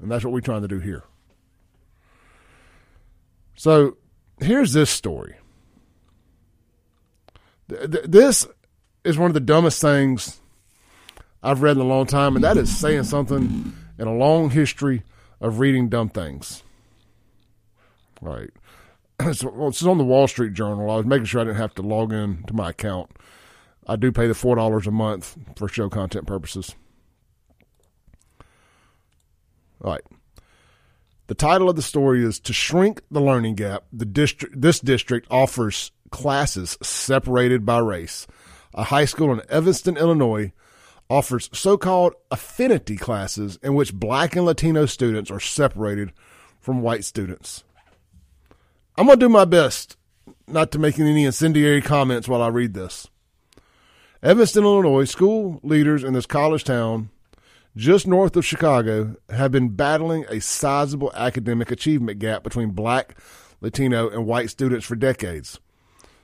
And 0.00 0.10
that's 0.10 0.24
what 0.24 0.32
we're 0.32 0.40
trying 0.40 0.62
to 0.62 0.68
do 0.68 0.80
here. 0.80 1.04
So 3.54 3.96
here's 4.40 4.72
this 4.72 4.90
story. 4.90 5.36
This 7.68 8.46
is 9.04 9.16
one 9.16 9.30
of 9.30 9.34
the 9.34 9.40
dumbest 9.40 9.80
things 9.80 10.40
I've 11.42 11.62
read 11.62 11.76
in 11.76 11.82
a 11.82 11.86
long 11.86 12.06
time, 12.06 12.34
and 12.34 12.44
that 12.44 12.56
is 12.56 12.76
saying 12.76 13.04
something 13.04 13.72
in 13.98 14.06
a 14.06 14.14
long 14.14 14.50
history 14.50 15.02
of 15.40 15.58
reading 15.60 15.88
dumb 15.88 16.08
things. 16.08 16.62
Right. 18.20 18.50
So, 19.32 19.48
well, 19.48 19.68
it's 19.68 19.82
on 19.84 19.96
the 19.96 20.04
Wall 20.04 20.26
Street 20.26 20.54
Journal. 20.54 20.90
I 20.90 20.96
was 20.96 21.06
making 21.06 21.26
sure 21.26 21.40
I 21.40 21.44
didn't 21.44 21.58
have 21.58 21.74
to 21.76 21.82
log 21.82 22.12
in 22.12 22.42
to 22.48 22.52
my 22.52 22.70
account. 22.70 23.10
I 23.86 23.94
do 23.94 24.10
pay 24.10 24.26
the 24.26 24.34
four 24.34 24.56
dollars 24.56 24.88
a 24.88 24.90
month 24.90 25.36
for 25.54 25.68
show 25.68 25.88
content 25.88 26.26
purposes. 26.26 26.74
All 29.82 29.92
right. 29.92 30.02
The 31.26 31.34
title 31.34 31.70
of 31.70 31.76
the 31.76 31.82
story 31.82 32.24
is 32.24 32.38
"To 32.40 32.52
Shrink 32.52 33.02
the 33.10 33.20
Learning 33.20 33.54
Gap." 33.54 33.84
The 33.92 34.04
district, 34.04 34.60
this 34.60 34.78
district 34.78 35.26
offers 35.30 35.90
classes 36.10 36.76
separated 36.82 37.64
by 37.64 37.78
race. 37.78 38.26
A 38.74 38.84
high 38.84 39.06
school 39.06 39.32
in 39.32 39.40
Evanston, 39.48 39.96
Illinois, 39.96 40.52
offers 41.08 41.48
so 41.52 41.76
called 41.76 42.14
affinity 42.30 42.96
classes 42.96 43.58
in 43.62 43.74
which 43.74 43.94
black 43.94 44.36
and 44.36 44.44
Latino 44.44 44.86
students 44.86 45.30
are 45.30 45.40
separated 45.40 46.12
from 46.60 46.82
white 46.82 47.04
students. 47.04 47.64
I'm 48.96 49.06
going 49.06 49.18
to 49.18 49.26
do 49.26 49.28
my 49.28 49.44
best 49.44 49.96
not 50.46 50.70
to 50.72 50.78
make 50.78 50.98
any 50.98 51.24
incendiary 51.24 51.82
comments 51.82 52.28
while 52.28 52.42
I 52.42 52.48
read 52.48 52.74
this. 52.74 53.08
Evanston, 54.22 54.64
Illinois, 54.64 55.04
school 55.04 55.60
leaders 55.62 56.04
in 56.04 56.14
this 56.14 56.26
college 56.26 56.64
town 56.64 57.10
just 57.76 58.06
north 58.06 58.36
of 58.36 58.46
Chicago 58.46 59.16
have 59.30 59.50
been 59.50 59.70
battling 59.70 60.24
a 60.28 60.40
sizable 60.40 61.12
academic 61.14 61.70
achievement 61.70 62.20
gap 62.20 62.44
between 62.44 62.70
black, 62.70 63.18
Latino, 63.60 64.08
and 64.08 64.26
white 64.26 64.50
students 64.50 64.86
for 64.86 64.94
decades. 64.94 65.58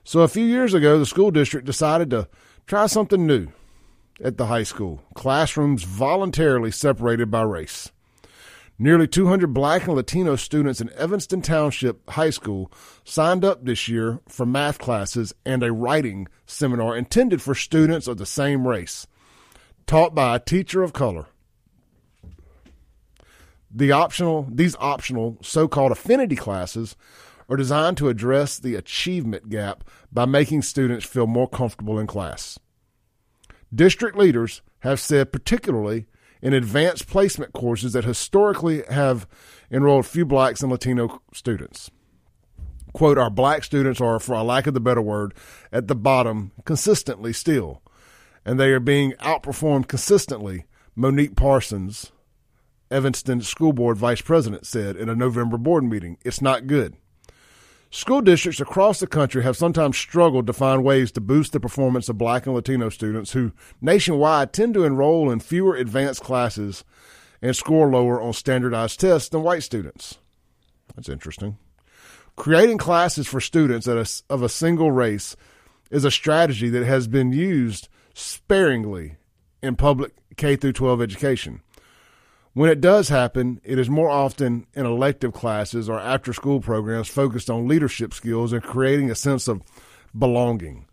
So 0.05 0.21
a 0.21 0.29
few 0.29 0.45
years 0.45 0.75
ago, 0.75 0.99
the 0.99 1.07
school 1.07 1.31
district 1.31 1.67
decided 1.67 2.11
to 2.11 2.29
try 2.67 2.87
something 2.87 3.27
new 3.27 3.49
at 4.23 4.37
the 4.37 4.47
high 4.47 4.63
school, 4.63 5.03
classrooms 5.15 5.83
voluntarily 5.83 6.71
separated 6.71 7.31
by 7.31 7.43
race. 7.43 7.91
Nearly 8.79 9.07
200 9.07 9.53
black 9.53 9.87
and 9.87 9.97
Latino 9.97 10.37
students 10.37 10.81
in 10.81 10.91
Evanston 10.95 11.43
Township 11.43 12.09
High 12.11 12.31
School 12.31 12.73
signed 13.05 13.45
up 13.45 13.65
this 13.65 13.89
year 13.89 14.21
for 14.27 14.47
math 14.47 14.79
classes 14.79 15.35
and 15.45 15.63
a 15.63 15.73
writing 15.73 16.29
seminar 16.47 16.97
intended 16.97 17.43
for 17.43 17.55
students 17.55 18.07
of 18.07 18.17
the 18.17 18.25
same 18.25 18.67
race, 18.67 19.07
taught 19.87 20.15
by 20.15 20.37
a 20.37 20.41
teacher 20.41 20.83
of 20.83 20.95
color. 20.95 21.27
The 23.73 23.93
optional, 23.93 24.49
these 24.51 24.77
optional 24.77 25.39
so-called 25.43 25.93
affinity 25.93 26.37
classes 26.37 26.97
are 27.49 27.57
designed 27.57 27.97
to 27.99 28.09
address 28.09 28.59
the 28.59 28.75
achievement 28.75 29.49
gap 29.49 29.85
by 30.13 30.25
making 30.25 30.63
students 30.63 31.05
feel 31.05 31.27
more 31.27 31.49
comfortable 31.49 31.99
in 31.99 32.07
class. 32.07 32.59
District 33.75 34.17
leaders 34.17 34.63
have 34.81 34.99
said 34.99 35.33
particularly 35.33 36.07
in 36.43 36.53
advanced 36.53 37.07
placement 37.07 37.53
courses 37.53 37.93
that 37.93 38.05
historically 38.05 38.83
have 38.89 39.27
enrolled 39.71 40.07
few 40.07 40.25
blacks 40.25 40.63
and 40.63 40.73
Latino 40.73 41.21
students. 41.33 41.91
Quote, 42.93 43.19
our 43.19 43.31
black 43.31 43.63
students 43.63 44.01
are, 44.01 44.19
for 44.19 44.35
a 44.35 44.43
lack 44.43 44.67
of 44.67 44.75
the 44.75 44.81
better 44.81 45.03
word, 45.03 45.35
at 45.73 45.87
the 45.87 45.95
bottom 45.95 46.51
consistently 46.65 47.33
still, 47.33 47.83
and 48.45 48.59
they 48.59 48.71
are 48.71 48.81
being 48.81 49.13
outperformed 49.21 49.87
consistently, 49.87 50.65
Monique 50.97 51.37
Parsons, 51.37 52.11
Evanston 52.91 53.41
School 53.43 53.73
Board 53.73 53.97
Vice 53.97 54.21
President, 54.21 54.67
said 54.67 54.97
in 54.97 55.09
a 55.09 55.15
November 55.15 55.57
board 55.57 55.85
meeting. 55.85 56.19
It's 56.25 56.43
not 56.43 56.67
good. 56.67 56.97
School 57.93 58.21
districts 58.21 58.61
across 58.61 59.01
the 59.01 59.07
country 59.07 59.43
have 59.43 59.57
sometimes 59.57 59.97
struggled 59.97 60.47
to 60.47 60.53
find 60.53 60.85
ways 60.85 61.11
to 61.13 61.21
boost 61.21 61.53
the 61.53 61.59
performance 61.59 62.09
of 62.09 62.19
black 62.19 62.47
and 62.47 62.55
Latino 62.55 62.89
students 62.89 63.33
who 63.33 63.53
nationwide 63.81 64.53
tend 64.53 64.75
to 64.75 64.85
enroll 64.85 65.31
in 65.31 65.41
fewer 65.41 65.75
advanced 65.75 66.23
classes 66.23 66.85
and 67.43 67.57
score 67.57 67.89
lower 67.89 68.21
on 68.21 68.33
standardized 68.33 69.01
tests 69.01 69.29
than 69.29 69.43
white 69.43 69.65
students. 69.65 70.19
That's 70.95 71.09
interesting. 71.09 71.59
Creating 72.37 72.79
classes 72.79 73.27
for 73.27 73.41
students 73.41 73.89
of 73.89 74.43
a 74.43 74.49
single 74.49 74.93
race 74.93 75.37
is 75.91 76.05
a 76.05 76.11
strategy 76.13 76.69
that 76.69 76.87
has 76.87 77.09
been 77.09 77.33
used 77.33 77.89
sparingly 78.15 79.17
in 79.63 79.75
public 79.75 80.13
K 80.37 80.55
through 80.55 80.75
12 80.75 81.03
education. 81.03 81.61
When 82.53 82.69
it 82.69 82.81
does 82.81 83.09
happen, 83.09 83.61
it 83.63 83.79
is 83.79 83.89
more 83.89 84.11
often 84.11 84.67
in 84.75 84.85
elective 84.85 85.33
classes 85.33 85.89
or 85.89 86.01
after 86.01 86.33
school 86.33 86.61
programs 86.61 87.09
focused 87.09 87.49
on 87.49 87.69
leadership 87.69 88.13
skills 88.13 88.53
and 88.53 88.63
creating 88.63 89.11
a 89.11 89.15
sense 89.15 89.47
of 89.47 89.63
belonging. 90.19 90.87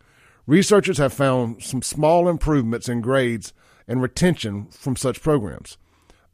Researchers 0.46 1.00
have 1.00 1.14
found 1.14 1.64
some 1.64 1.82
small 1.82 2.30
improvements 2.30 2.88
in 2.88 3.02
grades 3.02 3.54
and 3.88 4.02
retention 4.02 4.68
from 4.68 4.96
such 4.96 5.22
programs. 5.22 5.78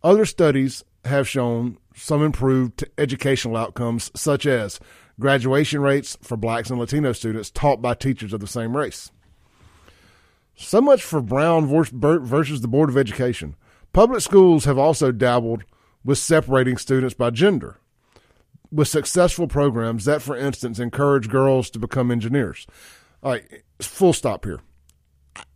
Other 0.04 0.26
studies 0.26 0.84
have 1.06 1.28
shown 1.28 1.78
some 1.96 2.22
improved 2.22 2.84
educational 2.98 3.56
outcomes, 3.56 4.12
such 4.16 4.46
as 4.46 4.80
graduation 5.20 5.82
rates 5.82 6.18
for 6.22 6.36
blacks 6.36 6.70
and 6.70 6.80
Latino 6.80 7.14
students 7.14 7.50
taught 7.50 7.82
by 7.82 7.94
teachers 7.94 8.34
of 8.34 8.42
the 8.42 8.48
same 8.48 8.76
race. 8.76 9.10
So 10.56 10.82
much 10.82 11.02
for 11.02 11.22
Brown 11.22 11.66
versus 11.66 12.62
the 12.62 12.68
Board 12.68 12.90
of 12.90 12.98
Education. 12.98 13.56
Public 13.94 14.22
schools 14.22 14.66
have 14.66 14.78
also 14.78 15.12
dabbled 15.12 15.64
with 16.04 16.18
separating 16.18 16.78
students 16.78 17.14
by 17.14 17.30
gender 17.30 17.80
with 18.72 18.88
successful 18.88 19.48
programs 19.48 20.06
that, 20.06 20.22
for 20.22 20.36
instance, 20.36 20.80
encourage 20.80 21.30
girls 21.30 21.70
to 21.70 21.80
become 21.80 22.10
engineers. 22.10 22.66
All 23.22 23.34
right, 23.34 23.46
full 23.80 24.14
stop 24.14 24.46
here. 24.46 24.60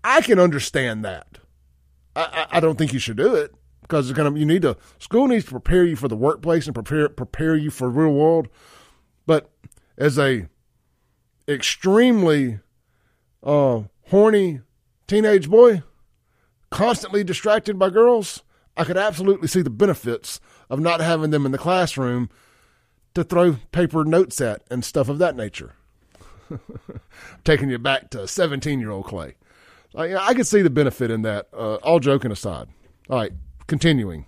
I 0.03 0.21
can 0.21 0.39
understand 0.39 1.03
that. 1.03 1.39
I, 2.15 2.47
I, 2.51 2.59
don't 2.59 2.77
think 2.77 2.93
you 2.93 2.99
should 2.99 3.17
do 3.17 3.35
it 3.35 3.53
because 3.81 4.09
it's 4.09 4.17
of 4.17 4.37
you 4.37 4.45
need 4.45 4.63
to 4.63 4.75
school 4.97 5.27
needs 5.27 5.45
to 5.45 5.51
prepare 5.51 5.85
you 5.85 5.95
for 5.95 6.07
the 6.07 6.15
workplace 6.15 6.65
and 6.65 6.73
prepare 6.73 7.09
prepare 7.09 7.55
you 7.55 7.69
for 7.69 7.89
real 7.89 8.13
world. 8.13 8.47
But 9.27 9.51
as 9.99 10.17
a 10.17 10.47
extremely 11.47 12.59
uh, 13.43 13.83
horny 14.07 14.61
teenage 15.05 15.47
boy, 15.47 15.83
constantly 16.69 17.23
distracted 17.23 17.77
by 17.77 17.89
girls, 17.89 18.43
I 18.75 18.83
could 18.83 18.97
absolutely 18.97 19.47
see 19.47 19.61
the 19.61 19.69
benefits 19.69 20.39
of 20.69 20.79
not 20.79 21.01
having 21.01 21.31
them 21.31 21.45
in 21.45 21.51
the 21.51 21.57
classroom 21.57 22.29
to 23.15 23.23
throw 23.23 23.57
paper 23.71 24.05
notes 24.05 24.39
at 24.41 24.63
and 24.69 24.85
stuff 24.85 25.09
of 25.09 25.17
that 25.17 25.35
nature. 25.35 25.73
Taking 27.43 27.69
you 27.69 27.79
back 27.79 28.09
to 28.11 28.27
17 28.27 28.79
year 28.79 28.91
old 28.91 29.05
Clay. 29.05 29.35
I, 29.95 30.15
I 30.15 30.33
could 30.33 30.47
see 30.47 30.61
the 30.61 30.69
benefit 30.69 31.09
in 31.09 31.23
that, 31.23 31.47
uh, 31.53 31.75
all 31.75 31.99
joking 31.99 32.31
aside. 32.31 32.67
All 33.09 33.17
right, 33.17 33.31
continuing. 33.67 34.25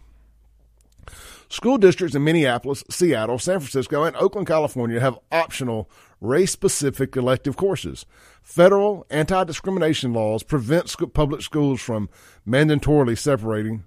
School 1.51 1.79
districts 1.79 2.15
in 2.15 2.23
Minneapolis, 2.23 2.83
Seattle, 2.91 3.39
San 3.39 3.59
Francisco, 3.59 4.03
and 4.03 4.15
Oakland, 4.17 4.47
California 4.47 4.99
have 4.99 5.17
optional 5.31 5.89
race 6.21 6.51
specific 6.51 7.15
elective 7.15 7.57
courses. 7.57 8.05
Federal 8.43 9.05
anti 9.09 9.43
discrimination 9.45 10.13
laws 10.13 10.43
prevent 10.43 10.93
public 11.13 11.41
schools 11.41 11.81
from 11.81 12.07
mandatorily 12.47 13.17
separating 13.17 13.83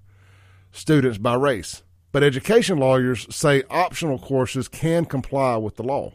students 0.73 1.19
by 1.19 1.35
race, 1.35 1.85
but 2.11 2.25
education 2.25 2.79
lawyers 2.79 3.33
say 3.35 3.63
optional 3.71 4.19
courses 4.19 4.67
can 4.67 5.05
comply 5.05 5.57
with 5.57 5.77
the 5.77 5.85
law. 5.85 6.13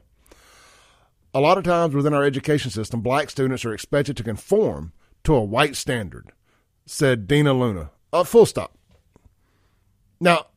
A 1.34 1.40
lot 1.40 1.58
of 1.58 1.64
times 1.64 1.96
within 1.96 2.14
our 2.14 2.24
education 2.24 2.72
system, 2.72 3.00
black 3.00 3.30
students 3.30 3.64
are 3.64 3.74
expected 3.74 4.18
to 4.18 4.24
conform 4.24 4.92
to 5.24 5.34
a 5.34 5.44
white 5.44 5.78
standard, 5.78 6.32
said 6.86 7.26
Dina 7.26 7.54
Luna. 7.54 7.92
Uh, 8.12 8.26
full 8.26 8.46
stop. 8.46 8.78
Now, 10.20 10.48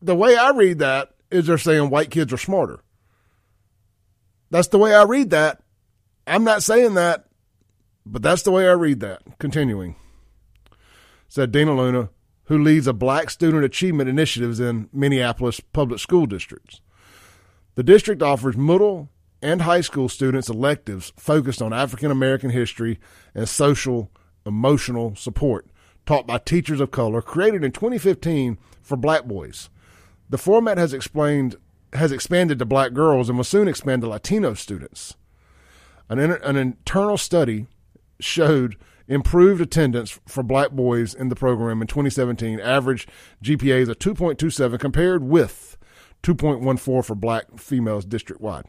the 0.00 0.14
way 0.14 0.36
I 0.36 0.50
read 0.50 0.78
that 0.78 1.10
is 1.30 1.46
they're 1.46 1.58
saying 1.58 1.90
white 1.90 2.10
kids 2.10 2.32
are 2.32 2.38
smarter. 2.38 2.80
That's 4.50 4.68
the 4.68 4.78
way 4.78 4.94
I 4.94 5.02
read 5.02 5.30
that. 5.30 5.60
I'm 6.26 6.44
not 6.44 6.62
saying 6.62 6.94
that, 6.94 7.26
but 8.04 8.22
that's 8.22 8.42
the 8.42 8.52
way 8.52 8.68
I 8.68 8.72
read 8.72 9.00
that. 9.00 9.22
Continuing. 9.38 9.96
Said 11.28 11.52
Dina 11.52 11.74
Luna, 11.74 12.10
who 12.44 12.58
leads 12.58 12.86
a 12.86 12.92
black 12.92 13.30
student 13.30 13.64
achievement 13.64 14.08
initiatives 14.08 14.60
in 14.60 14.88
Minneapolis 14.92 15.60
public 15.60 16.00
school 16.00 16.26
districts. 16.26 16.80
The 17.74 17.82
district 17.82 18.22
offers 18.22 18.56
middle 18.56 19.10
and 19.42 19.62
high 19.62 19.80
school 19.80 20.08
students 20.08 20.48
electives 20.48 21.12
focused 21.16 21.60
on 21.60 21.72
African 21.72 22.10
American 22.10 22.50
history 22.50 22.98
and 23.34 23.48
social 23.48 24.10
emotional 24.46 25.14
support 25.16 25.66
taught 26.06 26.26
by 26.26 26.38
teachers 26.38 26.80
of 26.80 26.90
color 26.90 27.20
created 27.20 27.64
in 27.64 27.72
2015 27.72 28.58
for 28.80 28.96
black 28.96 29.24
boys. 29.24 29.68
The 30.28 30.38
format 30.38 30.78
has 30.78 30.92
explained 30.92 31.56
has 31.92 32.12
expanded 32.12 32.58
to 32.58 32.64
black 32.64 32.92
girls 32.92 33.28
and 33.28 33.38
will 33.38 33.44
soon 33.44 33.68
expand 33.68 34.02
to 34.02 34.08
Latino 34.08 34.54
students. 34.54 35.14
An, 36.08 36.18
inter, 36.18 36.36
an 36.36 36.56
internal 36.56 37.16
study 37.16 37.66
showed 38.20 38.76
improved 39.08 39.60
attendance 39.60 40.18
for 40.26 40.42
black 40.42 40.72
boys 40.72 41.14
in 41.14 41.28
the 41.28 41.36
program 41.36 41.80
in 41.80 41.86
2017. 41.86 42.60
Average 42.60 43.06
GPAs 43.42 43.88
of 43.88 43.98
2.27 43.98 44.78
compared 44.78 45.22
with 45.24 45.76
2.14 46.22 47.04
for 47.04 47.14
black 47.14 47.58
females 47.58 48.04
district 48.04 48.40
wide. 48.40 48.66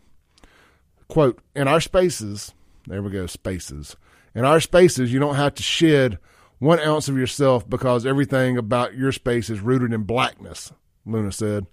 Quote, 1.07 1.39
in 1.55 1.67
our 1.67 1.81
spaces, 1.81 2.53
there 2.85 3.01
we 3.01 3.09
go, 3.09 3.25
spaces. 3.25 3.95
In 4.35 4.45
our 4.45 4.59
spaces, 4.59 5.11
you 5.11 5.19
don't 5.19 5.35
have 5.35 5.55
to 5.55 5.63
shed 5.63 6.19
one 6.59 6.79
ounce 6.79 7.07
of 7.07 7.17
yourself 7.17 7.67
because 7.67 8.05
everything 8.05 8.57
about 8.57 8.95
your 8.95 9.11
space 9.11 9.49
is 9.49 9.59
rooted 9.59 9.93
in 9.93 10.03
blackness, 10.03 10.71
Luna 11.11 11.31
said. 11.31 11.67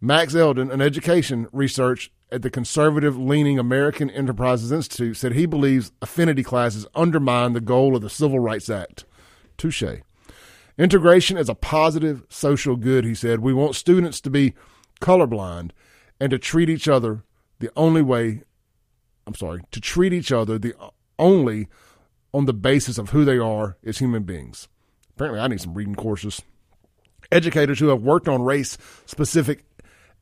Max 0.00 0.34
Eden, 0.34 0.70
an 0.70 0.80
education 0.80 1.46
research 1.52 2.10
at 2.32 2.42
the 2.42 2.50
conservative 2.50 3.18
leaning 3.18 3.58
American 3.58 4.08
Enterprises 4.08 4.72
Institute, 4.72 5.16
said 5.16 5.32
he 5.32 5.46
believes 5.46 5.92
affinity 6.00 6.42
classes 6.42 6.86
undermine 6.94 7.52
the 7.52 7.60
goal 7.60 7.94
of 7.94 8.02
the 8.02 8.08
Civil 8.08 8.40
Rights 8.40 8.70
Act. 8.70 9.04
Touche. 9.58 9.84
Integration 10.78 11.36
is 11.36 11.50
a 11.50 11.54
positive 11.54 12.24
social 12.30 12.76
good, 12.76 13.04
he 13.04 13.14
said. 13.14 13.40
We 13.40 13.52
want 13.52 13.74
students 13.74 14.20
to 14.22 14.30
be 14.30 14.54
colorblind 15.00 15.72
and 16.18 16.30
to 16.30 16.38
treat 16.38 16.70
each 16.70 16.88
other 16.88 17.24
the 17.58 17.70
only 17.76 18.00
way, 18.00 18.42
I'm 19.26 19.34
sorry, 19.34 19.62
to 19.70 19.80
treat 19.80 20.14
each 20.14 20.32
other 20.32 20.58
the 20.58 20.74
only 21.18 21.68
on 22.32 22.46
the 22.46 22.54
basis 22.54 22.96
of 22.96 23.10
who 23.10 23.24
they 23.24 23.36
are 23.36 23.76
as 23.84 23.98
human 23.98 24.22
beings. 24.22 24.68
Apparently, 25.14 25.40
I 25.40 25.48
need 25.48 25.60
some 25.60 25.74
reading 25.74 25.94
courses. 25.94 26.40
Educators 27.32 27.78
who 27.78 27.88
have 27.88 28.02
worked 28.02 28.28
on 28.28 28.42
race 28.42 28.76
specific 29.06 29.64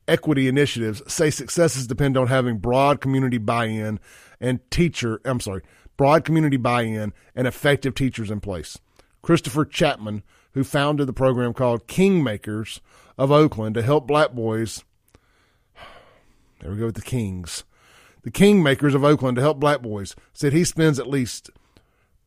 equity 0.07 0.47
initiatives 0.47 1.01
say 1.11 1.29
successes 1.29 1.87
depend 1.87 2.17
on 2.17 2.27
having 2.27 2.57
broad 2.57 2.99
community 2.99 3.37
buy-in 3.37 3.99
and 4.41 4.59
teacher, 4.71 5.21
I'm 5.23 5.39
sorry, 5.39 5.61
broad 5.97 6.25
community 6.25 6.57
buy-in 6.57 7.13
and 7.35 7.47
effective 7.47 7.93
teachers 7.93 8.31
in 8.31 8.39
place. 8.41 8.77
Christopher 9.21 9.65
Chapman, 9.65 10.23
who 10.53 10.63
founded 10.63 11.07
the 11.07 11.13
program 11.13 11.53
called 11.53 11.87
Kingmakers 11.87 12.79
of 13.17 13.31
Oakland 13.31 13.75
to 13.75 13.81
help 13.81 14.07
black 14.07 14.31
boys, 14.31 14.83
there 16.59 16.71
we 16.71 16.77
go 16.77 16.87
with 16.87 16.95
the 16.95 17.01
Kings, 17.01 17.63
the 18.23 18.31
Kingmakers 18.31 18.95
of 18.95 19.03
Oakland 19.03 19.35
to 19.35 19.41
help 19.41 19.59
black 19.59 19.81
boys, 19.81 20.15
said 20.33 20.53
he 20.53 20.63
spends 20.63 20.99
at 20.99 21.07
least 21.07 21.49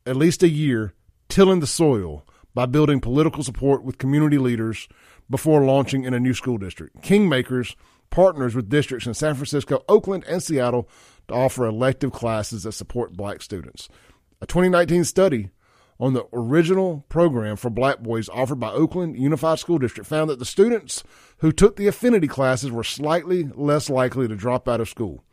at 0.05 0.17
least 0.17 0.43
a 0.43 0.49
year 0.49 0.95
tilling 1.29 1.61
the 1.61 1.67
soil 1.67 2.27
by 2.55 2.67
building 2.67 3.01
political 3.01 3.43
support 3.43 3.83
with 3.83 3.99
community 3.99 4.39
leaders 4.39 4.89
before 5.31 5.65
launching 5.65 6.05
in 6.05 6.15
a 6.15 6.21
new 6.21 6.35
school 6.35 6.59
district. 6.59 7.01
Kingmakers 7.03 7.75
partners 8.11 8.55
with 8.55 8.69
districts 8.69 9.07
in 9.07 9.15
San 9.15 9.35
Francisco, 9.35 9.83
Oakland, 9.89 10.25
and 10.29 10.43
Seattle 10.43 10.89
to 11.29 11.35
offer 11.35 11.67
elective 11.67 12.13
classes 12.13 12.63
that 12.63 12.73
support 12.73 13.15
black 13.15 13.43
students. 13.43 13.89
A 14.41 14.47
2019 14.47 15.05
study 15.05 15.51
on 15.99 16.13
the 16.13 16.27
original 16.33 17.05
program 17.09 17.57
for 17.57 17.71
black 17.71 18.01
boys 18.01 18.29
offered 18.29 18.61
by 18.61 18.71
Oakland 18.71 19.17
Unified 19.17 19.59
School 19.59 19.79
District 19.79 20.09
found 20.09 20.29
that 20.29 20.39
the 20.39 20.45
students 20.45 21.03
who 21.39 21.53
took 21.53 21.77
the 21.77 21.87
affinity 21.87 22.27
classes 22.29 22.71
were 22.71 22.85
slightly 22.85 23.45
less 23.55 23.89
likely 23.89 24.29
to 24.29 24.37
drop 24.37 24.69
out 24.69 24.81
of 24.81 24.89
school. 24.89 25.25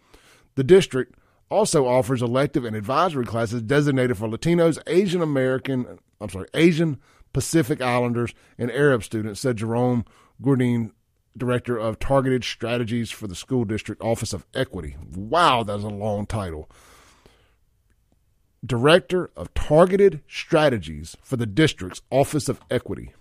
The 0.55 0.63
district 0.63 1.18
also 1.49 1.87
offers 1.87 2.21
elective 2.21 2.65
and 2.65 2.75
advisory 2.75 3.25
classes 3.25 3.61
designated 3.61 4.17
for 4.17 4.27
Latinos, 4.27 4.79
Asian 4.87 5.21
American, 5.21 5.99
I'm 6.21 6.29
sorry, 6.29 6.47
Asian 6.53 6.99
Pacific 7.33 7.81
Islanders, 7.81 8.33
and 8.57 8.71
Arab 8.71 9.03
students, 9.03 9.39
said 9.39 9.57
Jerome 9.57 10.05
Gourdine, 10.41 10.91
Director 11.37 11.77
of 11.77 11.99
Targeted 11.99 12.43
Strategies 12.43 13.11
for 13.11 13.27
the 13.27 13.35
School 13.35 13.65
District 13.65 14.01
Office 14.01 14.33
of 14.33 14.45
Equity. 14.53 14.95
Wow, 15.15 15.63
that's 15.63 15.83
a 15.83 15.87
long 15.87 16.25
title. 16.25 16.69
Director 18.65 19.29
of 19.37 19.53
Targeted 19.53 20.21
Strategies 20.27 21.15
for 21.21 21.37
the 21.37 21.45
District's 21.45 22.01
Office 22.11 22.49
of 22.49 22.59
Equity. 22.69 23.13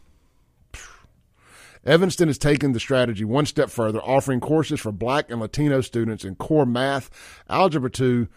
Evanston 1.84 2.28
has 2.28 2.38
taken 2.38 2.72
the 2.72 2.80
strategy 2.80 3.24
one 3.24 3.46
step 3.46 3.70
further, 3.70 4.00
offering 4.00 4.40
courses 4.40 4.80
for 4.80 4.92
black 4.92 5.30
and 5.30 5.40
Latino 5.40 5.80
students 5.80 6.24
in 6.24 6.34
core 6.34 6.66
math, 6.66 7.10
algebra 7.48 7.90
2, 7.90 8.28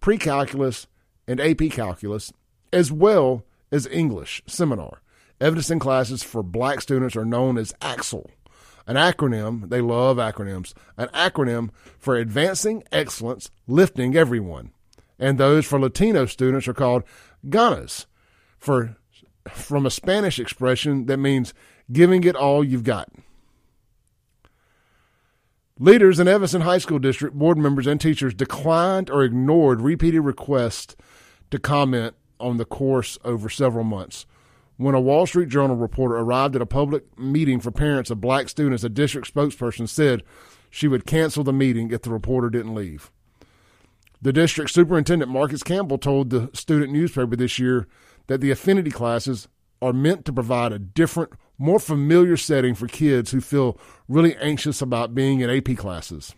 pre 0.00 0.18
calculus, 0.18 0.86
and 1.26 1.40
AP 1.40 1.70
calculus, 1.70 2.32
as 2.72 2.92
well 2.92 3.44
as 3.72 3.86
English 3.86 4.42
seminar. 4.46 5.00
Evanston 5.40 5.78
classes 5.78 6.22
for 6.22 6.42
black 6.42 6.80
students 6.80 7.16
are 7.16 7.24
known 7.24 7.58
as 7.58 7.72
AXEL, 7.80 8.30
an 8.86 8.96
acronym, 8.96 9.68
they 9.68 9.80
love 9.80 10.18
acronyms, 10.18 10.74
an 10.96 11.08
acronym 11.08 11.70
for 11.98 12.16
Advancing 12.16 12.84
Excellence, 12.92 13.50
Lifting 13.66 14.16
Everyone 14.16 14.70
and 15.18 15.38
those 15.38 15.64
for 15.64 15.78
Latino 15.78 16.26
students 16.26 16.68
are 16.68 16.74
called 16.74 17.04
ganas, 17.48 18.06
for 18.58 18.96
from 19.48 19.86
a 19.86 19.90
Spanish 19.90 20.38
expression 20.38 21.06
that 21.06 21.18
means 21.18 21.52
giving 21.92 22.24
it 22.24 22.36
all 22.36 22.64
you've 22.64 22.84
got. 22.84 23.08
Leaders 25.78 26.20
in 26.20 26.28
Evanston 26.28 26.60
High 26.60 26.78
School 26.78 27.00
District, 27.00 27.34
board 27.34 27.58
members, 27.58 27.86
and 27.86 28.00
teachers 28.00 28.32
declined 28.32 29.10
or 29.10 29.24
ignored 29.24 29.80
repeated 29.80 30.20
requests 30.20 30.94
to 31.50 31.58
comment 31.58 32.14
on 32.38 32.58
the 32.58 32.64
course 32.64 33.18
over 33.24 33.48
several 33.48 33.84
months. 33.84 34.26
When 34.76 34.94
a 34.94 35.00
Wall 35.00 35.26
Street 35.26 35.48
Journal 35.48 35.76
reporter 35.76 36.16
arrived 36.16 36.56
at 36.56 36.62
a 36.62 36.66
public 36.66 37.18
meeting 37.18 37.60
for 37.60 37.70
parents 37.70 38.10
of 38.10 38.20
black 38.20 38.48
students, 38.48 38.84
a 38.84 38.88
district 38.88 39.32
spokesperson 39.32 39.88
said 39.88 40.22
she 40.70 40.88
would 40.88 41.06
cancel 41.06 41.44
the 41.44 41.52
meeting 41.52 41.90
if 41.90 42.02
the 42.02 42.10
reporter 42.10 42.50
didn't 42.50 42.74
leave. 42.74 43.10
The 44.20 44.32
district 44.32 44.70
superintendent, 44.70 45.30
Marcus 45.30 45.62
Campbell, 45.62 45.98
told 45.98 46.30
the 46.30 46.50
student 46.54 46.92
newspaper 46.92 47.36
this 47.36 47.58
year 47.58 47.86
that 48.26 48.40
the 48.40 48.50
affinity 48.50 48.90
classes 48.90 49.48
are 49.82 49.92
meant 49.92 50.24
to 50.24 50.32
provide 50.32 50.72
a 50.72 50.78
different, 50.78 51.34
more 51.58 51.78
familiar 51.78 52.36
setting 52.36 52.74
for 52.74 52.86
kids 52.86 53.30
who 53.30 53.40
feel 53.40 53.78
really 54.08 54.36
anxious 54.36 54.82
about 54.82 55.14
being 55.14 55.40
in 55.40 55.50
AP 55.50 55.76
classes. 55.76 56.34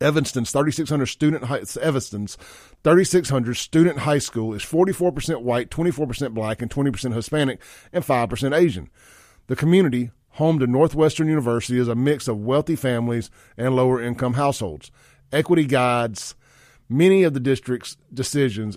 Evanston's 0.00 0.50
3600 0.50 1.06
student 1.06 1.44
high, 1.44 1.62
Evanston's 1.80 2.36
3600 2.84 3.54
student 3.54 3.98
high 4.00 4.18
school 4.18 4.52
is 4.52 4.62
44% 4.62 5.42
white, 5.42 5.70
24% 5.70 6.34
black, 6.34 6.60
and 6.60 6.70
20% 6.70 7.14
Hispanic, 7.14 7.60
and 7.92 8.04
5% 8.04 8.56
Asian. 8.56 8.90
The 9.46 9.56
community, 9.56 10.10
home 10.30 10.58
to 10.58 10.66
Northwestern 10.66 11.28
University, 11.28 11.78
is 11.78 11.88
a 11.88 11.94
mix 11.94 12.28
of 12.28 12.40
wealthy 12.40 12.76
families 12.76 13.30
and 13.56 13.74
lower 13.74 14.02
income 14.02 14.34
households. 14.34 14.90
Equity 15.32 15.64
guides 15.64 16.34
many 16.88 17.22
of 17.22 17.34
the 17.34 17.40
district's 17.40 17.96
decisions 18.12 18.76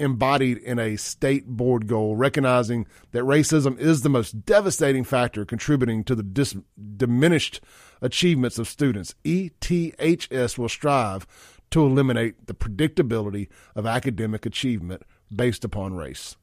embodied 0.00 0.58
in 0.58 0.78
a 0.78 0.96
state 0.96 1.46
board 1.46 1.86
goal, 1.86 2.16
recognizing 2.16 2.86
that 3.12 3.22
racism 3.22 3.78
is 3.78 4.02
the 4.02 4.08
most 4.08 4.44
devastating 4.44 5.04
factor 5.04 5.44
contributing 5.44 6.02
to 6.04 6.14
the 6.14 6.22
dis- 6.22 6.56
diminished 6.96 7.60
achievements 8.00 8.58
of 8.58 8.66
students. 8.66 9.14
ETHS 9.24 10.58
will 10.58 10.68
strive 10.68 11.26
to 11.70 11.84
eliminate 11.84 12.46
the 12.46 12.54
predictability 12.54 13.48
of 13.76 13.86
academic 13.86 14.46
achievement 14.46 15.02
based 15.34 15.64
upon 15.64 15.94
race. 15.94 16.36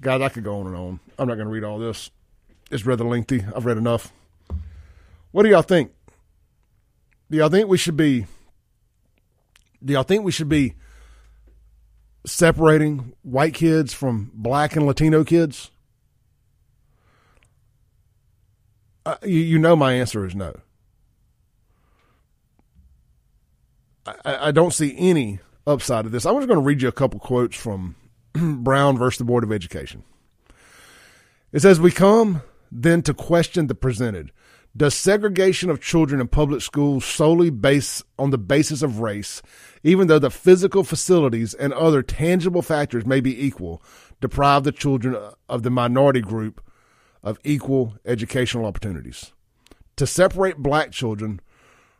Guys, 0.00 0.20
I 0.20 0.28
could 0.28 0.44
go 0.44 0.60
on 0.60 0.66
and 0.66 0.76
on. 0.76 1.00
I'm 1.18 1.28
not 1.28 1.36
going 1.36 1.46
to 1.46 1.52
read 1.52 1.64
all 1.64 1.78
this. 1.78 2.10
It's 2.70 2.84
rather 2.84 3.04
lengthy. 3.04 3.44
I've 3.54 3.66
read 3.66 3.78
enough. 3.78 4.12
What 5.30 5.44
do 5.44 5.48
y'all 5.48 5.62
think? 5.62 5.92
Do 7.30 7.38
y'all 7.38 7.48
think 7.48 7.68
we 7.68 7.78
should 7.78 7.96
be 7.96 8.26
do 9.82 9.94
y'all 9.94 10.02
think 10.02 10.24
we 10.24 10.32
should 10.32 10.48
be 10.48 10.74
separating 12.26 13.12
white 13.22 13.54
kids 13.54 13.92
from 13.92 14.30
black 14.34 14.76
and 14.76 14.86
Latino 14.86 15.24
kids? 15.24 15.70
Uh, 19.06 19.16
you, 19.22 19.40
you, 19.40 19.58
know 19.58 19.74
my 19.74 19.94
answer 19.94 20.26
is 20.26 20.34
no. 20.34 20.54
I, 24.06 24.48
I 24.48 24.50
don't 24.50 24.74
see 24.74 24.94
any 24.98 25.40
upside 25.66 26.04
of 26.04 26.12
this. 26.12 26.26
I'm 26.26 26.36
just 26.36 26.48
going 26.48 26.60
to 26.60 26.64
read 26.64 26.82
you 26.82 26.88
a 26.88 26.92
couple 26.92 27.18
quotes 27.18 27.56
from 27.56 27.96
Brown 28.34 28.98
versus 28.98 29.18
the 29.18 29.24
Board 29.24 29.42
of 29.42 29.52
Education. 29.52 30.04
It 31.52 31.60
says, 31.60 31.80
We 31.80 31.90
come 31.90 32.42
then 32.70 33.02
to 33.02 33.14
question 33.14 33.66
the 33.66 33.74
presented. 33.74 34.32
Does 34.76 34.94
segregation 34.94 35.68
of 35.68 35.80
children 35.80 36.20
in 36.20 36.28
public 36.28 36.62
schools 36.62 37.04
solely 37.04 37.50
based 37.50 38.04
on 38.18 38.30
the 38.30 38.38
basis 38.38 38.82
of 38.82 39.00
race, 39.00 39.42
even 39.82 40.06
though 40.06 40.20
the 40.20 40.30
physical 40.30 40.84
facilities 40.84 41.54
and 41.54 41.72
other 41.72 42.02
tangible 42.02 42.62
factors 42.62 43.04
may 43.04 43.20
be 43.20 43.44
equal, 43.44 43.82
deprive 44.20 44.62
the 44.62 44.72
children 44.72 45.16
of 45.48 45.64
the 45.64 45.70
minority 45.70 46.20
group 46.20 46.62
of 47.22 47.38
equal 47.42 47.94
educational 48.04 48.64
opportunities? 48.64 49.32
To 49.96 50.06
separate 50.06 50.58
black 50.58 50.92
children 50.92 51.40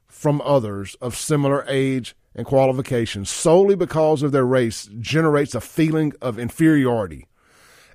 from 0.07 0.41
others 0.43 0.95
of 1.01 1.17
similar 1.17 1.65
age 1.69 2.15
and 2.37 2.47
qualifications 2.47 3.31
solely 3.31 3.75
because 3.75 4.23
of 4.23 4.31
their 4.31 4.47
race 4.47 4.89
generates 5.01 5.57
a 5.57 5.61
feeling 5.61 6.13
of 6.23 6.39
inferiority 6.39 7.27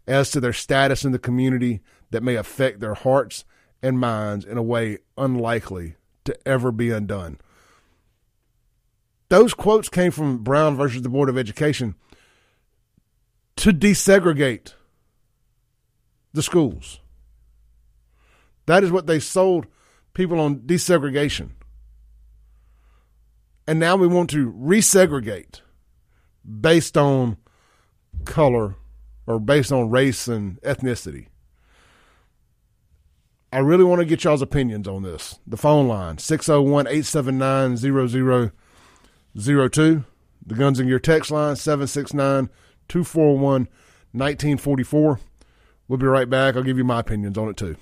as 0.05 0.31
to 0.31 0.41
their 0.41 0.53
status 0.53 1.05
in 1.05 1.13
the 1.13 1.19
community 1.19 1.81
that 2.11 2.23
may 2.23 2.35
affect 2.35 2.81
their 2.81 2.93
hearts 2.93 3.45
and 3.81 3.99
minds 3.99 4.45
in 4.45 4.57
a 4.57 4.63
way 4.63 4.99
unlikely 5.17 5.95
to 6.25 6.35
ever 6.47 6.71
be 6.71 6.91
undone. 6.91 7.39
Those 9.29 9.53
quotes 9.53 9.89
came 9.89 10.11
from 10.11 10.43
Brown 10.43 10.75
versus 10.75 11.01
the 11.01 11.09
Board 11.09 11.29
of 11.29 11.37
Education 11.37 11.95
to 13.57 13.71
desegregate 13.71 14.73
the 16.33 16.43
schools. 16.43 16.99
That 18.65 18.83
is 18.83 18.91
what 18.91 19.07
they 19.07 19.19
sold 19.19 19.67
people 20.13 20.39
on 20.39 20.59
desegregation. 20.59 21.51
And 23.67 23.79
now 23.79 23.95
we 23.95 24.07
want 24.07 24.29
to 24.31 24.51
resegregate 24.51 25.61
based 26.61 26.97
on 26.97 27.37
color 28.25 28.75
or 29.25 29.39
based 29.39 29.71
on 29.71 29.89
race 29.89 30.27
and 30.27 30.61
ethnicity. 30.61 31.27
I 33.51 33.59
really 33.59 33.83
want 33.83 33.99
to 33.99 34.05
get 34.05 34.23
y'all's 34.23 34.41
opinions 34.41 34.87
on 34.87 35.03
this. 35.03 35.39
The 35.47 35.57
phone 35.57 35.87
line, 35.87 36.17
601 36.17 36.87
879 36.87 37.77
0002. 37.77 38.51
The 40.47 40.55
Guns 40.55 40.79
and 40.79 40.89
Gear 40.89 40.99
text 40.99 41.31
line, 41.31 41.55
769 41.55 42.49
241 42.87 43.67
1944. 44.11 45.19
We'll 45.87 45.97
be 45.97 46.05
right 46.05 46.29
back. 46.29 46.55
I'll 46.55 46.63
give 46.63 46.77
you 46.77 46.83
my 46.83 46.99
opinions 46.99 47.37
on 47.37 47.49
it 47.49 47.57
too. 47.57 47.75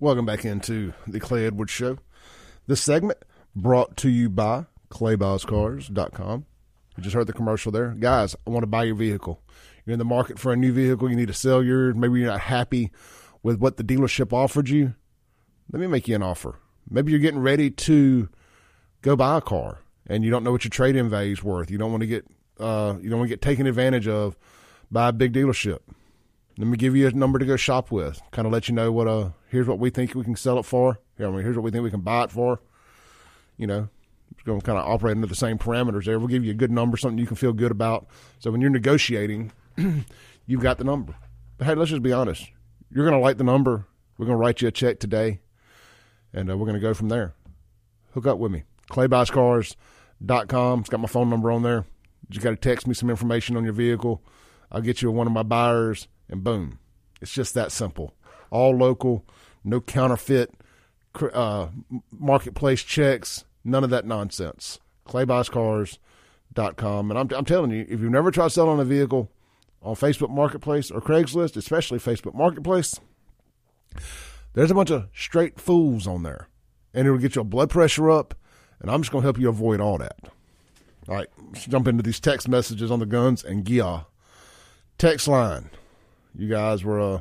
Welcome 0.00 0.26
back 0.26 0.44
into 0.44 0.92
the 1.06 1.20
Clay 1.20 1.46
Edwards 1.46 1.70
Show. 1.70 1.98
This 2.66 2.80
segment 2.80 3.18
brought 3.54 3.96
to 3.98 4.08
you 4.08 4.28
by 4.28 4.66
ClayBuysCars.com. 4.90 6.46
You 6.96 7.02
just 7.02 7.14
heard 7.14 7.26
the 7.26 7.32
commercial 7.32 7.72
there. 7.72 7.94
Guys, 7.98 8.36
I 8.46 8.50
want 8.50 8.64
to 8.64 8.68
buy 8.68 8.84
your 8.84 8.96
vehicle 8.96 9.42
you're 9.84 9.92
in 9.92 9.98
the 9.98 10.04
market 10.04 10.38
for 10.38 10.52
a 10.52 10.56
new 10.56 10.72
vehicle, 10.72 11.10
you 11.10 11.16
need 11.16 11.28
to 11.28 11.34
sell 11.34 11.62
yours, 11.62 11.94
maybe 11.94 12.20
you're 12.20 12.30
not 12.30 12.40
happy 12.40 12.90
with 13.42 13.58
what 13.58 13.76
the 13.76 13.84
dealership 13.84 14.32
offered 14.32 14.68
you, 14.68 14.94
let 15.72 15.80
me 15.80 15.86
make 15.86 16.08
you 16.08 16.14
an 16.14 16.22
offer. 16.22 16.58
Maybe 16.88 17.10
you're 17.12 17.20
getting 17.20 17.40
ready 17.40 17.70
to 17.70 18.28
go 19.00 19.16
buy 19.16 19.38
a 19.38 19.40
car 19.40 19.80
and 20.06 20.24
you 20.24 20.30
don't 20.30 20.44
know 20.44 20.52
what 20.52 20.64
your 20.64 20.70
trade 20.70 20.96
in 20.96 21.08
value 21.08 21.32
is 21.32 21.42
worth. 21.42 21.70
You 21.70 21.78
don't 21.78 21.90
want 21.90 22.02
to 22.02 22.06
get 22.06 22.26
uh, 22.60 22.94
you 23.00 23.10
don't 23.10 23.18
want 23.18 23.28
to 23.28 23.34
get 23.34 23.42
taken 23.42 23.66
advantage 23.66 24.06
of 24.06 24.36
by 24.90 25.08
a 25.08 25.12
big 25.12 25.32
dealership. 25.32 25.78
Let 26.58 26.66
me 26.68 26.76
give 26.76 26.94
you 26.94 27.08
a 27.08 27.12
number 27.12 27.38
to 27.38 27.46
go 27.46 27.56
shop 27.56 27.90
with. 27.90 28.20
Kind 28.30 28.46
of 28.46 28.52
let 28.52 28.68
you 28.68 28.74
know 28.74 28.92
what 28.92 29.08
uh 29.08 29.30
here's 29.48 29.66
what 29.66 29.78
we 29.78 29.90
think 29.90 30.14
we 30.14 30.24
can 30.24 30.36
sell 30.36 30.58
it 30.58 30.64
for. 30.64 30.98
Here, 31.16 31.26
I 31.26 31.30
mean, 31.30 31.42
here's 31.42 31.56
what 31.56 31.62
we 31.62 31.70
think 31.70 31.84
we 31.84 31.90
can 31.90 32.02
buy 32.02 32.24
it 32.24 32.30
for. 32.30 32.60
You 33.56 33.66
know, 33.66 33.88
it's 34.32 34.42
going 34.42 34.60
to 34.60 34.66
kind 34.66 34.78
of 34.78 34.86
operate 34.86 35.16
under 35.16 35.26
the 35.26 35.34
same 35.34 35.58
parameters 35.58 36.04
there. 36.04 36.18
We'll 36.18 36.28
give 36.28 36.44
you 36.44 36.50
a 36.50 36.54
good 36.54 36.70
number, 36.70 36.96
something 36.96 37.18
you 37.18 37.26
can 37.26 37.36
feel 37.36 37.52
good 37.52 37.70
about. 37.70 38.06
So 38.38 38.50
when 38.50 38.60
you're 38.60 38.70
negotiating, 38.70 39.52
you've 40.46 40.60
got 40.60 40.78
the 40.78 40.84
number. 40.84 41.14
But 41.58 41.66
hey, 41.66 41.74
let's 41.74 41.90
just 41.90 42.02
be 42.02 42.12
honest. 42.12 42.50
You're 42.90 43.04
going 43.04 43.18
to 43.18 43.22
like 43.22 43.38
the 43.38 43.44
number. 43.44 43.86
We're 44.18 44.26
going 44.26 44.36
to 44.36 44.40
write 44.40 44.60
you 44.60 44.68
a 44.68 44.72
check 44.72 45.00
today, 45.00 45.40
and 46.32 46.50
uh, 46.50 46.56
we're 46.56 46.66
going 46.66 46.74
to 46.74 46.80
go 46.80 46.94
from 46.94 47.08
there. 47.08 47.34
Hook 48.14 48.26
up 48.26 48.38
with 48.38 48.52
me. 48.52 48.64
ClayBuysCars.com. 48.90 50.80
It's 50.80 50.88
got 50.88 51.00
my 51.00 51.08
phone 51.08 51.30
number 51.30 51.50
on 51.50 51.62
there. 51.62 51.86
You 52.30 52.40
got 52.40 52.50
to 52.50 52.56
text 52.56 52.86
me 52.86 52.94
some 52.94 53.10
information 53.10 53.56
on 53.56 53.64
your 53.64 53.72
vehicle. 53.72 54.22
I'll 54.70 54.80
get 54.80 55.02
you 55.02 55.10
one 55.10 55.26
of 55.26 55.32
my 55.32 55.42
buyers, 55.42 56.08
and 56.28 56.44
boom. 56.44 56.78
It's 57.20 57.32
just 57.32 57.54
that 57.54 57.72
simple. 57.72 58.14
All 58.50 58.76
local, 58.76 59.24
no 59.64 59.80
counterfeit 59.80 60.54
uh, 61.32 61.68
marketplace 62.10 62.82
checks, 62.82 63.44
none 63.64 63.84
of 63.84 63.90
that 63.90 64.06
nonsense. 64.06 64.80
ClayBuysCars.com. 65.06 67.10
And 67.10 67.18
I'm, 67.18 67.28
I'm 67.36 67.44
telling 67.44 67.70
you, 67.70 67.86
if 67.88 68.00
you've 68.00 68.10
never 68.10 68.30
tried 68.30 68.52
selling 68.52 68.80
a 68.80 68.84
vehicle 68.84 69.30
on 69.82 69.94
Facebook 69.94 70.30
Marketplace 70.30 70.90
or 70.90 71.00
Craigslist, 71.00 71.56
especially 71.56 71.98
Facebook 71.98 72.34
Marketplace, 72.34 73.00
there's 74.54 74.70
a 74.70 74.74
bunch 74.74 74.90
of 74.90 75.08
straight 75.14 75.60
fools 75.60 76.06
on 76.06 76.22
there. 76.22 76.48
And 76.94 77.06
it'll 77.06 77.18
get 77.18 77.34
your 77.34 77.44
blood 77.44 77.70
pressure 77.70 78.10
up. 78.10 78.34
And 78.80 78.90
I'm 78.90 79.02
just 79.02 79.12
going 79.12 79.22
to 79.22 79.26
help 79.26 79.38
you 79.38 79.48
avoid 79.48 79.80
all 79.80 79.98
that. 79.98 80.18
All 81.08 81.16
right, 81.16 81.28
let's 81.48 81.66
jump 81.66 81.88
into 81.88 82.02
these 82.02 82.20
text 82.20 82.48
messages 82.48 82.90
on 82.90 83.00
the 83.00 83.06
guns 83.06 83.44
and 83.44 83.64
gear. 83.64 84.04
Text 84.98 85.26
line. 85.26 85.70
You 86.36 86.48
guys 86.48 86.84
were 86.84 87.00
uh, 87.00 87.20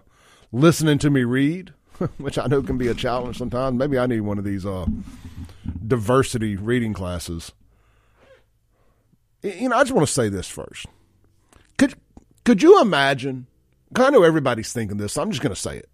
listening 0.51 0.99
to 0.99 1.09
me 1.09 1.23
read, 1.23 1.73
which 2.17 2.37
I 2.37 2.45
know 2.45 2.61
can 2.61 2.77
be 2.77 2.87
a 2.87 2.93
challenge 2.93 3.37
sometimes. 3.37 3.77
Maybe 3.77 3.97
I 3.97 4.05
need 4.05 4.21
one 4.21 4.37
of 4.37 4.43
these 4.43 4.65
uh, 4.65 4.85
diversity 5.87 6.55
reading 6.55 6.93
classes. 6.93 7.51
You 9.41 9.69
know, 9.69 9.77
I 9.77 9.83
just 9.83 9.93
want 9.93 10.07
to 10.07 10.13
say 10.13 10.29
this 10.29 10.47
first. 10.47 10.85
Could 12.43 12.61
you 12.61 12.81
imagine? 12.81 13.47
I 13.95 14.09
know 14.09 14.23
everybody's 14.23 14.73
thinking 14.73 14.97
this. 14.97 15.13
So 15.13 15.21
I'm 15.21 15.31
just 15.31 15.41
going 15.41 15.53
to 15.53 15.59
say 15.59 15.77
it. 15.77 15.89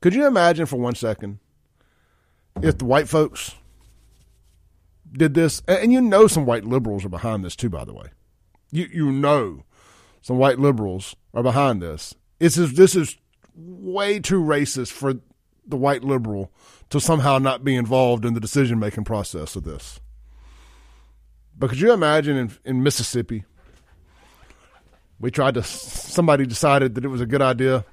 Could 0.00 0.14
you 0.14 0.26
imagine 0.26 0.66
for 0.66 0.76
one 0.76 0.94
second 0.94 1.38
if 2.62 2.78
the 2.78 2.84
white 2.84 3.08
folks 3.08 3.54
did 5.10 5.34
this? 5.34 5.62
And 5.66 5.92
you 5.92 6.00
know 6.00 6.26
some 6.26 6.46
white 6.46 6.64
liberals 6.64 7.04
are 7.04 7.10
behind 7.10 7.44
this 7.44 7.56
too, 7.56 7.68
by 7.68 7.84
the 7.84 7.92
way. 7.92 8.06
You 8.70 8.88
you 8.92 9.12
know 9.12 9.64
some 10.22 10.38
white 10.38 10.58
liberals 10.58 11.16
are 11.34 11.42
behind 11.42 11.82
this. 11.82 12.14
This 12.38 12.56
is 12.56 12.74
this 12.74 12.94
is 12.94 13.16
way 13.56 14.20
too 14.20 14.40
racist 14.40 14.92
for 14.92 15.14
the 15.66 15.76
white 15.76 16.04
liberal 16.04 16.52
to 16.90 17.00
somehow 17.00 17.38
not 17.38 17.64
be 17.64 17.76
involved 17.76 18.24
in 18.24 18.34
the 18.34 18.40
decision 18.40 18.78
making 18.78 19.04
process 19.04 19.56
of 19.56 19.64
this. 19.64 20.00
But 21.58 21.70
could 21.70 21.80
you 21.80 21.92
imagine 21.92 22.36
in, 22.36 22.52
in 22.64 22.82
Mississippi, 22.82 23.44
we 25.20 25.30
tried 25.30 25.54
to 25.54 25.62
somebody 25.62 26.46
decided 26.46 26.94
that 26.94 27.04
it 27.04 27.08
was 27.08 27.20
a 27.20 27.26
good 27.26 27.42
idea 27.42 27.84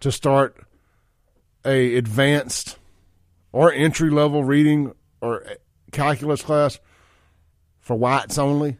to 0.00 0.10
start 0.12 0.56
a 1.64 1.96
advanced 1.96 2.78
or 3.52 3.72
entry 3.72 4.10
level 4.10 4.44
reading 4.44 4.94
or 5.20 5.46
calculus 5.92 6.42
class 6.42 6.78
for 7.80 7.96
whites 7.96 8.38
only. 8.38 8.78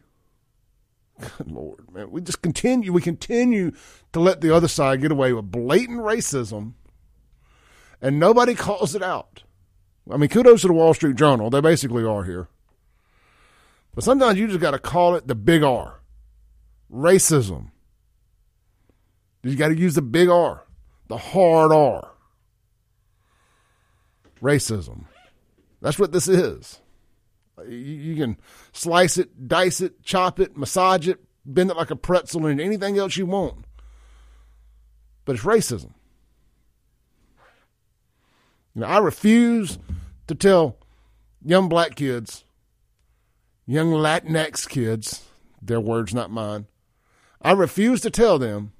Good 1.37 1.51
Lord, 1.51 1.93
man. 1.93 2.11
We 2.11 2.21
just 2.21 2.41
continue, 2.41 2.91
we 2.91 3.01
continue 3.01 3.71
to 4.11 4.19
let 4.19 4.41
the 4.41 4.53
other 4.53 4.67
side 4.67 5.01
get 5.01 5.11
away 5.11 5.31
with 5.33 5.49
blatant 5.49 6.01
racism 6.01 6.73
and 8.01 8.19
nobody 8.19 8.53
calls 8.53 8.95
it 8.95 9.01
out. 9.01 9.43
I 10.11 10.17
mean, 10.17 10.29
kudos 10.29 10.61
to 10.61 10.67
the 10.67 10.73
Wall 10.73 10.93
Street 10.93 11.15
Journal. 11.15 11.49
They 11.49 11.61
basically 11.61 12.03
are 12.03 12.23
here. 12.23 12.47
But 13.95 14.03
sometimes 14.03 14.37
you 14.37 14.47
just 14.47 14.59
got 14.59 14.71
to 14.71 14.79
call 14.79 15.15
it 15.15 15.25
the 15.25 15.35
big 15.35 15.63
R 15.63 16.01
racism. 16.91 17.71
You 19.45 19.55
got 19.55 19.67
to 19.67 19.77
use 19.77 19.93
the 19.93 20.01
big 20.01 20.27
R, 20.27 20.65
the 21.07 21.17
hard 21.17 21.71
R. 21.71 22.11
Racism. 24.41 25.05
That's 25.81 25.99
what 25.99 26.11
this 26.11 26.27
is. 26.27 26.79
You 27.67 28.15
can 28.15 28.37
slice 28.73 29.17
it, 29.17 29.47
dice 29.47 29.81
it, 29.81 30.01
chop 30.03 30.39
it, 30.39 30.57
massage 30.57 31.07
it, 31.07 31.19
bend 31.45 31.69
it 31.69 31.77
like 31.77 31.91
a 31.91 31.95
pretzel, 31.95 32.47
and 32.47 32.59
anything 32.59 32.97
else 32.97 33.17
you 33.17 33.27
want. 33.27 33.65
But 35.25 35.35
it's 35.35 35.45
racism. 35.45 35.93
You 38.73 38.81
know, 38.81 38.87
I 38.87 38.97
refuse 38.97 39.77
to 40.25 40.33
tell 40.33 40.77
young 41.43 41.69
black 41.69 41.95
kids, 41.95 42.43
young 43.67 43.91
Latinx 43.91 44.67
kids, 44.67 45.23
their 45.61 45.79
words, 45.79 46.15
not 46.15 46.31
mine. 46.31 46.65
I 47.43 47.51
refuse 47.51 48.01
to 48.01 48.09
tell 48.09 48.39
them 48.39 48.73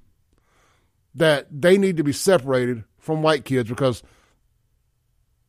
that 1.15 1.47
they 1.49 1.77
need 1.77 1.97
to 1.97 2.03
be 2.03 2.11
separated 2.11 2.83
from 2.99 3.21
white 3.21 3.45
kids 3.45 3.69
because 3.69 4.03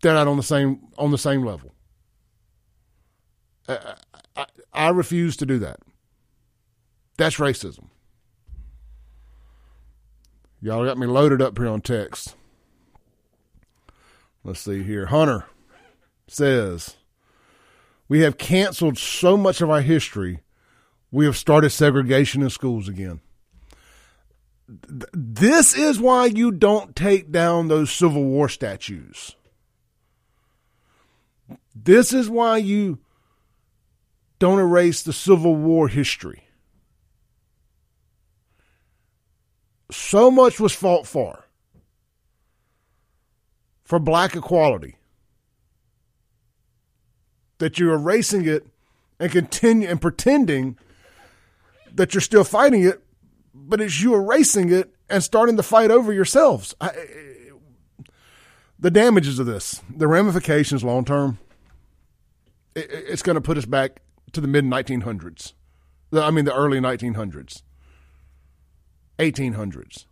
they're 0.03 0.15
not 0.15 0.29
on 0.29 0.37
the 0.37 0.43
same 0.43 0.81
on 0.97 1.11
the 1.11 1.19
same 1.19 1.45
level. 1.45 1.75
I, 3.69 3.95
I, 4.37 4.47
I 4.73 4.89
refuse 4.91 5.37
to 5.39 5.47
do 5.47 5.59
that. 5.59 5.81
That's 7.17 7.37
racism. 7.37 7.89
Y'all 10.61 10.85
got 10.85 10.99
me 10.99 11.07
loaded 11.07 11.43
up 11.43 11.59
here 11.59 11.69
on 11.69 11.81
text. 11.81 12.35
Let's 14.45 14.61
see 14.61 14.83
here. 14.83 15.07
Hunter 15.07 15.45
says, 16.29 16.97
We 18.09 18.21
have 18.21 18.39
canceled 18.39 18.99
so 18.99 19.37
much 19.37 19.61
of 19.61 19.71
our 19.71 19.81
history, 19.81 20.41
we 21.11 21.25
have 21.25 21.37
started 21.37 21.71
segregation 21.71 22.43
in 22.43 22.51
schools 22.51 22.89
again. 22.89 23.21
This 24.69 25.77
is 25.77 26.01
why 26.01 26.27
you 26.27 26.51
don't 26.51 26.97
take 26.97 27.31
down 27.31 27.69
those 27.69 27.93
Civil 27.93 28.25
War 28.25 28.49
statues. 28.49 29.37
This 31.75 32.13
is 32.13 32.29
why 32.29 32.57
you 32.57 32.99
don't 34.39 34.59
erase 34.59 35.03
the 35.03 35.13
Civil 35.13 35.55
War 35.55 35.89
history. 35.89 36.43
So 39.91 40.31
much 40.31 40.59
was 40.59 40.73
fought 40.73 41.07
for 41.07 41.45
for 43.85 44.01
black 44.01 44.35
equality. 44.35 44.97
That 47.59 47.79
you're 47.79 47.95
erasing 47.95 48.47
it 48.47 48.67
and 49.21 49.31
continue 49.31 49.89
and 49.89 50.01
pretending 50.01 50.77
that 51.95 52.13
you're 52.13 52.21
still 52.21 52.45
fighting 52.45 52.83
it, 52.83 53.03
but 53.67 53.81
it's 53.81 54.01
you 54.01 54.15
erasing 54.15 54.73
it 54.73 54.95
and 55.11 55.23
starting 55.23 55.57
the 55.57 55.63
fight 55.63 55.91
over 55.91 56.13
yourselves. 56.13 56.75
I, 56.81 56.93
the 58.79 58.91
damages 58.91 59.39
of 59.39 59.47
this, 59.47 59.83
the 59.95 60.07
ramifications 60.07 60.85
long 60.85 61.05
term, 61.05 61.39
it, 62.75 62.87
it's 62.91 63.23
going 63.23 63.35
to 63.35 63.41
put 63.41 63.59
us 63.59 63.65
back 63.65 64.01
to 64.33 64.41
the 64.41 64.49
mid 64.49 64.65
1900s. 64.65 65.55
I 66.13 66.31
mean, 66.31 66.45
the 66.45 66.55
early 66.55 66.79
1900s, 66.79 67.63
1800s, 69.19 70.07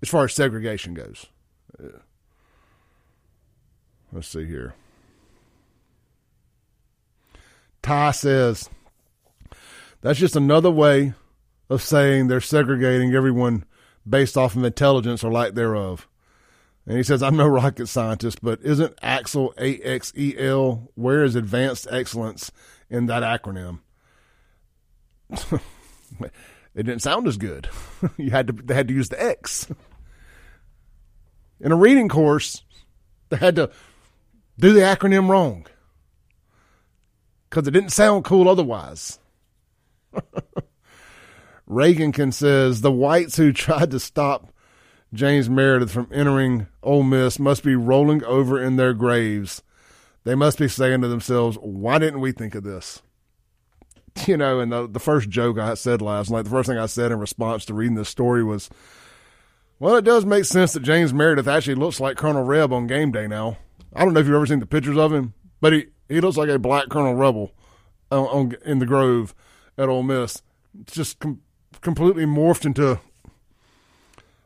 as 0.00 0.08
far 0.08 0.24
as 0.24 0.32
segregation 0.32 0.94
goes. 0.94 1.26
Uh, 1.78 1.98
let's 4.12 4.28
see 4.28 4.46
here. 4.46 4.74
Ty 7.82 8.10
says 8.12 8.70
that's 10.00 10.18
just 10.18 10.36
another 10.36 10.70
way 10.70 11.14
of 11.68 11.82
saying 11.82 12.28
they're 12.28 12.40
segregating 12.40 13.14
everyone 13.14 13.64
based 14.08 14.36
off 14.36 14.56
of 14.56 14.64
intelligence 14.64 15.22
or 15.22 15.30
lack 15.30 15.52
thereof. 15.52 16.08
And 16.86 16.96
he 16.96 17.02
says, 17.02 17.22
I'm 17.22 17.36
no 17.36 17.46
rocket 17.48 17.86
scientist, 17.86 18.40
but 18.42 18.60
isn't 18.62 18.98
Axel 19.02 19.52
A 19.58 19.78
X 19.80 20.12
E 20.16 20.34
L? 20.38 20.90
Where 20.94 21.22
is 21.22 21.34
advanced 21.34 21.86
excellence 21.90 22.50
in 22.88 23.06
that 23.06 23.22
acronym? 23.22 23.80
it 25.30 26.32
didn't 26.74 27.00
sound 27.00 27.26
as 27.26 27.36
good. 27.36 27.68
you 28.16 28.30
had 28.30 28.46
to 28.46 28.52
they 28.54 28.74
had 28.74 28.88
to 28.88 28.94
use 28.94 29.10
the 29.10 29.22
X. 29.22 29.68
In 31.60 31.72
a 31.72 31.76
reading 31.76 32.08
course, 32.08 32.62
they 33.28 33.36
had 33.36 33.56
to 33.56 33.70
do 34.58 34.72
the 34.72 34.80
acronym 34.80 35.28
wrong 35.28 35.66
because 37.50 37.66
it 37.66 37.72
didn't 37.72 37.90
sound 37.90 38.24
cool 38.24 38.48
otherwise. 38.48 39.18
Reagankin 41.68 42.32
says 42.32 42.80
the 42.80 42.92
whites 42.92 43.36
who 43.36 43.52
tried 43.52 43.90
to 43.90 44.00
stop 44.00 44.52
James 45.12 45.48
Meredith 45.48 45.90
from 45.90 46.08
entering 46.12 46.66
Ole 46.82 47.02
Miss 47.02 47.38
must 47.38 47.62
be 47.62 47.74
rolling 47.76 48.24
over 48.24 48.62
in 48.62 48.76
their 48.76 48.94
graves. 48.94 49.62
They 50.24 50.34
must 50.34 50.58
be 50.58 50.68
saying 50.68 51.00
to 51.02 51.08
themselves, 51.08 51.56
"Why 51.60 51.98
didn't 51.98 52.20
we 52.20 52.32
think 52.32 52.54
of 52.54 52.64
this?" 52.64 53.02
You 54.26 54.36
know, 54.36 54.58
and 54.58 54.72
the, 54.72 54.88
the 54.88 54.98
first 54.98 55.28
joke 55.28 55.58
I 55.58 55.74
said 55.74 56.02
last 56.02 56.28
night, 56.28 56.42
the 56.42 56.50
first 56.50 56.68
thing 56.68 56.76
I 56.76 56.86
said 56.86 57.12
in 57.12 57.20
response 57.20 57.64
to 57.66 57.74
reading 57.74 57.94
this 57.94 58.08
story 58.08 58.42
was, 58.42 58.68
"Well, 59.78 59.96
it 59.96 60.04
does 60.04 60.24
make 60.24 60.44
sense 60.44 60.72
that 60.72 60.82
James 60.82 61.14
Meredith 61.14 61.46
actually 61.46 61.76
looks 61.76 62.00
like 62.00 62.16
Colonel 62.16 62.42
Reb 62.42 62.72
on 62.72 62.86
game 62.88 63.12
day 63.12 63.28
now." 63.28 63.58
I 63.94 64.04
don't 64.04 64.14
know 64.14 64.20
if 64.20 64.26
you've 64.26 64.34
ever 64.34 64.46
seen 64.46 64.60
the 64.60 64.66
pictures 64.66 64.98
of 64.98 65.12
him, 65.12 65.34
but 65.60 65.72
he, 65.72 65.86
he 66.08 66.20
looks 66.20 66.36
like 66.36 66.48
a 66.48 66.58
black 66.58 66.88
Colonel 66.88 67.14
Rebel 67.14 67.52
on, 68.10 68.26
on 68.26 68.56
in 68.64 68.80
the 68.80 68.86
Grove 68.86 69.34
at 69.78 69.88
Ole 69.88 70.02
Miss. 70.02 70.42
It's 70.80 70.94
just 70.94 71.18
com- 71.20 71.40
completely 71.80 72.24
morphed 72.24 72.64
into 72.64 73.00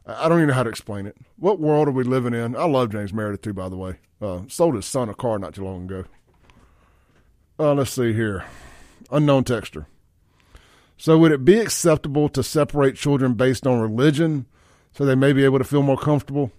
I 0.06 0.28
don't 0.28 0.38
even 0.38 0.48
know 0.48 0.54
how 0.54 0.64
to 0.64 0.70
explain 0.70 1.06
it. 1.06 1.16
What 1.36 1.60
world 1.60 1.88
are 1.88 1.92
we 1.92 2.02
living 2.02 2.34
in? 2.34 2.56
I 2.56 2.64
love 2.64 2.90
James 2.90 3.12
Meredith 3.12 3.42
too, 3.42 3.52
by 3.52 3.68
the 3.68 3.76
way. 3.76 3.96
Uh, 4.20 4.42
sold 4.48 4.74
his 4.74 4.86
son 4.86 5.08
a 5.08 5.14
car 5.14 5.38
not 5.38 5.54
too 5.54 5.64
long 5.64 5.84
ago. 5.84 6.04
Uh, 7.58 7.74
let's 7.74 7.92
see 7.92 8.12
here. 8.12 8.44
Unknown 9.10 9.44
texture. 9.44 9.86
So, 10.96 11.18
would 11.18 11.32
it 11.32 11.44
be 11.44 11.58
acceptable 11.58 12.28
to 12.30 12.42
separate 12.42 12.96
children 12.96 13.34
based 13.34 13.66
on 13.66 13.80
religion 13.80 14.46
so 14.92 15.04
they 15.04 15.14
may 15.14 15.32
be 15.32 15.44
able 15.44 15.58
to 15.58 15.64
feel 15.64 15.82
more 15.82 15.96
comfortable? 15.96 16.52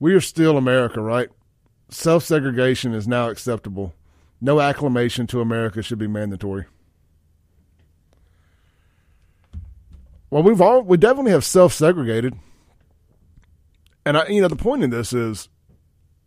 We 0.00 0.14
are 0.14 0.20
still 0.20 0.56
America, 0.56 1.00
right? 1.00 1.28
Self 1.88 2.24
segregation 2.24 2.94
is 2.94 3.08
now 3.08 3.28
acceptable. 3.28 3.94
No 4.40 4.60
acclamation 4.60 5.26
to 5.28 5.40
America 5.40 5.82
should 5.82 5.98
be 5.98 6.06
mandatory. 6.06 6.66
Well, 10.34 10.42
we've 10.42 10.60
all 10.60 10.82
we 10.82 10.96
definitely 10.96 11.30
have 11.30 11.44
self 11.44 11.72
segregated, 11.72 12.34
and 14.04 14.18
I, 14.18 14.26
you 14.26 14.42
know 14.42 14.48
the 14.48 14.56
point 14.56 14.82
in 14.82 14.90
this 14.90 15.12
is 15.12 15.48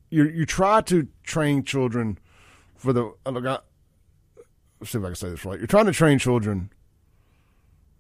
you 0.10 0.24
you 0.24 0.46
try 0.46 0.80
to 0.84 1.10
train 1.24 1.66
children 1.66 2.18
for 2.78 2.94
the 2.94 3.14
uh, 3.26 3.32
look. 3.32 3.46
I, 3.46 3.60
let's 4.80 4.92
see 4.92 4.98
if 4.98 5.04
I 5.04 5.08
can 5.08 5.16
say 5.16 5.30
this 5.32 5.44
right. 5.44 5.60
You're 5.60 5.68
trying 5.68 5.88
to 5.88 5.92
train 5.92 6.20
children 6.20 6.72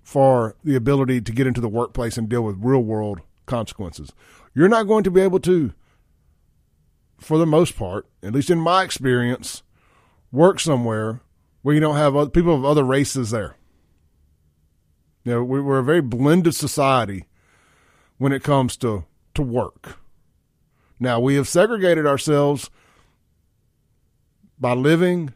for 0.01 0.55
the 0.63 0.77
ability 0.77 1.19
to 1.19 1.31
get 1.33 1.45
into 1.45 1.59
the 1.59 1.67
workplace 1.67 2.17
and 2.17 2.29
deal 2.29 2.41
with 2.41 2.55
real 2.57 2.85
world 2.85 3.19
consequences. 3.45 4.13
You're 4.55 4.69
not 4.69 4.87
going 4.87 5.03
to 5.03 5.11
be 5.11 5.19
able 5.19 5.41
to, 5.41 5.73
for 7.19 7.37
the 7.37 7.45
most 7.45 7.75
part, 7.75 8.07
at 8.23 8.31
least 8.31 8.49
in 8.49 8.59
my 8.59 8.83
experience, 8.83 9.61
work 10.31 10.61
somewhere 10.61 11.19
where 11.63 11.75
you 11.75 11.81
don't 11.81 11.97
have 11.97 12.15
other, 12.15 12.29
people 12.29 12.55
of 12.55 12.63
other 12.63 12.85
races 12.85 13.31
there. 13.31 13.57
You 15.27 15.33
know, 15.33 15.43
we're 15.43 15.79
a 15.79 15.83
very 15.83 15.99
blended 15.99 16.55
society 16.55 17.25
when 18.17 18.31
it 18.31 18.43
comes 18.43 18.77
to, 18.77 19.03
to 19.33 19.41
work. 19.41 19.97
Now, 21.01 21.19
we 21.19 21.35
have 21.35 21.49
segregated 21.49 22.07
ourselves 22.07 22.69
by 24.57 24.71
living 24.71 25.33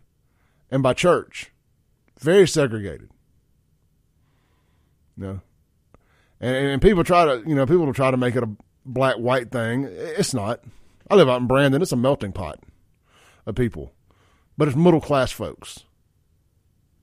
and 0.71 0.81
by 0.81 0.93
church. 0.93 1.51
Very 2.21 2.47
segregated. 2.47 3.09
You 5.17 5.23
know? 5.25 5.41
and, 6.39 6.55
and 6.55 6.81
people 6.81 7.03
try 7.03 7.25
to, 7.25 7.43
you 7.45 7.53
know, 7.53 7.65
people 7.65 7.91
try 7.93 8.11
to 8.11 8.15
make 8.15 8.37
it 8.37 8.43
a 8.43 8.49
black 8.85 9.17
white 9.17 9.51
thing. 9.51 9.89
It's 9.91 10.33
not. 10.33 10.63
I 11.09 11.15
live 11.15 11.27
out 11.27 11.41
in 11.41 11.47
Brandon. 11.47 11.81
It's 11.81 11.91
a 11.91 11.97
melting 11.97 12.31
pot 12.31 12.61
of 13.45 13.55
people, 13.55 13.91
but 14.57 14.69
it's 14.69 14.77
middle 14.77 15.01
class 15.01 15.33
folks. 15.33 15.83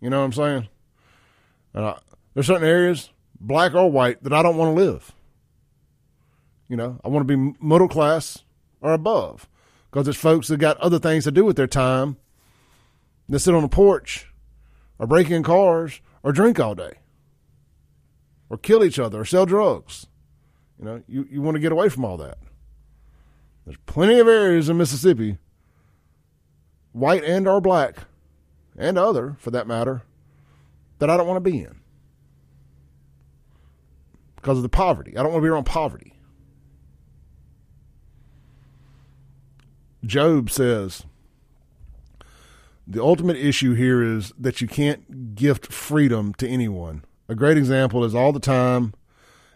You 0.00 0.08
know 0.08 0.20
what 0.20 0.24
I'm 0.24 0.32
saying? 0.32 0.68
And 1.74 1.84
I, 1.84 1.98
there's 2.38 2.46
certain 2.46 2.68
areas, 2.68 3.10
black 3.40 3.74
or 3.74 3.90
white, 3.90 4.22
that 4.22 4.32
I 4.32 4.44
don't 4.44 4.56
want 4.56 4.68
to 4.68 4.80
live. 4.80 5.12
You 6.68 6.76
know, 6.76 7.00
I 7.04 7.08
want 7.08 7.26
to 7.26 7.36
be 7.36 7.56
middle 7.60 7.88
class 7.88 8.44
or 8.80 8.92
above 8.92 9.48
because 9.90 10.06
there's 10.06 10.16
folks 10.16 10.46
that 10.46 10.58
got 10.58 10.76
other 10.76 11.00
things 11.00 11.24
to 11.24 11.32
do 11.32 11.44
with 11.44 11.56
their 11.56 11.66
time 11.66 12.16
that 13.28 13.40
sit 13.40 13.56
on 13.56 13.62
the 13.62 13.68
porch 13.68 14.28
or 15.00 15.08
break 15.08 15.32
in 15.32 15.42
cars 15.42 16.00
or 16.22 16.30
drink 16.30 16.60
all 16.60 16.76
day 16.76 16.98
or 18.48 18.56
kill 18.56 18.84
each 18.84 19.00
other 19.00 19.22
or 19.22 19.24
sell 19.24 19.44
drugs. 19.44 20.06
You 20.78 20.84
know, 20.84 21.02
you, 21.08 21.26
you 21.28 21.42
want 21.42 21.56
to 21.56 21.60
get 21.60 21.72
away 21.72 21.88
from 21.88 22.04
all 22.04 22.18
that. 22.18 22.38
There's 23.64 23.78
plenty 23.86 24.20
of 24.20 24.28
areas 24.28 24.68
in 24.68 24.76
Mississippi, 24.76 25.38
white 26.92 27.24
and 27.24 27.48
or 27.48 27.60
black, 27.60 27.96
and 28.76 28.96
other 28.96 29.34
for 29.40 29.50
that 29.50 29.66
matter, 29.66 30.02
that 31.00 31.10
I 31.10 31.16
don't 31.16 31.26
want 31.26 31.44
to 31.44 31.50
be 31.50 31.58
in 31.58 31.77
because 34.40 34.58
of 34.58 34.62
the 34.62 34.68
poverty. 34.68 35.16
I 35.16 35.22
don't 35.22 35.32
want 35.32 35.42
to 35.42 35.46
be 35.46 35.50
around 35.50 35.64
poverty. 35.64 36.14
Job 40.04 40.48
says 40.48 41.04
the 42.86 43.02
ultimate 43.02 43.36
issue 43.36 43.74
here 43.74 44.02
is 44.02 44.32
that 44.38 44.60
you 44.60 44.68
can't 44.68 45.34
gift 45.34 45.72
freedom 45.72 46.32
to 46.34 46.48
anyone. 46.48 47.04
A 47.28 47.34
great 47.34 47.58
example 47.58 48.04
is 48.04 48.14
all 48.14 48.32
the 48.32 48.40
time 48.40 48.94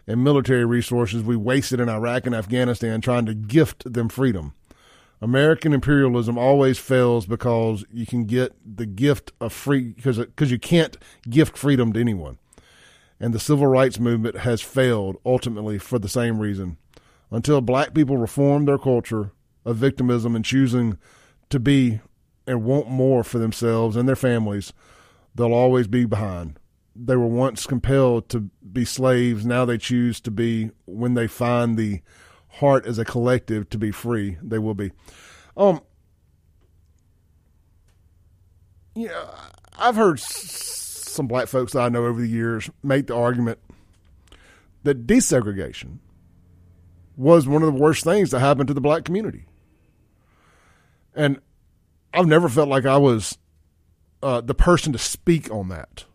and 0.05 0.23
military 0.23 0.65
resources 0.65 1.23
we 1.23 1.37
wasted 1.37 1.79
in 1.79 1.87
Iraq 1.87 2.25
and 2.25 2.35
Afghanistan 2.35 2.99
trying 2.99 3.25
to 3.25 3.33
gift 3.33 3.91
them 3.91 4.09
freedom. 4.09 4.53
American 5.21 5.71
imperialism 5.71 6.37
always 6.37 6.77
fails 6.77 7.25
because 7.25 7.85
you 7.89 8.05
can 8.05 8.25
get 8.25 8.53
the 8.65 8.85
gift 8.85 9.31
of 9.39 9.53
free 9.53 9.93
because 9.93 10.17
because 10.17 10.51
you 10.51 10.59
can't 10.59 10.97
gift 11.29 11.57
freedom 11.57 11.93
to 11.93 12.01
anyone 12.01 12.37
and 13.23 13.33
the 13.33 13.39
civil 13.39 13.67
rights 13.67 14.01
movement 14.01 14.39
has 14.39 14.61
failed 14.61 15.15
ultimately 15.25 15.77
for 15.77 15.97
the 15.97 16.09
same 16.09 16.39
reason. 16.39 16.75
Until 17.31 17.61
black 17.61 17.93
people 17.93 18.17
reform 18.17 18.65
their 18.65 18.77
culture 18.77 19.31
of 19.63 19.77
victimism 19.77 20.35
and 20.35 20.43
choosing 20.43 20.97
to 21.49 21.57
be 21.57 22.01
and 22.45 22.65
want 22.65 22.89
more 22.89 23.23
for 23.23 23.39
themselves 23.39 23.95
and 23.95 24.09
their 24.09 24.17
families, 24.17 24.73
they'll 25.33 25.53
always 25.53 25.87
be 25.87 26.03
behind. 26.03 26.59
They 26.97 27.15
were 27.15 27.25
once 27.25 27.65
compelled 27.65 28.27
to 28.27 28.49
be 28.69 28.83
slaves, 28.83 29.45
now 29.45 29.63
they 29.63 29.77
choose 29.77 30.19
to 30.19 30.29
be 30.29 30.71
when 30.83 31.13
they 31.13 31.27
find 31.27 31.77
the 31.77 32.01
heart 32.59 32.85
as 32.85 32.99
a 32.99 33.05
collective 33.05 33.69
to 33.69 33.77
be 33.77 33.91
free, 33.91 34.37
they 34.43 34.59
will 34.59 34.75
be. 34.75 34.91
Um 35.55 35.79
yeah, 38.95 39.29
I've 39.77 39.95
heard 39.95 40.19
some 41.13 41.27
black 41.27 41.47
folks 41.47 41.73
that 41.73 41.81
I 41.81 41.89
know 41.89 42.05
over 42.05 42.21
the 42.21 42.27
years 42.27 42.69
make 42.81 43.07
the 43.07 43.15
argument 43.15 43.59
that 44.83 45.07
desegregation 45.07 45.99
was 47.15 47.47
one 47.47 47.63
of 47.63 47.73
the 47.73 47.79
worst 47.79 48.03
things 48.03 48.31
that 48.31 48.39
happened 48.39 48.67
to 48.67 48.73
the 48.73 48.81
black 48.81 49.05
community. 49.05 49.45
And 51.15 51.39
I've 52.13 52.27
never 52.27 52.49
felt 52.49 52.69
like 52.69 52.85
I 52.85 52.97
was 52.97 53.37
uh, 54.21 54.41
the 54.41 54.55
person 54.55 54.93
to 54.93 54.99
speak 54.99 55.51
on 55.51 55.69
that. 55.69 56.05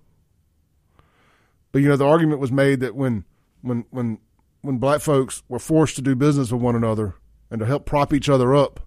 But 1.73 1.83
you 1.83 1.89
know, 1.89 1.97
the 1.97 2.07
argument 2.07 2.41
was 2.41 2.51
made 2.51 2.81
that 2.81 2.95
when 2.95 3.25
when 3.63 3.85
when 3.91 4.19
when 4.63 4.79
black 4.79 5.01
folks 5.01 5.43
were 5.49 5.59
forced 5.59 5.97
to 5.97 6.03
do 6.03 6.17
business 6.17 6.51
with 6.51 6.63
one 6.63 6.75
another 6.75 7.15
and 7.51 7.61
to 7.61 7.67
help 7.67 7.87
prop 7.87 8.13
each 8.13 8.29
other 8.29 8.55
up, 8.55 8.81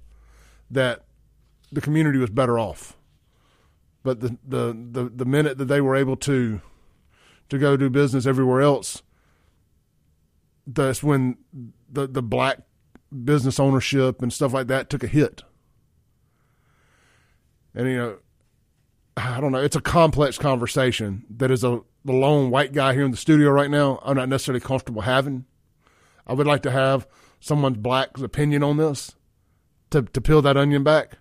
that 0.69 1.05
the 1.71 1.81
community 1.81 2.17
was 2.17 2.29
better 2.29 2.59
off. 2.59 2.97
But 4.03 4.19
the, 4.19 4.37
the, 4.43 4.87
the, 4.91 5.11
the 5.15 5.25
minute 5.25 5.57
that 5.57 5.65
they 5.65 5.81
were 5.81 5.95
able 5.95 6.15
to 6.17 6.61
to 7.49 7.57
go 7.57 7.75
do 7.75 7.89
business 7.89 8.25
everywhere 8.25 8.61
else, 8.61 9.03
that's 10.65 11.03
when 11.03 11.37
the 11.91 12.07
the 12.07 12.21
black 12.21 12.59
business 13.23 13.59
ownership 13.59 14.21
and 14.21 14.31
stuff 14.31 14.53
like 14.53 14.67
that 14.67 14.89
took 14.89 15.03
a 15.03 15.07
hit. 15.07 15.43
And 17.75 17.87
you 17.87 17.97
know, 17.97 18.17
I 19.17 19.39
don't 19.41 19.51
know. 19.51 19.61
It's 19.61 19.75
a 19.75 19.81
complex 19.81 20.37
conversation 20.37 21.25
that 21.37 21.51
is 21.51 21.63
a 21.63 21.81
the 22.03 22.13
lone 22.13 22.49
white 22.49 22.73
guy 22.73 22.93
here 22.93 23.05
in 23.05 23.11
the 23.11 23.17
studio 23.17 23.51
right 23.51 23.69
now. 23.69 23.99
I'm 24.03 24.15
not 24.15 24.29
necessarily 24.29 24.61
comfortable 24.61 25.03
having. 25.03 25.45
I 26.25 26.33
would 26.33 26.47
like 26.47 26.63
to 26.63 26.71
have 26.71 27.07
someone's 27.39 27.77
black's 27.77 28.21
opinion 28.21 28.63
on 28.63 28.77
this 28.77 29.15
to 29.91 30.03
to 30.03 30.21
peel 30.21 30.41
that 30.41 30.57
onion 30.57 30.83
back. 30.83 31.17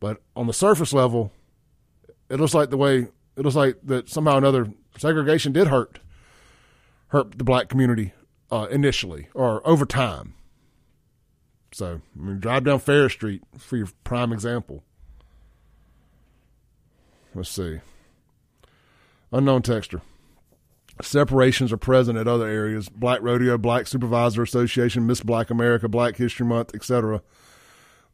But 0.00 0.20
on 0.36 0.46
the 0.46 0.52
surface 0.52 0.92
level, 0.92 1.32
it 2.28 2.40
looks 2.40 2.54
like 2.54 2.70
the 2.70 2.76
way 2.76 3.08
it 3.36 3.44
looks 3.44 3.56
like 3.56 3.76
that 3.84 4.08
somehow 4.08 4.34
or 4.34 4.38
another 4.38 4.68
segregation 4.96 5.52
did 5.52 5.68
hurt 5.68 6.00
hurt 7.08 7.38
the 7.38 7.44
black 7.44 7.68
community 7.68 8.12
uh, 8.50 8.66
initially 8.70 9.28
or 9.34 9.66
over 9.66 9.84
time. 9.84 10.34
So 11.72 12.00
I 12.16 12.22
mean, 12.22 12.40
drive 12.40 12.64
down 12.64 12.80
Farish 12.80 13.14
Street 13.14 13.42
for 13.56 13.76
your 13.76 13.88
prime 14.04 14.32
example. 14.32 14.82
Let's 17.34 17.50
see. 17.50 17.80
Unknown 19.30 19.62
texture. 19.62 20.00
Separations 21.00 21.72
are 21.72 21.76
present 21.76 22.18
at 22.18 22.26
other 22.26 22.48
areas: 22.48 22.88
Black 22.88 23.20
Rodeo, 23.22 23.56
Black 23.58 23.86
Supervisor 23.86 24.42
Association, 24.42 25.06
Miss 25.06 25.20
Black 25.20 25.50
America, 25.50 25.88
Black 25.88 26.16
History 26.16 26.46
Month, 26.46 26.74
etc. 26.74 27.22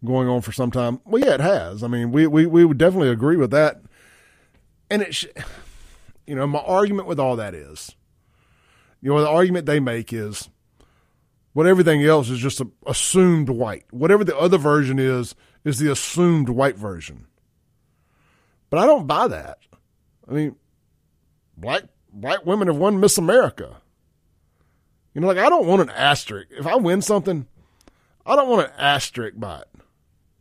Going 0.04 0.28
on 0.28 0.42
for 0.42 0.52
some 0.52 0.70
time. 0.70 1.00
Well, 1.06 1.24
yeah, 1.24 1.34
it 1.34 1.40
has. 1.40 1.82
I 1.82 1.88
mean, 1.88 2.12
we 2.12 2.26
we 2.26 2.44
we 2.44 2.64
would 2.64 2.76
definitely 2.76 3.08
agree 3.08 3.36
with 3.36 3.52
that 3.52 3.80
and 4.90 5.02
it, 5.02 5.14
sh- 5.14 5.26
you 6.26 6.34
know, 6.34 6.46
my 6.46 6.60
argument 6.60 7.08
with 7.08 7.20
all 7.20 7.36
that 7.36 7.54
is, 7.54 7.94
you 9.00 9.10
know, 9.12 9.20
the 9.20 9.28
argument 9.28 9.66
they 9.66 9.80
make 9.80 10.12
is 10.12 10.48
what 11.52 11.66
everything 11.66 12.02
else 12.02 12.30
is 12.30 12.38
just 12.38 12.60
assumed 12.86 13.48
white. 13.48 13.84
Whatever 13.90 14.24
the 14.24 14.36
other 14.36 14.58
version 14.58 14.98
is, 14.98 15.34
is 15.64 15.78
the 15.78 15.90
assumed 15.90 16.48
white 16.48 16.76
version. 16.76 17.26
But 18.70 18.80
I 18.80 18.86
don't 18.86 19.06
buy 19.06 19.28
that. 19.28 19.58
I 20.28 20.32
mean, 20.32 20.56
black 21.56 21.84
black 22.12 22.44
women 22.44 22.68
have 22.68 22.76
won 22.76 23.00
Miss 23.00 23.18
America. 23.18 23.76
You 25.12 25.20
know, 25.20 25.28
like 25.28 25.38
I 25.38 25.48
don't 25.48 25.66
want 25.66 25.82
an 25.82 25.90
asterisk. 25.90 26.48
If 26.50 26.66
I 26.66 26.76
win 26.76 27.02
something, 27.02 27.46
I 28.26 28.36
don't 28.36 28.48
want 28.48 28.66
an 28.66 28.72
asterisk 28.76 29.38
by 29.38 29.60
it 29.60 29.68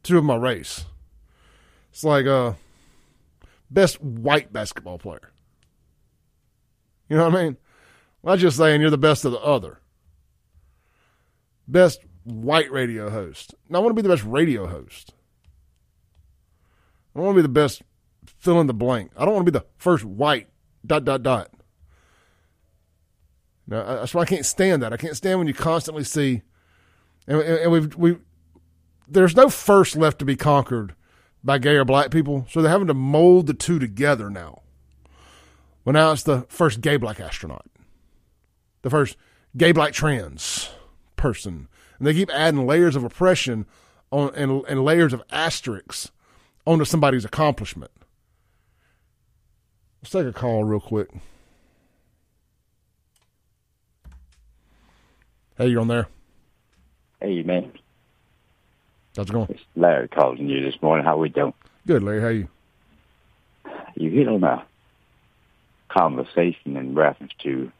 to 0.03 0.21
my 0.21 0.35
race. 0.35 0.85
It's 1.91 2.03
like 2.03 2.25
uh 2.25 2.53
best 3.73 4.01
white 4.01 4.53
basketball 4.53 4.97
player. 4.97 5.31
You 7.09 7.17
know 7.17 7.29
what 7.29 7.35
I 7.35 7.43
mean? 7.43 7.57
I'm 8.23 8.29
not 8.29 8.39
just 8.39 8.57
saying 8.57 8.81
you're 8.81 8.89
the 8.89 8.97
best 8.97 9.25
of 9.25 9.31
the 9.31 9.39
other. 9.39 9.79
best 11.67 11.99
white 12.23 12.71
radio 12.71 13.09
host. 13.09 13.55
Now, 13.69 13.79
I 13.79 13.81
want 13.81 13.91
to 13.91 14.01
be 14.01 14.07
the 14.07 14.13
best 14.13 14.25
radio 14.25 14.67
host. 14.67 15.13
I 17.15 17.19
want 17.19 17.35
to 17.35 17.39
be 17.39 17.41
the 17.41 17.49
best 17.49 17.81
fill 18.25 18.59
in 18.59 18.67
the 18.67 18.73
blank. 18.73 19.11
I 19.17 19.25
don't 19.25 19.33
want 19.33 19.45
to 19.45 19.51
be 19.51 19.57
the 19.57 19.65
first 19.77 20.03
white 20.03 20.47
dot 20.85 21.05
dot 21.05 21.23
dot. 21.23 21.51
Now, 23.67 23.83
that's 23.83 24.13
why 24.13 24.23
I 24.23 24.25
can't 24.25 24.45
stand 24.45 24.81
that. 24.81 24.93
I 24.93 24.97
can't 24.97 25.15
stand 25.15 25.39
when 25.39 25.47
you 25.47 25.53
constantly 25.53 26.03
see, 26.03 26.41
and, 27.27 27.39
and 27.41 27.71
we've 27.71 27.95
we 27.95 28.17
there's 29.07 29.35
no 29.35 29.49
first 29.49 29.95
left 29.95 30.19
to 30.19 30.25
be 30.25 30.35
conquered 30.35 30.95
by 31.43 31.57
gay 31.57 31.75
or 31.75 31.85
black 31.85 32.11
people, 32.11 32.45
so 32.49 32.61
they're 32.61 32.71
having 32.71 32.87
to 32.87 32.93
mold 32.93 33.47
the 33.47 33.53
two 33.53 33.79
together 33.79 34.29
now. 34.29 34.61
Well, 35.83 35.93
now 35.93 36.11
it's 36.11 36.23
the 36.23 36.45
first 36.49 36.81
gay 36.81 36.97
black 36.97 37.19
astronaut, 37.19 37.65
the 38.81 38.89
first 38.89 39.17
gay 39.57 39.71
black 39.71 39.93
trans 39.93 40.69
person, 41.15 41.67
and 41.97 42.07
they 42.07 42.13
keep 42.13 42.29
adding 42.33 42.65
layers 42.65 42.95
of 42.95 43.03
oppression 43.03 43.65
on 44.11 44.33
and, 44.35 44.63
and 44.67 44.85
layers 44.85 45.13
of 45.13 45.21
asterisks 45.31 46.11
onto 46.65 46.85
somebody's 46.85 47.25
accomplishment. 47.25 47.91
Let's 50.01 50.11
take 50.11 50.27
a 50.27 50.33
call 50.33 50.63
real 50.63 50.79
quick. 50.79 51.09
Hey, 55.57 55.67
you're 55.67 55.81
on 55.81 55.87
there. 55.87 56.07
Hey, 57.21 57.43
man. 57.43 57.71
How's 59.15 59.29
it 59.29 59.33
going? 59.33 59.47
It's 59.49 59.61
Larry 59.75 60.07
calling 60.07 60.49
you 60.49 60.63
this 60.63 60.81
morning. 60.81 61.05
How 61.05 61.17
we 61.17 61.29
doing? 61.29 61.53
Good, 61.85 62.01
Larry. 62.01 62.21
How 62.21 62.27
you? 62.29 62.47
You 63.95 64.09
hit 64.09 64.27
on 64.27 64.43
a 64.43 64.65
conversation 65.89 66.75
in 66.77 66.95
reference 66.95 67.33
to 67.43 67.71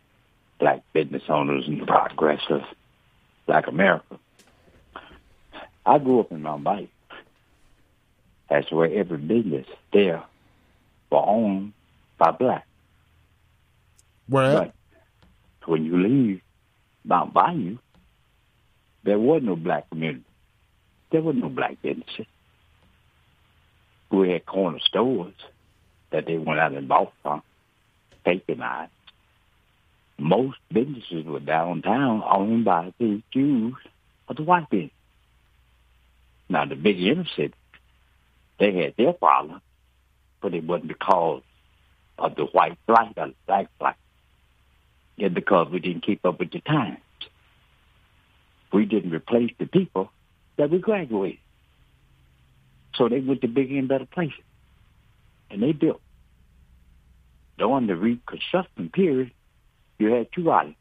black 0.60 0.84
business 0.94 1.24
owners 1.30 1.68
and 1.68 1.82
the 1.82 1.86
progress 1.86 2.42
of 2.50 2.62
black 3.48 3.68
America. 3.68 4.20
I 5.86 5.98
grew 5.98 6.20
up 6.20 6.32
in 6.32 6.44
Mound 6.44 6.64
Bayou. 6.64 6.88
That's 8.50 8.72
where 8.72 8.92
every 8.94 9.18
business 9.18 9.66
there 9.92 10.24
were 11.10 11.26
owned 11.26 11.74
by 12.20 12.32
black. 12.32 12.68
Where? 14.28 14.54
But 14.54 14.74
when 15.66 15.84
you 15.84 15.98
leave 15.98 16.42
Mound 17.04 17.34
Bayou, 17.34 17.80
there 19.04 19.20
was 19.20 19.42
no 19.44 19.56
black 19.56 19.90
community. 19.90 20.24
There 21.14 21.22
were 21.22 21.34
no 21.34 21.48
black 21.48 21.80
businesses. 21.84 22.26
We 24.10 24.32
had 24.32 24.48
corner 24.48 24.80
stores 24.80 25.36
that 26.10 26.26
they 26.26 26.40
went 26.40 26.60
out 26.60 26.72
and 26.72 26.88
bought 26.88 27.14
from, 27.22 27.44
patronized. 28.26 28.92
Most 30.18 30.58
businesses 30.72 31.24
were 31.26 31.40
downtown 31.40 32.24
owned 32.28 32.66
by 32.66 32.94
the 32.98 33.22
Jews 33.32 33.76
or 34.28 34.34
the 34.34 34.42
white 34.42 34.72
business. 34.72 34.90
Now, 36.50 36.66
the 36.66 36.76
big 36.76 37.00
inner 37.00 37.28
city, 37.36 37.54
they 38.60 38.74
had 38.74 38.96
their 38.98 39.14
problem, 39.14 39.62
but 40.42 40.56
it 40.56 40.64
wasn't 40.64 40.88
because 40.88 41.44
of 42.18 42.36
the 42.36 42.46
white 42.46 42.80
flight 42.88 43.14
uh, 43.18 43.22
or 43.22 43.28
the 43.28 43.36
black 43.46 43.68
flight. 43.78 43.96
It's 45.18 45.34
because 45.34 45.70
we 45.70 45.80
didn't 45.80 46.08
keep 46.08 46.26
up 46.26 46.40
with 46.40 46.50
the 46.50 46.62
times. 46.62 46.98
We 48.72 48.86
didn't 48.86 49.12
replace 49.12 49.52
the 49.60 49.68
people 49.68 50.10
that 50.58 50.70
we 50.70 50.80
graduated. 50.80 51.40
So 52.96 53.10
they 53.10 53.20
went 53.20 53.42
to 53.42 53.48
bigger 53.48 53.78
and 53.78 53.88
better 53.88 54.06
places. 54.06 54.44
And 55.50 55.62
they 55.62 55.72
built. 55.72 56.02
During 57.58 57.88
the 57.88 57.96
Reconstruction 57.96 58.90
period, 58.90 59.32
you 60.00 60.12
had 60.12 60.28
two 60.34 60.50
islands. 60.50 60.78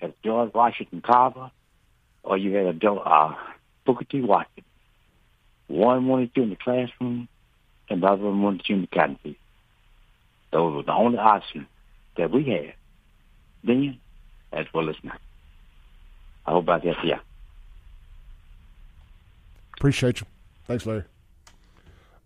You 0.00 0.08
had 0.08 0.14
George 0.24 0.52
Washington 0.52 1.00
Carver 1.00 1.50
or 2.22 2.36
you 2.36 2.54
had 2.54 2.82
a 2.82 2.90
uh, 2.92 3.34
Booker 3.84 4.04
T. 4.04 4.20
Washington. 4.20 4.64
One 5.68 6.06
wanted 6.06 6.30
you 6.34 6.44
in 6.44 6.50
the 6.50 6.56
classroom 6.56 7.28
and 7.88 8.02
the 8.02 8.06
other 8.06 8.24
one 8.24 8.42
wanted 8.42 8.68
you 8.68 8.76
in 8.76 8.80
the 8.82 8.86
cotton. 8.88 9.36
Those 10.52 10.74
were 10.74 10.82
the 10.82 10.92
only 10.92 11.18
options 11.18 11.66
that 12.16 12.30
we 12.30 12.44
had 12.44 12.74
then 13.66 13.98
as 14.52 14.66
well 14.72 14.88
as 14.88 14.96
now. 15.02 15.16
I 16.46 16.52
hope 16.52 16.68
I 16.68 16.78
get 16.78 16.96
you. 17.04 17.16
Appreciate 19.76 20.20
you. 20.20 20.26
Thanks, 20.66 20.86
Larry. 20.86 21.04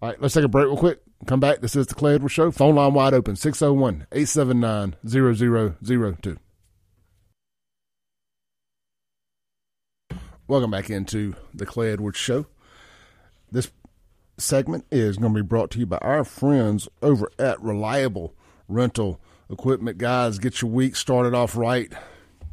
All 0.02 0.08
right, 0.08 0.20
let's 0.20 0.34
take 0.34 0.44
a 0.44 0.48
break 0.48 0.66
real 0.66 0.76
quick. 0.76 1.00
Come 1.26 1.40
back. 1.40 1.60
This 1.60 1.76
is 1.76 1.86
the 1.86 1.94
Clay 1.94 2.14
Edwards 2.14 2.32
Show. 2.32 2.50
Phone 2.50 2.76
line 2.76 2.94
wide 2.94 3.12
open 3.12 3.36
601 3.36 4.06
879 4.12 4.96
0002. 5.06 6.38
Welcome 10.48 10.70
back 10.70 10.90
into 10.90 11.34
the 11.54 11.66
Clay 11.66 11.92
Edwards 11.92 12.18
Show. 12.18 12.46
This 13.52 13.70
segment 14.38 14.86
is 14.90 15.18
going 15.18 15.34
to 15.34 15.42
be 15.42 15.46
brought 15.46 15.70
to 15.72 15.78
you 15.78 15.86
by 15.86 15.98
our 15.98 16.24
friends 16.24 16.88
over 17.02 17.30
at 17.38 17.60
Reliable 17.60 18.34
Rental 18.68 19.20
Equipment. 19.50 19.98
Guys, 19.98 20.38
get 20.38 20.62
your 20.62 20.70
week 20.70 20.96
started 20.96 21.34
off 21.34 21.56
right. 21.56 21.92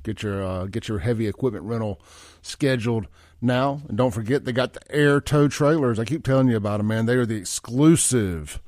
Get 0.04 0.22
your 0.22 0.44
uh, 0.44 0.66
get 0.66 0.88
your 0.88 1.00
heavy 1.00 1.28
equipment 1.28 1.66
rental 1.66 2.02
scheduled 2.42 3.08
now. 3.42 3.82
And 3.88 3.98
don't 3.98 4.12
forget, 4.12 4.46
they 4.46 4.52
got 4.52 4.74
the 4.74 4.92
air 4.92 5.22
tow 5.22 5.48
trailers. 5.48 6.00
I 6.00 6.06
keep 6.06 6.24
telling 6.24 6.48
you 6.48 6.58
about 6.58 6.78
them, 6.78 6.88
man. 6.88 7.06
They 7.06 7.16
are 7.16 7.26
the 7.26 7.36
exclusive, 7.36 8.62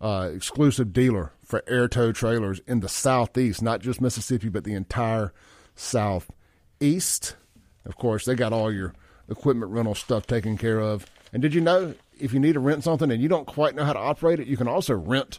uh, 0.00 0.30
exclusive 0.34 0.92
dealer 0.92 1.32
for 1.42 1.62
air 1.66 1.88
tow 1.88 2.12
trailers 2.12 2.60
in 2.66 2.80
the 2.80 2.88
southeast, 2.88 3.62
not 3.62 3.80
just 3.80 4.00
Mississippi, 4.00 4.48
but 4.48 4.64
the 4.64 4.74
entire 4.74 5.32
southeast. 5.74 7.36
Of 7.84 7.96
course, 7.96 8.24
they 8.24 8.34
got 8.34 8.52
all 8.52 8.72
your 8.72 8.94
equipment 9.28 9.72
rental 9.72 9.94
stuff 9.94 10.26
taken 10.26 10.56
care 10.56 10.80
of. 10.80 11.06
And 11.32 11.42
did 11.42 11.54
you 11.54 11.60
know 11.60 11.94
if 12.18 12.32
you 12.32 12.40
need 12.40 12.54
to 12.54 12.60
rent 12.60 12.84
something 12.84 13.10
and 13.10 13.22
you 13.22 13.28
don't 13.28 13.46
quite 13.46 13.74
know 13.74 13.84
how 13.84 13.92
to 13.92 13.98
operate 13.98 14.40
it, 14.40 14.46
you 14.46 14.56
can 14.56 14.68
also 14.68 14.94
rent 14.94 15.38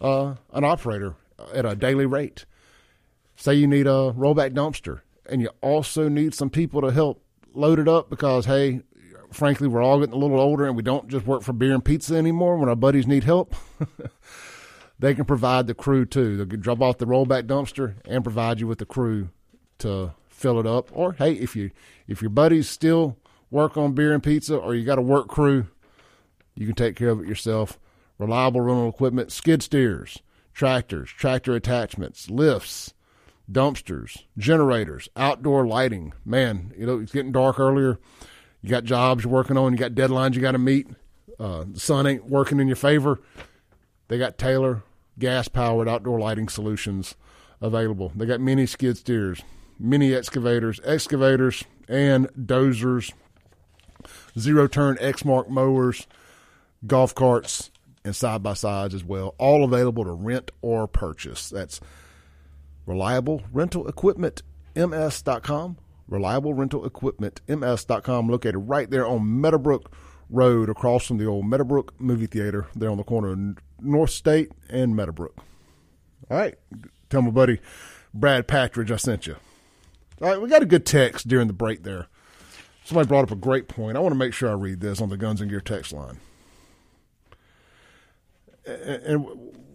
uh, 0.00 0.34
an 0.52 0.64
operator 0.64 1.14
at 1.52 1.66
a 1.66 1.74
daily 1.74 2.06
rate. 2.06 2.44
Say 3.36 3.54
you 3.54 3.66
need 3.66 3.86
a 3.86 4.12
rollback 4.16 4.52
dumpster 4.52 5.00
and 5.26 5.40
you 5.40 5.50
also 5.60 6.08
need 6.08 6.34
some 6.34 6.50
people 6.50 6.80
to 6.82 6.90
help 6.90 7.23
load 7.54 7.78
it 7.78 7.88
up 7.88 8.10
because, 8.10 8.46
hey, 8.46 8.82
frankly, 9.32 9.68
we're 9.68 9.82
all 9.82 10.00
getting 10.00 10.14
a 10.14 10.18
little 10.18 10.40
older 10.40 10.66
and 10.66 10.76
we 10.76 10.82
don't 10.82 11.08
just 11.08 11.26
work 11.26 11.42
for 11.42 11.52
beer 11.52 11.74
and 11.74 11.84
pizza 11.84 12.14
anymore 12.16 12.56
when 12.56 12.68
our 12.68 12.76
buddies 12.76 13.06
need 13.06 13.24
help. 13.24 13.54
they 14.98 15.14
can 15.14 15.24
provide 15.24 15.66
the 15.66 15.74
crew 15.74 16.04
too. 16.04 16.36
They 16.36 16.46
can 16.46 16.60
drop 16.60 16.80
off 16.80 16.98
the 16.98 17.06
rollback 17.06 17.44
dumpster 17.44 17.96
and 18.04 18.24
provide 18.24 18.60
you 18.60 18.66
with 18.66 18.78
the 18.78 18.86
crew 18.86 19.30
to 19.78 20.14
fill 20.28 20.60
it 20.60 20.66
up. 20.66 20.90
Or 20.92 21.12
hey, 21.14 21.32
if 21.34 21.56
you 21.56 21.70
if 22.06 22.22
your 22.22 22.30
buddies 22.30 22.68
still 22.68 23.16
work 23.50 23.76
on 23.76 23.92
beer 23.92 24.12
and 24.12 24.22
pizza 24.22 24.56
or 24.56 24.74
you 24.74 24.84
got 24.84 24.98
a 24.98 25.02
work 25.02 25.28
crew, 25.28 25.66
you 26.54 26.66
can 26.66 26.74
take 26.74 26.96
care 26.96 27.10
of 27.10 27.20
it 27.20 27.28
yourself. 27.28 27.78
Reliable 28.18 28.60
rental 28.60 28.88
equipment, 28.88 29.32
skid 29.32 29.62
steers, 29.62 30.22
tractors, 30.52 31.10
tractor 31.10 31.54
attachments, 31.54 32.30
lifts, 32.30 32.94
dumpsters, 33.50 34.24
generators, 34.38 35.08
outdoor 35.16 35.66
lighting. 35.66 36.12
Man, 36.24 36.72
you 36.76 36.86
know, 36.86 36.98
it's 37.00 37.12
getting 37.12 37.32
dark 37.32 37.58
earlier. 37.58 37.98
You 38.62 38.70
got 38.70 38.84
jobs 38.84 39.24
you're 39.24 39.32
working 39.32 39.58
on, 39.58 39.72
you 39.72 39.78
got 39.78 39.92
deadlines 39.92 40.34
you 40.34 40.40
got 40.40 40.52
to 40.52 40.58
meet. 40.58 40.88
Uh, 41.38 41.64
the 41.70 41.80
sun 41.80 42.06
ain't 42.06 42.26
working 42.26 42.60
in 42.60 42.66
your 42.66 42.76
favor. 42.76 43.20
They 44.08 44.18
got 44.18 44.38
Taylor 44.38 44.82
gas 45.18 45.48
powered 45.48 45.88
outdoor 45.88 46.18
lighting 46.18 46.48
solutions 46.48 47.14
available. 47.60 48.12
They 48.14 48.26
got 48.26 48.40
mini 48.40 48.66
skid 48.66 48.96
steers, 48.96 49.42
mini 49.78 50.14
excavators, 50.14 50.80
excavators, 50.84 51.64
and 51.88 52.28
dozers, 52.28 53.12
zero 54.38 54.66
turn 54.66 54.96
Exmark 54.96 55.48
mowers, 55.48 56.06
golf 56.86 57.14
carts, 57.14 57.70
and 58.04 58.14
side 58.14 58.42
by 58.42 58.54
sides 58.54 58.94
as 58.94 59.04
well. 59.04 59.34
All 59.38 59.64
available 59.64 60.04
to 60.04 60.12
rent 60.12 60.50
or 60.62 60.86
purchase. 60.86 61.50
That's 61.50 61.80
reliable 62.86 63.42
rental 63.52 63.88
equipment 63.88 64.42
ms.com 64.74 65.76
reliable 66.08 66.54
rental 66.54 66.84
equipment 66.84 67.40
ms.com 67.48 68.28
located 68.28 68.68
right 68.68 68.90
there 68.90 69.06
on 69.06 69.40
meadowbrook 69.40 69.90
road 70.30 70.68
across 70.68 71.06
from 71.06 71.18
the 71.18 71.26
old 71.26 71.46
meadowbrook 71.46 71.98
movie 72.00 72.26
theater 72.26 72.66
there 72.74 72.90
on 72.90 72.96
the 72.96 73.04
corner 73.04 73.32
of 73.32 73.38
north 73.80 74.10
state 74.10 74.50
and 74.68 74.96
meadowbrook. 74.96 75.36
All 76.30 76.36
right 76.36 76.56
tell 77.10 77.22
my 77.22 77.30
buddy 77.30 77.60
brad 78.12 78.48
patridge 78.48 78.90
i 78.90 78.96
sent 78.96 79.26
you. 79.26 79.36
All 80.20 80.28
right 80.28 80.40
we 80.40 80.48
got 80.48 80.62
a 80.62 80.66
good 80.66 80.86
text 80.86 81.28
during 81.28 81.46
the 81.46 81.52
break 81.52 81.82
there. 81.82 82.08
Somebody 82.84 83.08
brought 83.08 83.24
up 83.24 83.30
a 83.30 83.36
great 83.36 83.66
point. 83.66 83.96
I 83.96 84.00
want 84.00 84.12
to 84.12 84.18
make 84.18 84.34
sure 84.34 84.50
i 84.50 84.52
read 84.52 84.80
this 84.80 85.00
on 85.00 85.08
the 85.08 85.16
guns 85.16 85.40
and 85.40 85.48
gear 85.48 85.60
text 85.60 85.92
line. 85.92 86.20
And 88.66 89.26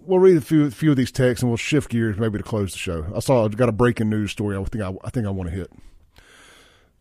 we'll 0.10 0.19
read 0.19 0.38
a 0.38 0.41
few 0.41 0.69
few 0.72 0.91
of 0.91 0.98
these 0.98 1.11
texts 1.11 1.44
and 1.44 1.49
we'll 1.49 1.57
shift 1.57 1.91
gears 1.91 2.18
maybe 2.18 2.38
to 2.38 2.44
close 2.44 2.72
the 2.72 2.80
show. 2.80 3.06
I 3.15 3.19
saw 3.19 3.45
I've 3.45 3.56
got 3.56 3.69
a 3.69 3.73
breaking 3.73 4.10
news 4.10 4.31
story. 4.31 4.57
I 4.57 4.64
think 4.64 4.84
I, 4.84 4.94
I 5.03 5.10
think 5.10 5.27
I 5.27 5.30
want 5.30 5.49
to 5.49 5.56
hit. 5.56 5.72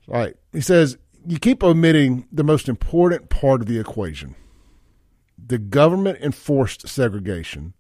All 0.09 0.14
right, 0.20 0.36
he 0.52 0.60
says 0.60 0.98
you 1.26 1.39
keep 1.39 1.64
omitting 1.64 2.28
the 2.30 2.44
most 2.44 2.68
important 2.68 3.30
part 3.30 3.60
of 3.60 3.66
the 3.66 3.80
equation: 3.80 4.36
the 5.39 5.59
government 5.59 6.18
enforced 6.20 6.86
segregation, 6.86 7.74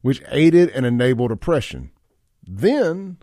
which 0.00 0.22
aided 0.28 0.70
and 0.70 0.86
enabled 0.86 1.30
oppression. 1.30 1.90
Then 2.46 3.18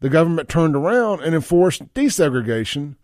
the 0.00 0.08
government 0.08 0.48
turned 0.48 0.76
around 0.76 1.22
and 1.22 1.34
enforced 1.34 1.92
desegregation, 1.94 2.96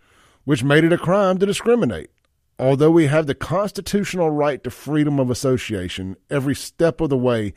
which 0.44 0.64
made 0.64 0.84
it 0.84 0.92
a 0.92 0.98
crime 0.98 1.38
to 1.38 1.46
discriminate. 1.46 2.10
Although 2.58 2.90
we 2.90 3.06
have 3.06 3.26
the 3.26 3.34
constitutional 3.34 4.30
right 4.30 4.62
to 4.64 4.70
freedom 4.70 5.20
of 5.20 5.30
association, 5.30 6.16
every 6.30 6.54
step 6.54 7.00
of 7.00 7.10
the 7.10 7.18
way, 7.18 7.52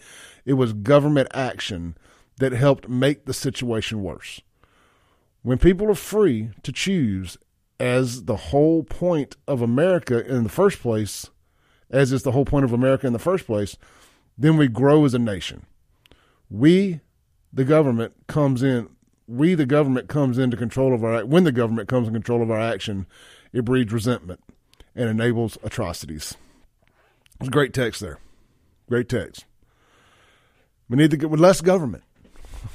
it 0.46 0.54
was 0.54 0.74
government 0.74 1.30
action 1.34 1.98
that 2.38 2.52
helped 2.52 2.90
make 2.90 3.26
the 3.26 3.34
situation 3.34 4.04
worse. 4.04 4.42
When 5.42 5.58
people 5.58 5.90
are 5.90 5.96
free 5.96 6.50
to 6.64 6.72
choose, 6.74 7.38
as 7.80 8.26
the 8.26 8.36
whole 8.36 8.84
point 8.84 9.38
of 9.48 9.62
America 9.62 10.26
in 10.26 10.44
the 10.44 10.50
first 10.50 10.82
place, 10.82 11.30
as 11.90 12.12
is 12.12 12.24
the 12.24 12.34
whole 12.34 12.44
point 12.44 12.66
of 12.66 12.74
America 12.74 13.08
in 13.08 13.14
the 13.14 13.20
first 13.20 13.46
place, 13.46 13.78
then 14.38 14.58
we 14.58 14.68
grow 14.68 15.06
as 15.06 15.14
a 15.14 15.20
nation. 15.20 15.66
We, 16.50 17.00
the 17.54 17.64
government, 17.64 18.14
comes 18.28 18.62
in. 18.64 18.90
We, 19.28 19.56
the 19.56 19.66
government, 19.66 20.10
comes 20.10 20.38
into 20.38 20.58
control 20.58 20.94
of 20.94 21.06
our. 21.06 21.26
When 21.26 21.46
the 21.46 21.52
government 21.54 21.88
comes 21.88 22.08
in 22.08 22.14
control 22.14 22.42
of 22.42 22.52
our 22.52 22.60
action, 22.60 23.08
it 23.54 23.64
breeds 23.64 23.94
resentment 23.94 24.42
and 24.96 25.10
enables 25.10 25.58
atrocities. 25.64 26.36
It's 27.40 27.48
a 27.48 27.52
great 27.52 27.74
text 27.74 28.02
there. 28.02 28.20
Great 28.88 29.08
text. 29.08 29.46
We 30.90 30.98
need 30.98 31.12
to 31.12 31.18
get 31.18 31.30
with 31.30 31.40
less 31.40 31.62
government. 31.62 32.04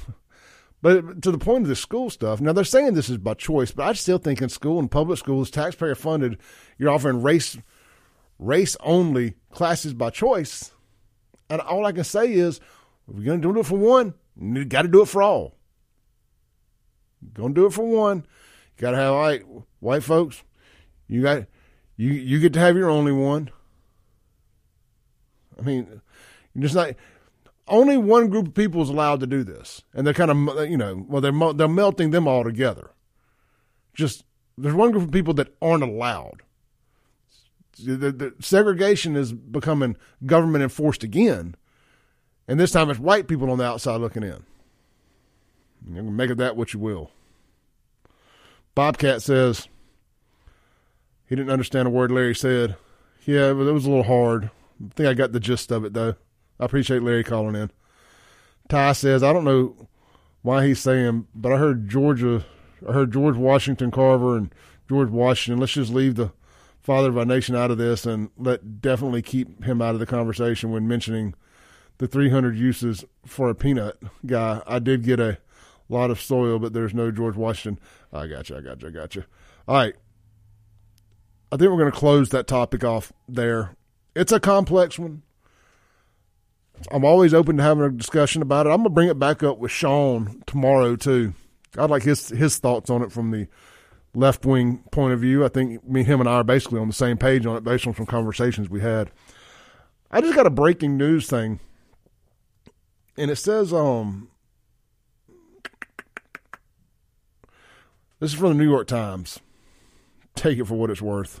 but 0.81 1.21
to 1.21 1.31
the 1.31 1.37
point 1.37 1.63
of 1.63 1.67
the 1.67 1.75
school 1.75 2.09
stuff, 2.09 2.41
now 2.41 2.53
they're 2.53 2.63
saying 2.63 2.93
this 2.93 3.09
is 3.09 3.17
by 3.17 3.33
choice, 3.33 3.71
but 3.71 3.87
I 3.87 3.93
still 3.93 4.17
think 4.17 4.41
in 4.41 4.49
school 4.49 4.79
and 4.79 4.89
public 4.89 5.19
schools, 5.19 5.51
taxpayer 5.51 5.95
funded, 5.95 6.39
you're 6.77 6.89
offering 6.89 7.21
race 7.21 7.57
race 8.39 8.75
only 8.81 9.35
classes 9.51 9.93
by 9.93 10.09
choice. 10.09 10.71
And 11.49 11.61
all 11.61 11.85
I 11.85 11.91
can 11.91 12.03
say 12.03 12.33
is, 12.33 12.59
if 13.07 13.15
you're 13.15 13.25
going 13.25 13.41
to 13.41 13.53
do 13.53 13.59
it 13.59 13.65
for 13.65 13.77
one, 13.77 14.13
you 14.39 14.65
got 14.65 14.81
to 14.81 14.87
do 14.87 15.01
it 15.01 15.07
for 15.07 15.21
all. 15.21 15.55
Going 17.33 17.53
to 17.53 17.61
do 17.61 17.67
it 17.67 17.73
for 17.73 17.85
one, 17.85 18.25
you 18.75 18.81
got 18.81 18.91
to 18.91 18.97
have 18.97 19.13
all 19.13 19.21
right, 19.21 19.43
white 19.79 20.03
folks. 20.03 20.43
You 21.07 21.21
got 21.21 21.45
you 21.97 22.11
you 22.11 22.39
get 22.39 22.53
to 22.53 22.59
have 22.59 22.75
your 22.75 22.89
only 22.89 23.11
one. 23.11 23.49
I 25.57 25.61
mean, 25.61 26.01
you're 26.53 26.63
just 26.63 26.75
not. 26.75 26.93
Only 27.67 27.97
one 27.97 28.29
group 28.29 28.47
of 28.49 28.53
people 28.53 28.83
is 28.83 28.89
allowed 28.89 29.21
to 29.21 29.27
do 29.27 29.43
this, 29.43 29.81
and 29.93 30.05
they're 30.05 30.13
kind 30.13 30.29
of 30.29 30.69
you 30.69 30.77
know 30.77 31.05
well 31.07 31.21
they're 31.21 31.53
they're 31.53 31.67
melting 31.67 32.11
them 32.11 32.27
all 32.27 32.43
together. 32.43 32.91
Just 33.93 34.23
there's 34.57 34.75
one 34.75 34.91
group 34.91 35.03
of 35.05 35.11
people 35.11 35.33
that 35.35 35.55
aren't 35.61 35.83
allowed. 35.83 36.41
The, 37.83 38.11
the 38.11 38.33
segregation 38.39 39.17
is 39.17 39.33
becoming 39.33 39.97
government 40.25 40.63
enforced 40.63 41.03
again, 41.03 41.55
and 42.47 42.59
this 42.59 42.71
time 42.71 42.89
it's 42.89 42.99
white 42.99 43.27
people 43.27 43.49
on 43.49 43.57
the 43.57 43.65
outside 43.65 43.99
looking 43.99 44.23
in. 44.23 44.43
You 45.87 45.95
can 45.95 46.15
make 46.15 46.29
of 46.29 46.37
that 46.37 46.55
what 46.55 46.73
you 46.73 46.79
will. 46.79 47.11
Bobcat 48.75 49.21
says 49.21 49.67
he 51.27 51.35
didn't 51.35 51.51
understand 51.51 51.87
a 51.87 51.91
word 51.91 52.11
Larry 52.11 52.35
said. 52.35 52.75
Yeah, 53.25 53.49
it 53.49 53.53
was 53.53 53.85
a 53.85 53.89
little 53.89 54.03
hard. 54.03 54.51
I 54.79 54.93
think 54.93 55.09
I 55.09 55.13
got 55.13 55.31
the 55.31 55.39
gist 55.39 55.71
of 55.71 55.85
it, 55.85 55.93
though. 55.93 56.15
I 56.59 56.65
appreciate 56.65 57.01
Larry 57.01 57.23
calling 57.23 57.55
in. 57.55 57.71
Ty 58.69 58.93
says, 58.93 59.23
I 59.23 59.33
don't 59.33 59.43
know 59.45 59.87
why 60.41 60.65
he's 60.65 60.79
saying, 60.79 61.27
but 61.33 61.51
I 61.51 61.57
heard 61.57 61.89
Georgia, 61.89 62.45
I 62.87 62.93
heard 62.93 63.11
George 63.11 63.35
Washington 63.35 63.91
Carver 63.91 64.37
and 64.37 64.53
George 64.87 65.09
Washington. 65.09 65.59
Let's 65.59 65.73
just 65.73 65.93
leave 65.93 66.15
the 66.15 66.31
father 66.81 67.09
of 67.09 67.17
our 67.17 67.25
nation 67.25 67.55
out 67.55 67.71
of 67.71 67.79
this 67.79 68.05
and 68.05 68.29
let 68.37 68.81
definitely 68.81 69.23
keep 69.23 69.63
him 69.63 69.81
out 69.81 69.95
of 69.95 69.99
the 69.99 70.05
conversation 70.05 70.71
when 70.71 70.87
mentioning 70.87 71.33
the 71.97 72.07
300 72.07 72.55
uses 72.55 73.05
for 73.25 73.49
a 73.49 73.55
peanut 73.55 73.97
guy. 74.25 74.61
I 74.67 74.79
did 74.79 75.03
get 75.03 75.19
a 75.19 75.39
lot 75.89 76.11
of 76.11 76.21
soil, 76.21 76.59
but 76.59 76.73
there's 76.73 76.93
no 76.93 77.09
George 77.11 77.35
Washington. 77.35 77.83
I 78.13 78.27
got 78.27 78.49
you. 78.49 78.57
I 78.57 78.61
got 78.61 78.81
you. 78.81 78.89
I 78.89 78.91
got 78.91 79.15
you. 79.15 79.23
All 79.67 79.75
right. 79.75 79.95
I 81.55 81.57
think 81.57 81.71
we're 81.71 81.77
going 81.77 81.91
to 81.91 81.97
close 81.97 82.31
that 82.31 82.47
topic 82.47 82.83
off 82.83 83.13
there. 83.29 83.77
It's 84.13 84.33
a 84.33 84.41
complex 84.41 84.99
one. 84.99 85.21
I'm 86.91 87.05
always 87.05 87.33
open 87.33 87.55
to 87.55 87.63
having 87.63 87.85
a 87.85 87.89
discussion 87.89 88.41
about 88.41 88.65
it. 88.65 88.71
I'm 88.71 88.79
going 88.79 88.83
to 88.83 88.89
bring 88.89 89.07
it 89.07 89.17
back 89.17 89.41
up 89.41 89.57
with 89.57 89.71
Sean 89.71 90.43
tomorrow 90.45 90.97
too. 90.97 91.33
I'd 91.77 91.89
like 91.89 92.03
his 92.03 92.27
his 92.27 92.57
thoughts 92.57 92.89
on 92.89 93.01
it 93.03 93.13
from 93.13 93.31
the 93.31 93.47
left 94.13 94.45
wing 94.45 94.83
point 94.91 95.13
of 95.13 95.21
view. 95.21 95.45
I 95.45 95.47
think 95.47 95.87
me, 95.87 96.03
him, 96.03 96.19
and 96.19 96.27
I 96.27 96.33
are 96.33 96.43
basically 96.43 96.81
on 96.81 96.89
the 96.89 96.93
same 96.93 97.17
page 97.17 97.45
on 97.45 97.55
it 97.55 97.63
based 97.63 97.87
on 97.87 97.95
some 97.95 98.05
conversations 98.05 98.69
we 98.69 98.81
had. 98.81 99.09
I 100.11 100.19
just 100.19 100.35
got 100.35 100.47
a 100.47 100.49
breaking 100.49 100.97
news 100.97 101.29
thing, 101.29 101.61
and 103.17 103.31
it 103.31 103.37
says 103.37 103.71
um 103.71 104.27
this 108.19 108.33
is 108.33 108.37
from 108.37 108.49
the 108.49 108.61
New 108.61 108.69
York 108.69 108.87
Times. 108.87 109.39
Take 110.35 110.59
it 110.59 110.65
for 110.65 110.75
what 110.75 110.89
it's 110.89 111.01
worth. 111.01 111.39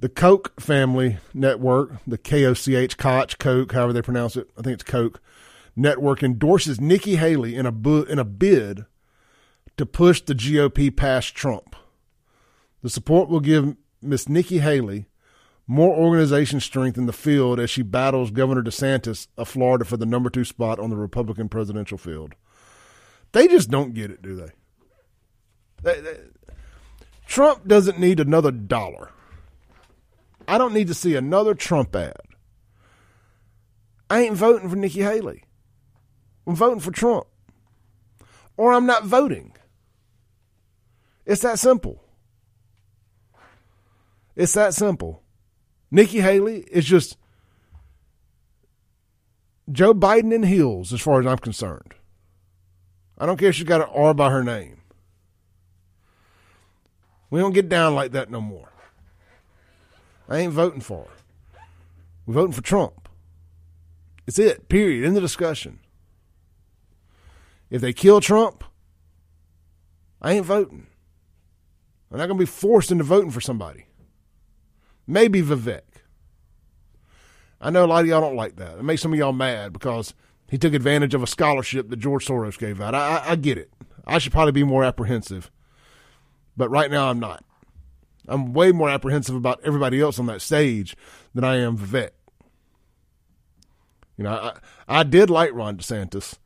The 0.00 0.08
Koch 0.08 0.58
family 0.58 1.18
network, 1.34 1.92
the 2.06 2.16
K 2.16 2.46
O 2.46 2.54
C 2.54 2.74
H, 2.74 2.96
Koch, 2.96 3.38
Koch, 3.38 3.70
however 3.72 3.92
they 3.92 4.00
pronounce 4.00 4.34
it, 4.34 4.48
I 4.58 4.62
think 4.62 4.74
it's 4.74 4.82
Koch 4.82 5.20
network, 5.76 6.22
endorses 6.22 6.80
Nikki 6.80 7.16
Haley 7.16 7.54
in 7.54 7.66
a 7.66 7.70
bu- 7.70 8.04
in 8.04 8.18
a 8.18 8.24
bid 8.24 8.86
to 9.76 9.84
push 9.84 10.22
the 10.22 10.34
GOP 10.34 10.94
past 10.96 11.34
Trump. 11.34 11.76
The 12.82 12.88
support 12.88 13.28
will 13.28 13.40
give 13.40 13.76
Miss 14.00 14.26
Nikki 14.26 14.60
Haley 14.60 15.04
more 15.66 15.94
organization 15.94 16.60
strength 16.60 16.96
in 16.96 17.04
the 17.04 17.12
field 17.12 17.60
as 17.60 17.68
she 17.68 17.82
battles 17.82 18.30
Governor 18.30 18.62
DeSantis 18.62 19.28
of 19.36 19.48
Florida 19.48 19.84
for 19.84 19.98
the 19.98 20.06
number 20.06 20.30
two 20.30 20.44
spot 20.44 20.78
on 20.78 20.88
the 20.88 20.96
Republican 20.96 21.50
presidential 21.50 21.98
field. 21.98 22.34
They 23.32 23.46
just 23.48 23.70
don't 23.70 23.92
get 23.92 24.10
it, 24.10 24.22
do 24.22 24.34
they? 24.34 24.50
they, 25.82 26.00
they 26.00 26.18
Trump 27.26 27.68
doesn't 27.68 28.00
need 28.00 28.18
another 28.18 28.50
dollar. 28.50 29.10
I 30.50 30.58
don't 30.58 30.74
need 30.74 30.88
to 30.88 30.94
see 30.94 31.14
another 31.14 31.54
Trump 31.54 31.94
ad. 31.94 32.16
I 34.10 34.22
ain't 34.22 34.34
voting 34.34 34.68
for 34.68 34.74
Nikki 34.74 35.00
Haley. 35.00 35.44
I'm 36.44 36.56
voting 36.56 36.80
for 36.80 36.90
Trump. 36.90 37.28
Or 38.56 38.72
I'm 38.72 38.84
not 38.84 39.04
voting. 39.04 39.52
It's 41.24 41.42
that 41.42 41.60
simple. 41.60 42.02
It's 44.34 44.54
that 44.54 44.74
simple. 44.74 45.22
Nikki 45.88 46.18
Haley 46.18 46.64
is 46.72 46.84
just 46.84 47.16
Joe 49.70 49.94
Biden 49.94 50.34
in 50.34 50.42
heels 50.42 50.92
as 50.92 51.00
far 51.00 51.20
as 51.20 51.26
I'm 51.28 51.38
concerned. 51.38 51.94
I 53.16 53.24
don't 53.24 53.36
care 53.36 53.50
if 53.50 53.54
she's 53.54 53.62
got 53.62 53.82
an 53.82 53.88
R 53.94 54.14
by 54.14 54.30
her 54.30 54.42
name. 54.42 54.80
We 57.30 57.38
don't 57.38 57.52
get 57.52 57.68
down 57.68 57.94
like 57.94 58.10
that 58.10 58.32
no 58.32 58.40
more. 58.40 58.69
I 60.30 60.38
ain't 60.38 60.52
voting 60.52 60.80
for 60.80 61.04
her. 61.04 61.60
We're 62.24 62.34
voting 62.34 62.52
for 62.52 62.62
Trump. 62.62 63.08
It's 64.26 64.38
it, 64.38 64.68
period. 64.68 65.04
In 65.04 65.14
the 65.14 65.20
discussion. 65.20 65.80
If 67.68 67.80
they 67.80 67.92
kill 67.92 68.20
Trump, 68.20 68.62
I 70.22 70.32
ain't 70.32 70.46
voting. 70.46 70.86
I'm 72.10 72.18
not 72.18 72.26
going 72.26 72.38
to 72.38 72.42
be 72.42 72.50
forced 72.50 72.92
into 72.92 73.04
voting 73.04 73.30
for 73.30 73.40
somebody. 73.40 73.86
Maybe 75.06 75.42
Vivek. 75.42 75.80
I 77.60 77.70
know 77.70 77.84
a 77.84 77.86
lot 77.86 78.02
of 78.02 78.06
y'all 78.06 78.20
don't 78.20 78.36
like 78.36 78.56
that. 78.56 78.78
It 78.78 78.84
makes 78.84 79.02
some 79.02 79.12
of 79.12 79.18
y'all 79.18 79.32
mad 79.32 79.72
because 79.72 80.14
he 80.48 80.58
took 80.58 80.74
advantage 80.74 81.14
of 81.14 81.22
a 81.22 81.26
scholarship 81.26 81.88
that 81.90 81.96
George 81.96 82.26
Soros 82.26 82.58
gave 82.58 82.80
out. 82.80 82.94
I, 82.94 83.16
I, 83.16 83.30
I 83.32 83.36
get 83.36 83.58
it. 83.58 83.70
I 84.06 84.18
should 84.18 84.32
probably 84.32 84.52
be 84.52 84.64
more 84.64 84.84
apprehensive. 84.84 85.50
But 86.56 86.70
right 86.70 86.90
now, 86.90 87.10
I'm 87.10 87.20
not. 87.20 87.44
I'm 88.28 88.52
way 88.52 88.72
more 88.72 88.88
apprehensive 88.88 89.34
about 89.34 89.60
everybody 89.64 90.00
else 90.00 90.18
on 90.18 90.26
that 90.26 90.42
stage 90.42 90.96
than 91.34 91.44
I 91.44 91.56
am 91.56 91.76
Vivek. 91.76 92.10
You 94.16 94.24
know, 94.24 94.32
I, 94.32 95.00
I 95.00 95.02
did 95.02 95.30
like 95.30 95.52
Ron 95.54 95.78
DeSantis, 95.78 96.36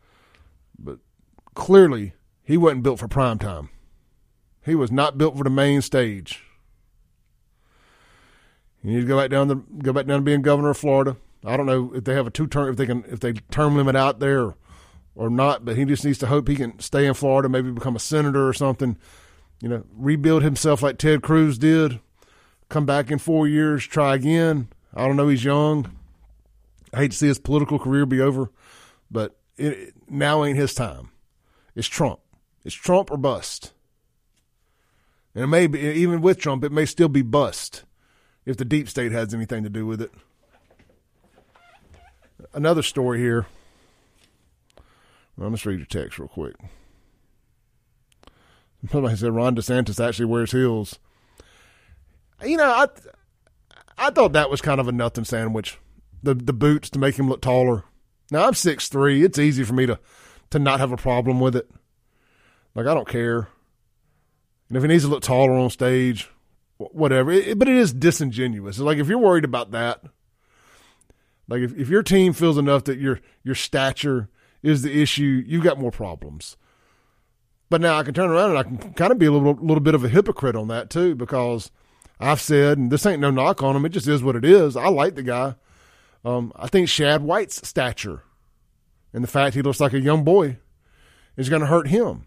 but 0.79 0.99
clearly 1.55 2.15
he 2.43 2.57
wasn't 2.57 2.85
built 2.85 3.01
for 3.01 3.09
prime 3.09 3.39
time. 3.39 3.71
He 4.65 4.75
was 4.75 4.93
not 4.93 5.19
built 5.19 5.37
for 5.37 5.45
the 5.45 5.51
main 5.51 5.83
stage. 5.83 6.43
You 8.83 8.93
need 8.93 9.01
to 9.01 9.07
go 9.07 9.19
back 9.19 9.31
down 9.31 9.49
to 9.49 9.65
go 9.83 9.93
back 9.93 10.07
down 10.07 10.21
to 10.21 10.25
being 10.25 10.43
governor 10.43 10.71
of 10.71 10.77
Florida. 10.77 11.17
I 11.45 11.57
don't 11.57 11.67
know 11.67 11.93
if 11.95 12.05
they 12.05 12.15
have 12.15 12.27
a 12.27 12.31
two 12.31 12.47
term 12.47 12.69
if 12.71 12.77
they 12.77 12.87
can 12.87 13.05
if 13.09 13.21
they 13.21 13.33
term 13.33 13.77
limit 13.77 13.97
out 13.97 14.21
there 14.21 14.43
or, 14.43 14.55
or 15.15 15.31
not, 15.31 15.65
but 15.65 15.77
he 15.77 15.85
just 15.85 16.05
needs 16.05 16.19
to 16.19 16.27
hope 16.27 16.49
he 16.49 16.57
can 16.57 16.79
stay 16.79 17.07
in 17.07 17.15
Florida, 17.15 17.49
maybe 17.49 17.71
become 17.71 17.97
a 17.97 18.01
senator 18.01 18.47
or 18.47 18.53
something 18.53 18.97
you 19.65 19.71
know, 19.71 19.83
rebuild 19.97 20.43
himself 20.43 20.83
like 20.83 20.99
Ted 20.99 21.23
Cruz 21.23 21.57
did, 21.57 21.99
come 22.69 22.85
back 22.85 23.11
in 23.11 23.19
four 23.19 23.49
years, 23.49 23.87
try 23.87 24.15
again. 24.15 24.69
I 24.93 25.07
don't 25.07 25.17
know. 25.17 25.29
He's 25.29 25.43
young. 25.43 25.91
I 26.93 26.99
hate 26.99 27.13
to 27.13 27.17
see 27.17 27.29
his 27.29 27.39
political 27.39 27.79
career 27.79 28.05
be 28.05 28.21
over, 28.21 28.51
but 29.11 29.39
it, 29.57 29.95
now 30.07 30.45
ain't 30.45 30.59
his 30.59 30.75
time. 30.75 31.09
It's 31.75 31.89
Trump. 31.89 32.21
It's 32.63 32.75
Trump 32.75 33.11
or 33.11 33.17
bust. 33.17 33.73
And 35.35 35.45
it 35.45 35.47
may 35.47 35.67
be, 35.67 35.81
even 35.81 36.21
with 36.21 36.39
Trump, 36.39 36.63
it 36.63 36.71
may 36.71 36.85
still 36.85 37.09
be 37.09 37.23
bust 37.23 37.85
if 38.45 38.59
the 38.59 38.67
deep 38.67 38.87
state 38.87 39.13
has 39.13 39.33
anything 39.33 39.65
to 39.65 39.71
do 39.71 39.87
with 39.87 40.03
it. 40.03 40.13
Another 42.53 42.83
story 42.83 43.19
here 43.19 43.47
Well, 45.39 45.49
let's 45.49 45.65
read 45.65 45.79
your 45.79 45.87
text 45.87 46.19
real 46.19 46.29
quick. 46.29 46.57
Somebody 48.91 49.17
said 49.17 49.35
Ron 49.35 49.57
DeSantis 49.57 50.05
actually 50.05 50.27
wears 50.27 50.53
heels. 50.53 50.99
You 52.45 52.57
know, 52.57 52.71
I 52.71 52.87
I 53.97 54.11
thought 54.11 54.33
that 54.33 54.51
was 54.51 54.61
kind 54.61 54.81
of 54.81 54.89
a 54.89 54.93
nothing 54.93 55.25
sandwich. 55.25 55.79
The 56.23 56.35
the 56.35 56.53
boots 56.53 56.91
to 56.91 56.99
make 56.99 57.19
him 57.19 57.29
look 57.29 57.41
taller. 57.41 57.85
Now 58.31 58.47
I'm 58.47 58.55
six 58.55 58.89
three. 58.89 59.23
It's 59.25 59.39
easy 59.39 59.65
for 59.65 59.75
me 59.75 59.87
to 59.87 59.99
to 60.51 60.59
not 60.59 60.81
have 60.81 60.93
a 60.93 60.97
problem 60.97 61.41
with 61.41 61.57
it. 61.57 61.71
Like 62.75 62.87
I 62.87 62.95
don't 62.95 63.09
care. 63.09 63.49
And 64.69 64.77
if 64.77 64.83
he 64.83 64.89
needs 64.89 65.05
to 65.05 65.11
look 65.11 65.23
taller 65.23 65.53
on 65.53 65.71
stage, 65.71 66.31
whatever. 66.79 67.31
It, 67.31 67.59
but 67.59 67.69
it 67.69 67.77
is 67.77 67.93
disingenuous. 67.93 68.79
Like 68.79 68.99
if 68.99 69.09
you're 69.09 69.19
worried 69.19 69.45
about 69.45 69.71
that, 69.71 70.03
like 71.49 71.61
if, 71.61 71.77
if 71.77 71.89
your 71.89 72.03
team 72.03 72.33
feels 72.33 72.59
enough 72.59 72.85
that 72.85 72.99
your 72.99 73.21
your 73.43 73.55
stature 73.55 74.29
is 74.63 74.83
the 74.83 75.01
issue, 75.01 75.43
you've 75.47 75.65
got 75.65 75.79
more 75.79 75.91
problems. 75.91 76.57
But 77.71 77.81
now 77.81 77.99
I 77.99 78.03
can 78.03 78.15
turn 78.15 78.31
around 78.31 78.51
and 78.51 78.59
I 78.59 78.63
can 78.63 78.93
kind 78.95 79.13
of 79.13 79.19
be 79.19 79.27
a 79.27 79.33
little 79.33 79.55
little 79.55 79.81
bit 79.81 79.95
of 79.95 80.05
a 80.05 80.09
hypocrite 80.09 80.57
on 80.57 80.69
that 80.69 80.91
too 80.91 81.15
because 81.15 81.71
I've 82.21 82.41
said, 82.41 82.79
and 82.79 82.93
this 82.93 83.07
ain't 83.07 83.21
no 83.21 83.31
knock 83.31 83.63
on 83.63 83.75
him, 83.75 83.85
it 83.85 83.91
just 83.91 84.07
is 84.07 84.23
what 84.23 84.37
it 84.37 84.45
is. 84.45 84.77
I 84.77 84.89
like 84.89 85.15
the 85.15 85.23
guy. 85.23 85.55
Um, 86.25 86.53
I 86.57 86.69
think 86.69 86.89
Shad 86.89 87.23
White's 87.23 87.67
stature 87.67 88.23
and 89.15 89.23
the 89.23 89.29
fact 89.29 89.55
he 89.55 89.63
looks 89.63 89.81
like 89.81 89.93
a 89.93 90.01
young 90.01 90.25
boy 90.25 90.59
is 91.37 91.49
going 91.49 91.61
to 91.61 91.67
hurt 91.67 91.89
him 91.89 92.27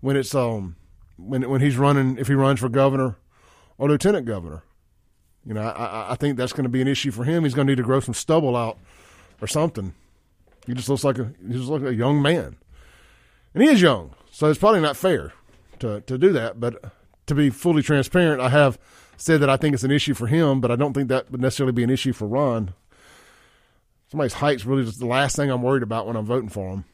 when 0.00 0.16
it's 0.16 0.34
um 0.34 0.76
when 1.16 1.48
when 1.48 1.60
he's 1.60 1.76
running 1.76 2.18
if 2.18 2.28
he 2.28 2.34
runs 2.34 2.60
for 2.60 2.68
governor 2.68 3.16
or 3.78 3.88
lieutenant 3.88 4.26
governor. 4.26 4.62
You 5.46 5.54
know, 5.54 5.62
I, 5.62 6.12
I 6.12 6.14
think 6.16 6.36
that's 6.36 6.52
going 6.52 6.64
to 6.64 6.68
be 6.68 6.82
an 6.82 6.88
issue 6.88 7.10
for 7.10 7.24
him. 7.24 7.44
He's 7.44 7.54
going 7.54 7.66
to 7.66 7.70
need 7.70 7.78
to 7.78 7.84
grow 7.84 8.00
some 8.00 8.12
stubble 8.12 8.54
out 8.54 8.78
or 9.40 9.46
something. 9.46 9.94
He 10.66 10.74
just 10.74 10.88
looks 10.88 11.04
like 11.04 11.18
a 11.18 11.32
he 11.46 11.54
just 11.54 11.68
looks 11.68 11.84
like 11.84 11.92
a 11.92 11.96
young 11.96 12.20
man, 12.20 12.56
and 13.54 13.62
he 13.62 13.68
is 13.70 13.80
young, 13.80 14.14
so 14.38 14.48
it's 14.48 14.60
probably 14.60 14.80
not 14.80 14.96
fair 14.96 15.32
to 15.80 16.00
to 16.02 16.16
do 16.16 16.32
that. 16.34 16.60
But 16.60 16.92
to 17.26 17.34
be 17.34 17.50
fully 17.50 17.82
transparent, 17.82 18.40
I 18.40 18.50
have 18.50 18.78
said 19.16 19.40
that 19.40 19.50
I 19.50 19.56
think 19.56 19.74
it's 19.74 19.82
an 19.82 19.90
issue 19.90 20.14
for 20.14 20.28
him, 20.28 20.60
but 20.60 20.70
I 20.70 20.76
don't 20.76 20.92
think 20.92 21.08
that 21.08 21.28
would 21.32 21.40
necessarily 21.40 21.72
be 21.72 21.82
an 21.82 21.90
issue 21.90 22.12
for 22.12 22.28
Ron. 22.28 22.72
Somebody's 24.06 24.34
height's 24.34 24.64
really 24.64 24.84
just 24.84 25.00
the 25.00 25.06
last 25.06 25.34
thing 25.34 25.50
I'm 25.50 25.62
worried 25.62 25.82
about 25.82 26.06
when 26.06 26.14
I'm 26.14 26.24
voting 26.24 26.50
for 26.50 26.70
him. 26.70 26.84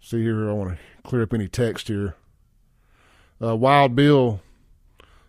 See 0.00 0.22
here, 0.22 0.48
I 0.48 0.54
want 0.54 0.70
to 0.70 0.78
clear 1.02 1.24
up 1.24 1.34
any 1.34 1.48
text 1.48 1.88
here. 1.88 2.14
Uh, 3.38 3.56
Wild 3.56 3.94
Bill 3.94 4.40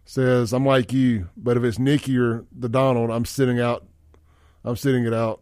says, 0.06 0.54
"I'm 0.54 0.66
like 0.66 0.94
you, 0.94 1.28
but 1.36 1.58
if 1.58 1.66
it's 1.66 1.80
Nikki 1.80 2.18
or 2.18 2.46
the 2.58 2.70
Donald, 2.70 3.12
I'm 3.12 3.26
sitting 3.26 3.60
out. 3.60 3.86
I'm 4.64 4.78
sitting 4.78 5.04
it 5.04 5.14
out. 5.14 5.42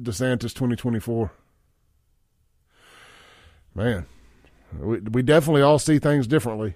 DeSantis 0.00 0.54
2024. 0.54 1.30
Man, 3.74 4.06
we, 4.78 4.98
we 5.00 5.22
definitely 5.22 5.62
all 5.62 5.78
see 5.78 5.98
things 5.98 6.26
differently. 6.26 6.74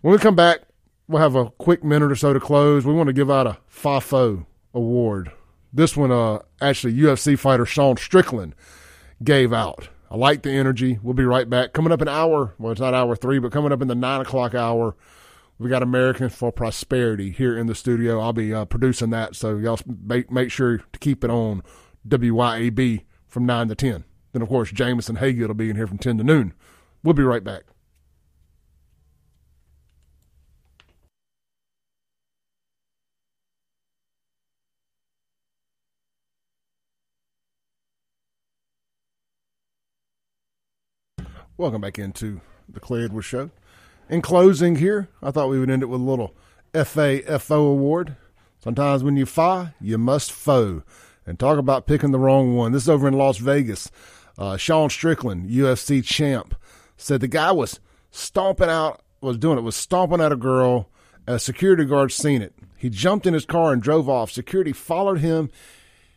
When 0.00 0.12
we 0.12 0.18
come 0.18 0.36
back, 0.36 0.60
we'll 1.08 1.22
have 1.22 1.34
a 1.34 1.50
quick 1.50 1.84
minute 1.84 2.10
or 2.10 2.16
so 2.16 2.32
to 2.32 2.40
close. 2.40 2.84
We 2.84 2.92
want 2.92 3.08
to 3.08 3.12
give 3.12 3.30
out 3.30 3.46
a 3.46 3.58
FAFO 3.70 4.46
award. 4.72 5.32
This 5.72 5.96
one, 5.96 6.12
uh, 6.12 6.40
actually, 6.60 6.94
UFC 6.94 7.38
fighter 7.38 7.66
Sean 7.66 7.96
Strickland 7.96 8.54
gave 9.22 9.52
out. 9.52 9.88
I 10.10 10.16
like 10.16 10.42
the 10.42 10.52
energy. 10.52 10.98
We'll 11.02 11.14
be 11.14 11.24
right 11.24 11.48
back. 11.48 11.72
Coming 11.72 11.92
up 11.92 12.00
an 12.00 12.08
hour. 12.08 12.54
Well, 12.58 12.70
it's 12.70 12.80
not 12.80 12.94
hour 12.94 13.16
three, 13.16 13.38
but 13.38 13.50
coming 13.50 13.72
up 13.72 13.82
in 13.82 13.88
the 13.88 13.94
nine 13.94 14.20
o'clock 14.20 14.54
hour, 14.54 14.94
we 15.58 15.68
got 15.68 15.82
Americans 15.82 16.34
for 16.34 16.52
Prosperity 16.52 17.30
here 17.30 17.58
in 17.58 17.66
the 17.66 17.74
studio. 17.74 18.20
I'll 18.20 18.32
be 18.32 18.54
uh, 18.54 18.64
producing 18.64 19.10
that, 19.10 19.34
so 19.34 19.56
y'all 19.56 19.80
make, 19.86 20.30
make 20.30 20.50
sure 20.50 20.78
to 20.78 20.98
keep 20.98 21.24
it 21.24 21.30
on 21.30 21.62
WYAB 22.06 23.02
from 23.26 23.46
9 23.46 23.68
to 23.68 23.74
10. 23.74 24.04
Then, 24.34 24.42
of 24.42 24.48
course, 24.48 24.72
Jameson 24.72 25.18
Hagill 25.18 25.46
will 25.46 25.54
be 25.54 25.70
in 25.70 25.76
here 25.76 25.86
from 25.86 25.98
10 25.98 26.18
to 26.18 26.24
noon. 26.24 26.54
We'll 27.04 27.14
be 27.14 27.22
right 27.22 27.44
back. 27.44 27.62
Welcome 41.56 41.82
back 41.82 42.00
into 42.00 42.40
the 42.68 42.80
Clay 42.80 43.04
Edwards 43.04 43.26
Show. 43.26 43.50
In 44.10 44.20
closing, 44.20 44.74
here, 44.74 45.08
I 45.22 45.30
thought 45.30 45.48
we 45.48 45.60
would 45.60 45.70
end 45.70 45.84
it 45.84 45.86
with 45.86 46.00
a 46.00 46.04
little 46.04 46.34
FAFO 46.72 47.70
award. 47.70 48.16
Sometimes 48.58 49.04
when 49.04 49.16
you 49.16 49.26
fa, 49.26 49.76
you 49.80 49.96
must 49.96 50.32
fo. 50.32 50.82
And 51.24 51.38
talk 51.38 51.56
about 51.56 51.86
picking 51.86 52.10
the 52.10 52.18
wrong 52.18 52.56
one. 52.56 52.72
This 52.72 52.82
is 52.82 52.88
over 52.88 53.06
in 53.06 53.14
Las 53.14 53.38
Vegas. 53.38 53.92
Uh, 54.36 54.56
Sean 54.56 54.90
Strickland, 54.90 55.48
UFC 55.48 56.04
champ, 56.04 56.54
said 56.96 57.20
the 57.20 57.28
guy 57.28 57.52
was 57.52 57.80
stomping 58.10 58.68
out, 58.68 59.02
was 59.20 59.38
doing 59.38 59.58
it, 59.58 59.62
was 59.62 59.76
stomping 59.76 60.20
at 60.20 60.32
a 60.32 60.36
girl. 60.36 60.88
A 61.26 61.38
security 61.38 61.84
guard 61.84 62.12
seen 62.12 62.42
it. 62.42 62.54
He 62.76 62.90
jumped 62.90 63.26
in 63.26 63.34
his 63.34 63.46
car 63.46 63.72
and 63.72 63.82
drove 63.82 64.08
off. 64.08 64.30
Security 64.30 64.72
followed 64.72 65.20
him. 65.20 65.50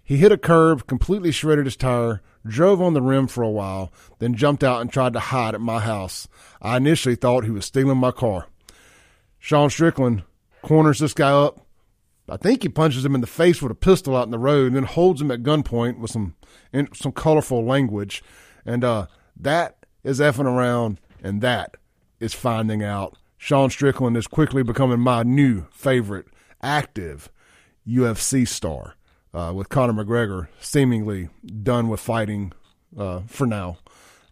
He 0.03 0.18
hit 0.18 0.31
a 0.31 0.38
curb, 0.38 0.88
completely 0.88 1.31
shredded 1.31 1.65
his 1.65 1.76
tire, 1.76 2.22
drove 2.45 2.81
on 2.81 2.94
the 2.94 3.02
rim 3.02 3.27
for 3.27 3.44
a 3.44 3.49
while, 3.49 3.91
then 4.19 4.35
jumped 4.35 4.64
out 4.64 4.81
and 4.81 4.91
tried 4.91 5.14
to 5.14 5.19
hide 5.19 5.53
at 5.53 5.61
my 5.61 5.80
house. 5.80 6.27
I 6.61 6.77
initially 6.77 7.15
thought 7.15 7.44
he 7.44 7.52
was 7.52 7.65
stealing 7.65 7.98
my 7.98 8.11
car. 8.11 8.48
Sean 9.38 9.69
Strickland 9.69 10.23
corners 10.61 10.99
this 10.99 11.14
guy 11.14 11.31
up. 11.31 11.66
I 12.30 12.38
think 12.38 12.64
he 12.64 12.70
punches 12.70 13.06
him 13.06 13.16
in 13.16 13.22
the 13.22 13.28
face 13.28 13.62
with 13.62 13.72
a 13.72 13.76
pistol 13.76 14.16
out 14.16 14.26
in 14.26 14.32
the 14.32 14.40
road 14.40 14.68
and 14.68 14.76
then 14.76 14.84
holds 14.84 15.22
him 15.22 15.32
at 15.32 15.44
gunpoint 15.44 15.99
with 15.99 16.12
some 16.12 16.36
some 16.94 17.12
colorful 17.12 17.64
language. 17.64 18.22
And 18.66 18.84
uh, 18.84 19.08
that 19.40 19.86
is 20.04 20.20
effing 20.20 20.45
around, 20.45 20.99
and 21.24 21.41
that 21.41 21.78
is 22.20 22.34
finding 22.34 22.84
out. 22.84 23.18
Sean 23.38 23.70
Strickland 23.70 24.18
is 24.18 24.28
quickly 24.28 24.64
becoming 24.64 24.99
my 24.99 25.24
new 25.24 25.68
favorite 25.72 26.26
active 26.62 27.30
UFC 27.88 28.48
star 28.48 28.95
uh, 29.34 29.54
with 29.56 29.70
Conor 29.70 29.94
McGregor 29.94 30.48
seemingly 30.60 31.30
done 31.64 31.88
with 31.88 31.99
fighting 31.99 32.52
uh, 32.98 33.22
for 33.28 33.45
now. 33.45 33.78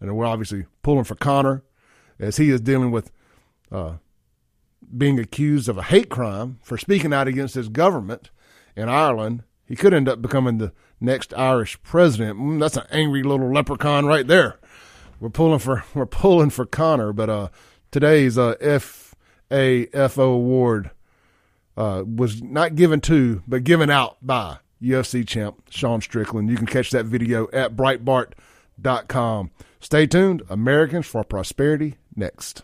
And 0.01 0.15
we're 0.15 0.25
obviously 0.25 0.65
pulling 0.81 1.03
for 1.05 1.15
Conor 1.15 1.63
as 2.19 2.37
he 2.37 2.49
is 2.49 2.61
dealing 2.61 2.91
with 2.91 3.11
uh, 3.71 3.93
being 4.95 5.19
accused 5.19 5.69
of 5.69 5.77
a 5.77 5.83
hate 5.83 6.09
crime 6.09 6.59
for 6.61 6.77
speaking 6.77 7.13
out 7.13 7.27
against 7.27 7.55
his 7.55 7.69
government 7.69 8.29
in 8.75 8.89
Ireland. 8.89 9.43
He 9.65 9.75
could 9.75 9.93
end 9.93 10.07
up 10.07 10.21
becoming 10.21 10.57
the 10.57 10.73
next 10.99 11.33
Irish 11.33 11.81
president. 11.83 12.39
Mm, 12.39 12.59
that's 12.59 12.77
an 12.77 12.85
angry 12.91 13.23
little 13.23 13.51
leprechaun 13.51 14.05
right 14.05 14.27
there. 14.27 14.59
We're 15.19 15.29
pulling 15.29 15.59
for 15.59 15.83
we're 15.93 16.05
pulling 16.05 16.49
for 16.49 16.65
Conor, 16.65 17.13
but 17.13 17.29
uh, 17.29 17.47
today's 17.91 18.37
uh, 18.37 18.55
FAFO 18.59 20.19
award 20.19 20.91
uh, 21.77 22.03
was 22.05 22.41
not 22.41 22.75
given 22.75 23.01
to, 23.01 23.43
but 23.47 23.63
given 23.63 23.89
out 23.89 24.17
by 24.21 24.57
UFC 24.81 25.27
champ 25.27 25.61
Sean 25.69 26.01
Strickland. 26.01 26.49
You 26.49 26.57
can 26.57 26.67
catch 26.67 26.91
that 26.91 27.05
video 27.05 27.47
at 27.51 27.75
Breitbart.com. 27.75 29.51
Stay 29.79 30.07
tuned. 30.07 30.41
Americans 30.49 31.05
for 31.05 31.23
Prosperity 31.23 31.95
next. 32.15 32.63